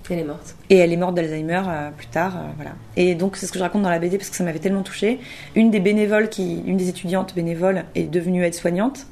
[0.10, 0.56] Elle est morte.
[0.70, 2.72] Et elle est morte d'Alzheimer euh, plus tard, euh, voilà.
[2.96, 4.84] Et donc c'est ce que je raconte dans la BD parce que ça m'avait tellement
[4.84, 5.20] touchée.
[5.56, 9.06] Une des bénévoles qui, une des étudiantes bénévoles est devenue aide-soignante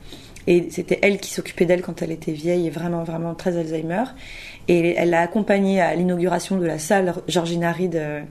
[0.47, 4.03] et c'était elle qui s'occupait d'elle quand elle était vieille et vraiment vraiment très Alzheimer.
[4.67, 8.21] Et elle l'a accompagnée à l'inauguration de la salle Georgina Reed euh,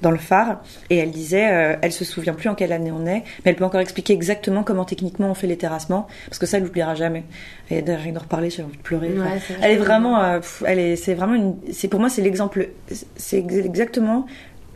[0.00, 3.06] dans le phare et elle disait, euh, elle se souvient plus en quelle année on
[3.06, 6.46] est, mais elle peut encore expliquer exactement comment techniquement on fait les terrassements parce que
[6.46, 7.24] ça elle l'oubliera jamais.
[7.70, 9.08] Et derrière de reparler, j'ai envie de pleurer.
[9.10, 12.00] Ouais, Enfin, c'est elle est vraiment, euh, pff, elle est, c'est vraiment une, c'est pour
[12.00, 12.68] moi c'est l'exemple,
[13.16, 14.26] c'est ex- exactement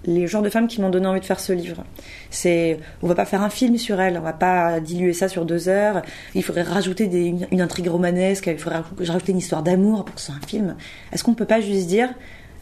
[0.07, 1.85] les genres de femmes qui m'ont donné envie de faire ce livre.
[2.31, 5.45] C'est, on va pas faire un film sur elle, on va pas diluer ça sur
[5.45, 6.03] deux heures.
[6.35, 7.05] Il faudrait rajouter
[7.51, 10.77] une intrigue romanesque, il faudrait rajouter une histoire d'amour pour que ce soit un film.
[11.13, 12.09] Est-ce qu'on peut pas juste dire,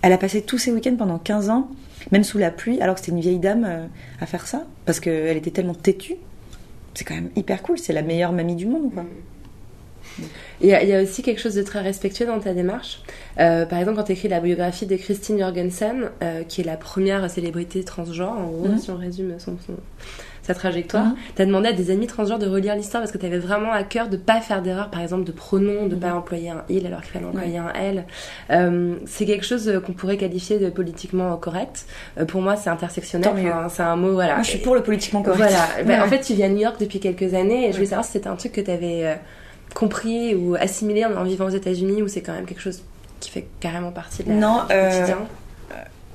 [0.02, 1.68] elle a passé tous ses week-ends pendant 15 ans,
[2.12, 3.86] même sous la pluie, alors que c'était une vieille dame euh,
[4.20, 6.16] à faire ça, parce qu'elle était tellement têtue.
[6.94, 9.04] C'est quand même hyper cool, c'est la meilleure mamie du monde, quoi.
[10.60, 13.02] Il y, a, il y a aussi quelque chose de très respectueux dans ta démarche.
[13.40, 16.76] Euh, par exemple, quand tu écris la biographie de Christine Jorgensen, euh, qui est la
[16.76, 18.78] première célébrité transgenre, en gros, Mhm.
[18.78, 19.74] si on résume son, son-
[20.42, 21.14] sa trajectoire, Mhm.
[21.36, 23.72] tu as demandé à des amis transgenres de relire l'histoire parce que tu avais vraiment
[23.72, 26.00] à cœur de pas faire d'erreur, par exemple, de pronom, de Mhm.
[26.00, 28.04] pas employer un il alors qu'il fallait employer un elle.
[28.50, 31.86] Euh, c'est quelque chose qu'on pourrait qualifier de politiquement correct.
[32.28, 33.30] Pour moi, c'est intersectionnel.
[33.32, 34.34] Enfin, c'est un mot, voilà.
[34.34, 35.38] Moi, je suis pour le politiquement correct.
[35.38, 35.66] Voilà.
[35.86, 36.02] Ben.
[36.02, 38.12] En fait, tu vis à New York depuis quelques années et je voulais savoir si
[38.12, 39.18] c'était un truc que tu avais
[39.74, 42.82] compris ou assimilé en, en vivant aux États-Unis ou c'est quand même quelque chose
[43.20, 45.18] qui fait carrément partie de la, Non, du euh, quotidien.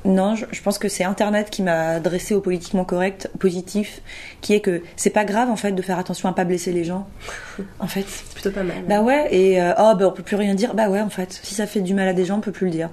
[0.06, 4.02] Non, je, je pense que c'est Internet qui m'a adressé au politiquement correct, positif,
[4.40, 6.84] qui est que c'est pas grave en fait de faire attention à pas blesser les
[6.84, 7.08] gens.
[7.80, 8.06] En fait.
[8.08, 8.78] C'est plutôt pas mal.
[8.88, 10.74] Bah ouais, et euh, oh bah on peut plus rien dire.
[10.74, 12.68] Bah ouais, en fait, si ça fait du mal à des gens, on peut plus
[12.68, 12.90] le dire.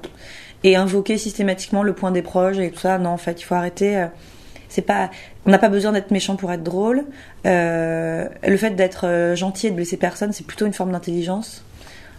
[0.64, 3.54] Et invoquer systématiquement le point des proches et tout ça, non, en fait, il faut
[3.54, 4.06] arrêter.
[5.46, 7.04] On n'a pas besoin d'être méchant pour être drôle.
[7.46, 11.64] Euh, le fait d'être euh, gentil et de blesser personne, c'est plutôt une forme d'intelligence,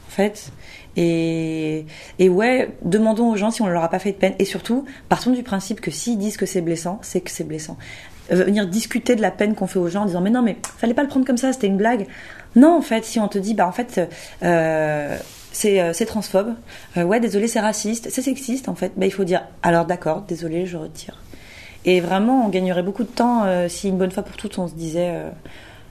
[0.08, 0.52] en fait.
[0.96, 1.86] Et,
[2.20, 4.34] ouais, demandons aux gens si on ne leur a pas fait de peine.
[4.40, 7.78] Et surtout, partons du principe que s'ils disent que c'est blessant, c'est que c'est blessant.
[8.32, 10.58] euh, venir discuter de la peine qu'on fait aux gens en disant mais non mais
[10.78, 12.08] fallait pas le prendre comme ça, c'était une blague.
[12.56, 14.02] Non, en fait, si on te dit bah en fait
[15.52, 16.56] c'est transphobe,
[16.96, 20.66] ouais désolé c'est raciste, c'est sexiste en fait, bah il faut dire alors d'accord, désolé
[20.66, 21.18] je retire.
[21.88, 24.68] Et vraiment on gagnerait beaucoup de temps euh, si une bonne fois pour toutes on
[24.68, 25.30] se disait euh,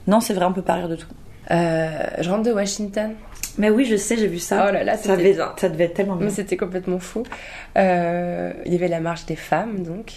[0.05, 1.07] non c'est vrai on peut pas rire de tout.
[1.49, 1.89] Euh,
[2.19, 3.15] je rentre de Washington.
[3.57, 4.67] Mais oui je sais j'ai vu ça.
[4.67, 5.53] Oh là là, ça devait, bien.
[5.57, 6.27] ça devait être tellement bien.
[6.27, 7.23] Mais c'était complètement fou.
[7.77, 10.11] Euh, il y avait la marche des femmes, donc.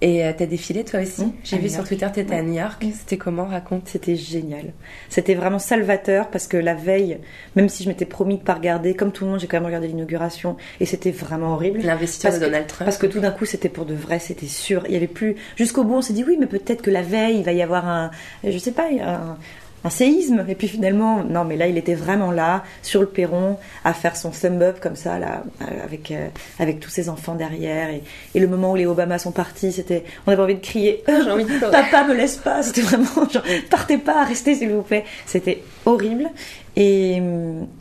[0.00, 1.26] Et euh, t'as défilé toi aussi.
[1.26, 1.84] Mmh, J'ai vu sur.
[1.84, 2.42] Twitter, t'étais à.
[2.42, 2.84] New York.
[2.84, 2.90] Mmh.
[2.98, 3.88] C'était comment Raconte.
[3.88, 4.72] C'était génial.
[5.08, 7.18] C'était vraiment salvateur parce que la veille,
[7.56, 9.66] même si je m'étais promis de pas regarder, comme tout le monde, j'ai quand même
[9.66, 11.80] regardé l'inauguration et c'était vraiment horrible.
[11.82, 12.84] L'investiture de Donald Trump.
[12.84, 14.84] Parce que tout d'un coup, c'était pour de vrai, c'était sûr.
[14.86, 15.36] Il y avait plus.
[15.56, 17.86] Jusqu'au bout, on s'est dit oui, mais peut-être que la veille, il va y avoir
[17.86, 18.10] un,
[18.44, 19.36] je sais pas, un,
[19.84, 20.44] un séisme.
[20.48, 24.16] Et puis finalement, non, mais là, il était vraiment là, sur le perron, à faire
[24.16, 26.28] son thumb up comme ça, là, euh, avec euh,
[26.58, 27.90] avec tous ses enfants derrière.
[27.90, 28.02] Et,
[28.34, 31.02] et le moment où les Obama sont partis, c'était, on avait envie de crier.
[31.08, 31.58] J'ai envie de.
[31.70, 32.62] Papa me laisse pas.
[32.62, 35.04] C'était vraiment genre, partez pas, restez s'il vous plaît.
[35.26, 36.30] C'était horrible.
[36.74, 37.20] Et,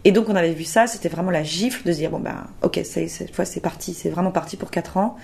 [0.04, 2.46] et donc on avait vu ça, c'était vraiment la gifle de se dire bon ben
[2.62, 5.16] ok cette fois c'est parti, c'est vraiment parti pour 4 ans.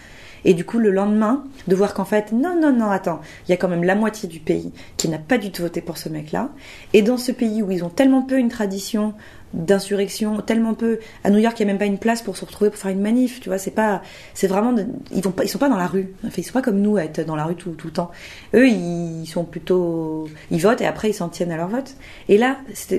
[0.45, 3.53] Et du coup le lendemain de voir qu'en fait non non non attends, il y
[3.53, 6.09] a quand même la moitié du pays qui n'a pas du tout voté pour ce
[6.09, 6.49] mec-là.
[6.93, 9.13] Et dans ce pays où ils ont tellement peu une tradition
[9.53, 12.45] d'insurrection, tellement peu à New York il y a même pas une place pour se
[12.45, 14.01] retrouver pour faire une manif, tu vois, c'est pas
[14.33, 14.75] c'est vraiment
[15.11, 16.13] ils vont pas ils sont pas dans la rue.
[16.25, 18.11] Enfin, ils sont pas comme nous à être dans la rue tout, tout le temps.
[18.53, 21.95] Eux ils sont plutôt ils votent et après ils s'en tiennent à leur vote.
[22.29, 22.97] Et là, ça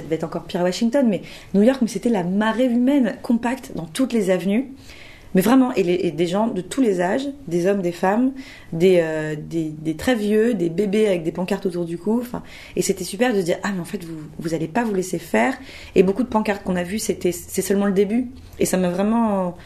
[0.00, 1.22] devait être encore pire à Washington mais
[1.54, 4.72] New York c'était la marée humaine compacte dans toutes les avenues.
[5.34, 8.32] Mais vraiment, et, des gens de tous les âges, des hommes, des femmes,
[8.72, 9.36] des, euh,
[9.96, 12.22] très vieux, des bébés avec des pancartes autour du cou.
[12.76, 15.18] Et c'était super de dire ah mais en fait vous vous allez pas vous laisser
[15.18, 15.54] faire.
[15.94, 18.28] Et beaucoup de pancartes qu'on a vues, c'était c'est seulement le début.
[18.58, 19.56] Et ça m'a vraiment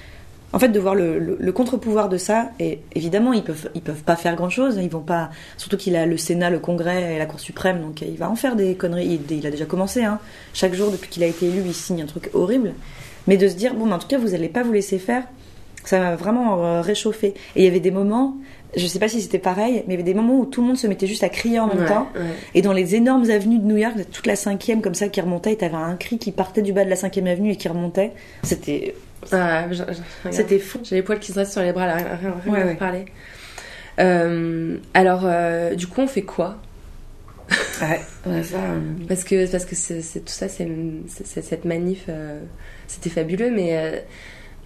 [0.53, 2.51] en fait de voir le, contre-pouvoir de ça.
[2.61, 4.79] Et évidemment ils peuvent ils peuvent pas faire grand chose.
[4.83, 8.03] Ils vont pas surtout qu'il a le Sénat, le Congrès et la Cour suprême, donc
[8.03, 9.19] il va en faire des conneries.
[9.31, 10.05] Il, il a déjà commencé.
[10.05, 10.19] Hein.
[10.53, 12.75] Chaque jour depuis qu'il a été élu, il signe un truc horrible.
[13.27, 15.25] Mais de se dire bon, mais en tout cas vous allez pas vous laisser faire.
[15.85, 17.29] Ça m'a vraiment euh, réchauffé.
[17.57, 18.37] Et il y avait des moments,
[18.77, 20.67] je sais pas si c'était pareil, mais il y avait des moments où tout le
[20.69, 22.09] monde se mettait juste à crier en même Ouais, temps.
[22.15, 22.23] ouais.
[22.55, 25.53] Et dans les énormes avenues de New York, toute la cinquième comme ça qui remontait,
[25.53, 28.13] et t'avais un cri qui partait du bas de la cinquième avenue et qui remontait.
[28.43, 28.95] C'était,
[29.31, 29.67] Ah,
[30.31, 30.79] c'était fou.
[30.85, 33.05] J'ai les poils qui se dressent sur les bras là, rien, Ouais, à parler.
[34.01, 36.57] Euh, alors, euh, du coup, on fait quoi?
[37.83, 40.67] Ouais, ouais, ça, euh, Parce que, parce que c'est, tout ça, c'est,
[41.43, 42.09] cette manif,
[42.89, 44.05] c'était fabuleux, mais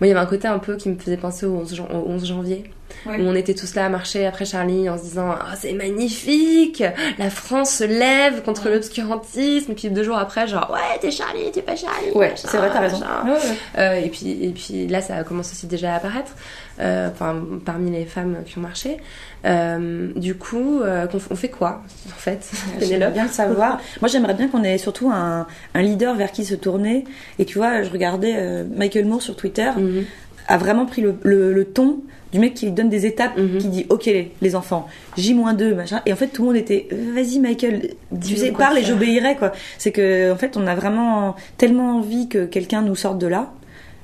[0.00, 1.88] moi, il y avait un côté un peu qui me faisait penser au 11, jan-
[1.92, 2.64] au 11 janvier,
[3.06, 3.18] Ouais.
[3.20, 6.82] où on était tous là à marcher après Charlie en se disant Ah, c'est magnifique
[7.18, 11.50] La France se lève contre l'obscurantisme, et puis deux jours après, genre Ouais, t'es Charlie,
[11.52, 12.98] t'es pas Charlie Ouais, c'est vrai, t'as raison.
[13.26, 13.38] Ouais.
[13.78, 16.32] Euh, et, puis, et puis là, ça commence aussi déjà à apparaître,
[16.80, 18.96] enfin, parmi les femmes qui ont marché.
[19.44, 22.50] Euh, du coup, euh, on fait quoi, en fait
[22.80, 23.80] J'aimerais bien le savoir.
[24.00, 27.04] Moi, j'aimerais bien qu'on ait surtout un, un leader vers qui se tourner.
[27.38, 30.04] Et tu vois, je regardais euh, Michael Moore sur Twitter, Mhm.
[30.48, 32.00] a vraiment pris le, le- le ton
[32.32, 33.58] du mec qui lui donne des étapes, Mhm.
[33.58, 36.00] qui dit Ok, les, les enfants, J-2, machin.
[36.04, 37.90] Et en fait, tout le monde était euh, Vas-y, Michael,
[38.22, 39.52] tu sais, parle et j'obéirai, quoi.
[39.78, 43.52] C'est que, en fait, on a vraiment tellement envie que quelqu'un nous sorte de là.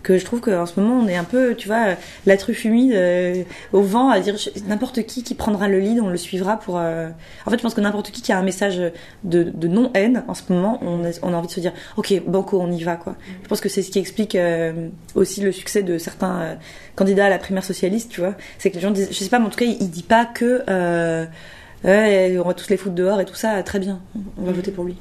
[0.05, 1.97] Que je trouve qu'en ce moment, on est un peu, tu vois,
[2.27, 3.43] la truffe humide euh,
[3.73, 4.37] au vent, à dire
[4.69, 6.79] n'importe qui qui prendra le lead, on le suivra pour.
[6.79, 7.09] euh,
[7.47, 8.81] En fait, je pense que n'importe qui qui a un message
[9.25, 12.13] de, de non-haine en ce moment, on a, on a envie de se dire Ok,
[12.27, 13.17] banco, on y va, quoi.
[13.43, 16.59] Je pense que c'est ce qui explique euh, aussi le succès de certains
[16.97, 18.35] candidats à la primaire socialiste, tu vois.
[18.59, 20.27] C'est que les gens disent, je sais pas, mais en tout cas, il, dit pas
[20.27, 21.25] que euh,
[21.85, 24.01] on va tous les foutre dehors et tout ça, très bien,
[24.39, 24.97] on va voter pour lui.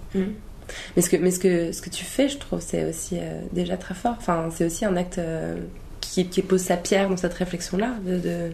[0.96, 3.42] Mais, ce que, mais ce, que, ce que tu fais, je trouve, c'est aussi euh,
[3.52, 4.16] déjà très fort.
[4.18, 5.58] Enfin, c'est aussi un acte euh,
[6.02, 8.52] qui, qui pose sa pierre dans cette réflexion-là, de, de,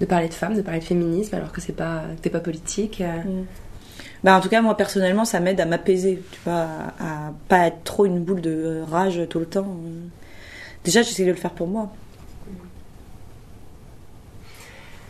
[0.00, 3.00] de parler de femmes, de parler de féminisme, alors que c'est pas, t'es pas politique.
[3.00, 3.42] euh.
[4.24, 6.66] Bah, en tout cas, moi personnellement, ça m'aide à m'apaiser, tu vois,
[7.00, 9.76] à, à pas être trop une boule de rage tout le temps.
[10.84, 11.92] Déjà, j'essaie de le faire pour moi.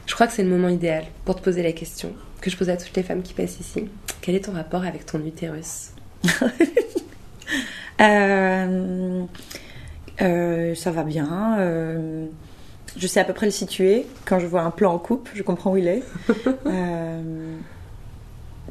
[0.07, 2.69] Je crois que c'est le moment idéal pour te poser la question que je pose
[2.69, 3.89] à toutes les femmes qui passent ici.
[4.21, 5.91] Quel est ton rapport avec ton utérus?
[8.01, 9.23] Euh,
[10.21, 11.57] euh, ça va bien.
[11.61, 12.27] euh,
[12.97, 14.07] je sais à peu près le situer.
[14.25, 16.03] Quand je vois un plan en coupe, je comprends où il est.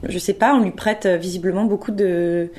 [0.03, 2.49] Je sais pas, on lui prête visiblement beaucoup de,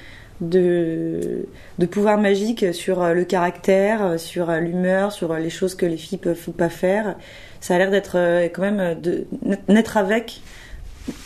[0.41, 1.47] de,
[1.79, 6.41] de pouvoir magique sur le caractère, sur l'humeur, sur les choses que les filles peuvent
[6.47, 7.17] ou pas faire.
[7.61, 8.17] Ça a l'air d'être
[8.55, 9.27] quand même de
[9.69, 10.41] naître avec.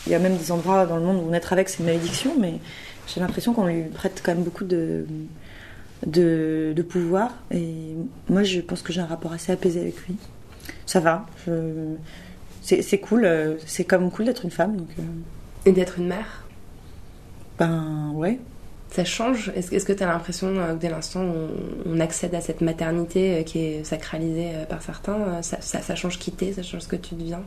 [0.07, 2.31] Il y a même des endroits dans le monde où naître avec c'est une malédiction,
[2.39, 2.55] mais
[3.07, 5.05] j'ai l'impression qu'on lui prête quand même beaucoup de,
[6.05, 7.33] de, de pouvoir.
[7.51, 7.95] Et
[8.29, 10.15] moi, je pense que j'ai un rapport assez apaisé avec lui.
[10.85, 11.25] Ça va.
[11.45, 11.95] Je...
[12.61, 13.27] c'est c'est cool.
[13.65, 14.75] c'est comme cool d'être une femme.
[14.77, 15.03] Donc, euh,
[15.65, 16.43] Et d'être une mère?
[17.57, 18.39] Ben ouais.
[18.91, 19.51] Ça change?
[19.55, 22.61] Est-ce que tu as l'impression euh, que dès l'instant où on, on accède à cette
[22.61, 26.81] maternité euh, qui est sacralisée par certains, ça, ça, ça change qui t'es, ça change
[26.83, 27.43] ce que tu deviens?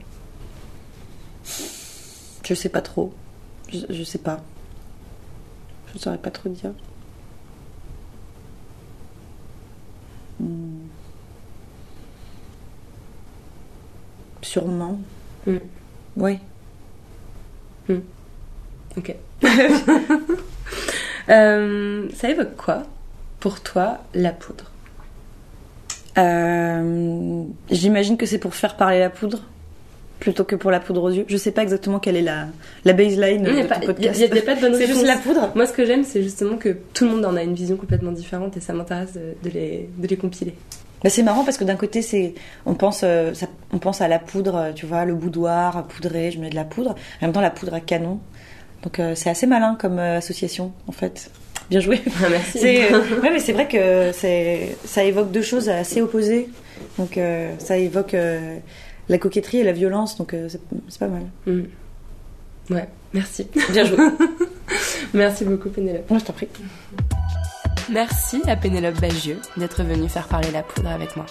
[2.45, 3.13] Je sais pas trop.
[3.73, 4.43] Je, je sais pas.
[5.93, 6.73] Je saurais pas trop dire.
[10.39, 10.87] Hmm.
[14.43, 14.99] Sûrement.
[15.47, 15.59] Hmm.
[16.17, 16.41] Ouais.
[18.97, 19.15] Ok.
[21.29, 22.83] Euh, ça évoque quoi
[23.39, 24.65] pour toi la poudre?
[26.19, 29.39] Euh, J'imagine que c'est pour faire parler la poudre?
[30.21, 31.25] Plutôt que pour la poudre aux yeux.
[31.29, 32.47] Je sais pas exactement quelle est la,
[32.85, 34.21] la baseline Il n'y de a, ton pas- podcast.
[34.21, 35.15] y a- y a pas de bonne C'est juste réponse.
[35.17, 35.53] la poudre.
[35.57, 38.13] Moi, ce que j'aime, c'est justement que tout le monde en a une vision complètement
[38.13, 40.55] différente et ça m'intéresse de, de les, de les compiler.
[41.09, 42.35] C'est marrant parce que d'un côté, c'est
[42.67, 46.31] on pense, euh, ça- on pense à la poudre, euh, tu vois, le boudoir poudré,
[46.31, 46.91] je mets de la poudre.
[47.23, 48.21] En même temps, la poudre à canon.
[48.83, 51.31] Donc euh, c'est assez malin comme euh, association, en fait.
[51.71, 52.01] Bien joué.
[52.23, 52.59] Ah, merci.
[52.59, 56.49] C'est, euh, ouais, mais c'est vrai que c'est, ça évoque deux choses assez opposées.
[56.99, 58.57] Donc euh, ça évoque euh,
[59.11, 60.17] la coquetterie et la violence.
[60.17, 61.27] Donc euh, c'est, pas mal.
[61.47, 61.63] Mm.
[62.71, 63.47] Ouais, merci.
[63.73, 63.99] Bien joué.
[65.15, 66.09] Merci beaucoup, Pénélope.
[66.09, 66.47] Moi, je t'en prie.
[67.91, 71.27] Merci à Pénélope Bagieux d'être venue faire parler la poudre avec moi.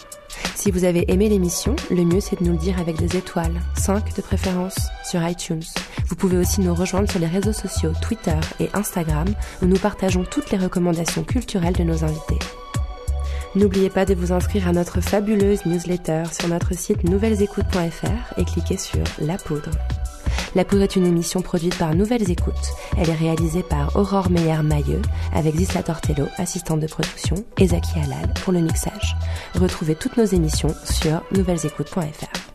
[0.56, 3.62] Si vous avez aimé l'émission, le mieux c'est de nous le dire avec des étoiles,
[3.78, 4.76] 5 de préférence,
[5.10, 5.64] sur iTunes.
[6.08, 9.28] Vous pouvez aussi nous rejoindre sur les réseaux sociaux Twitter et Instagram
[9.62, 12.40] où nous partageons toutes les recommandations culturelles de nos invités.
[13.56, 18.78] N'oubliez pas de vous inscrire à notre fabuleuse newsletter sur notre site nouvellesécoutes.fr et cliquez
[18.78, 19.72] sur La Poudre.
[20.56, 22.54] La Poudre est une émission produite par Nouvelles Écoutes.
[22.98, 25.02] Elle est réalisée par Aurore Meyer-Mailleux
[25.34, 29.16] avec Zisla Tortello, assistante de production, et Zaki Halal pour le mixage.
[29.56, 32.49] Retrouvez toutes nos émissions sur nouvellesécoutes.fr.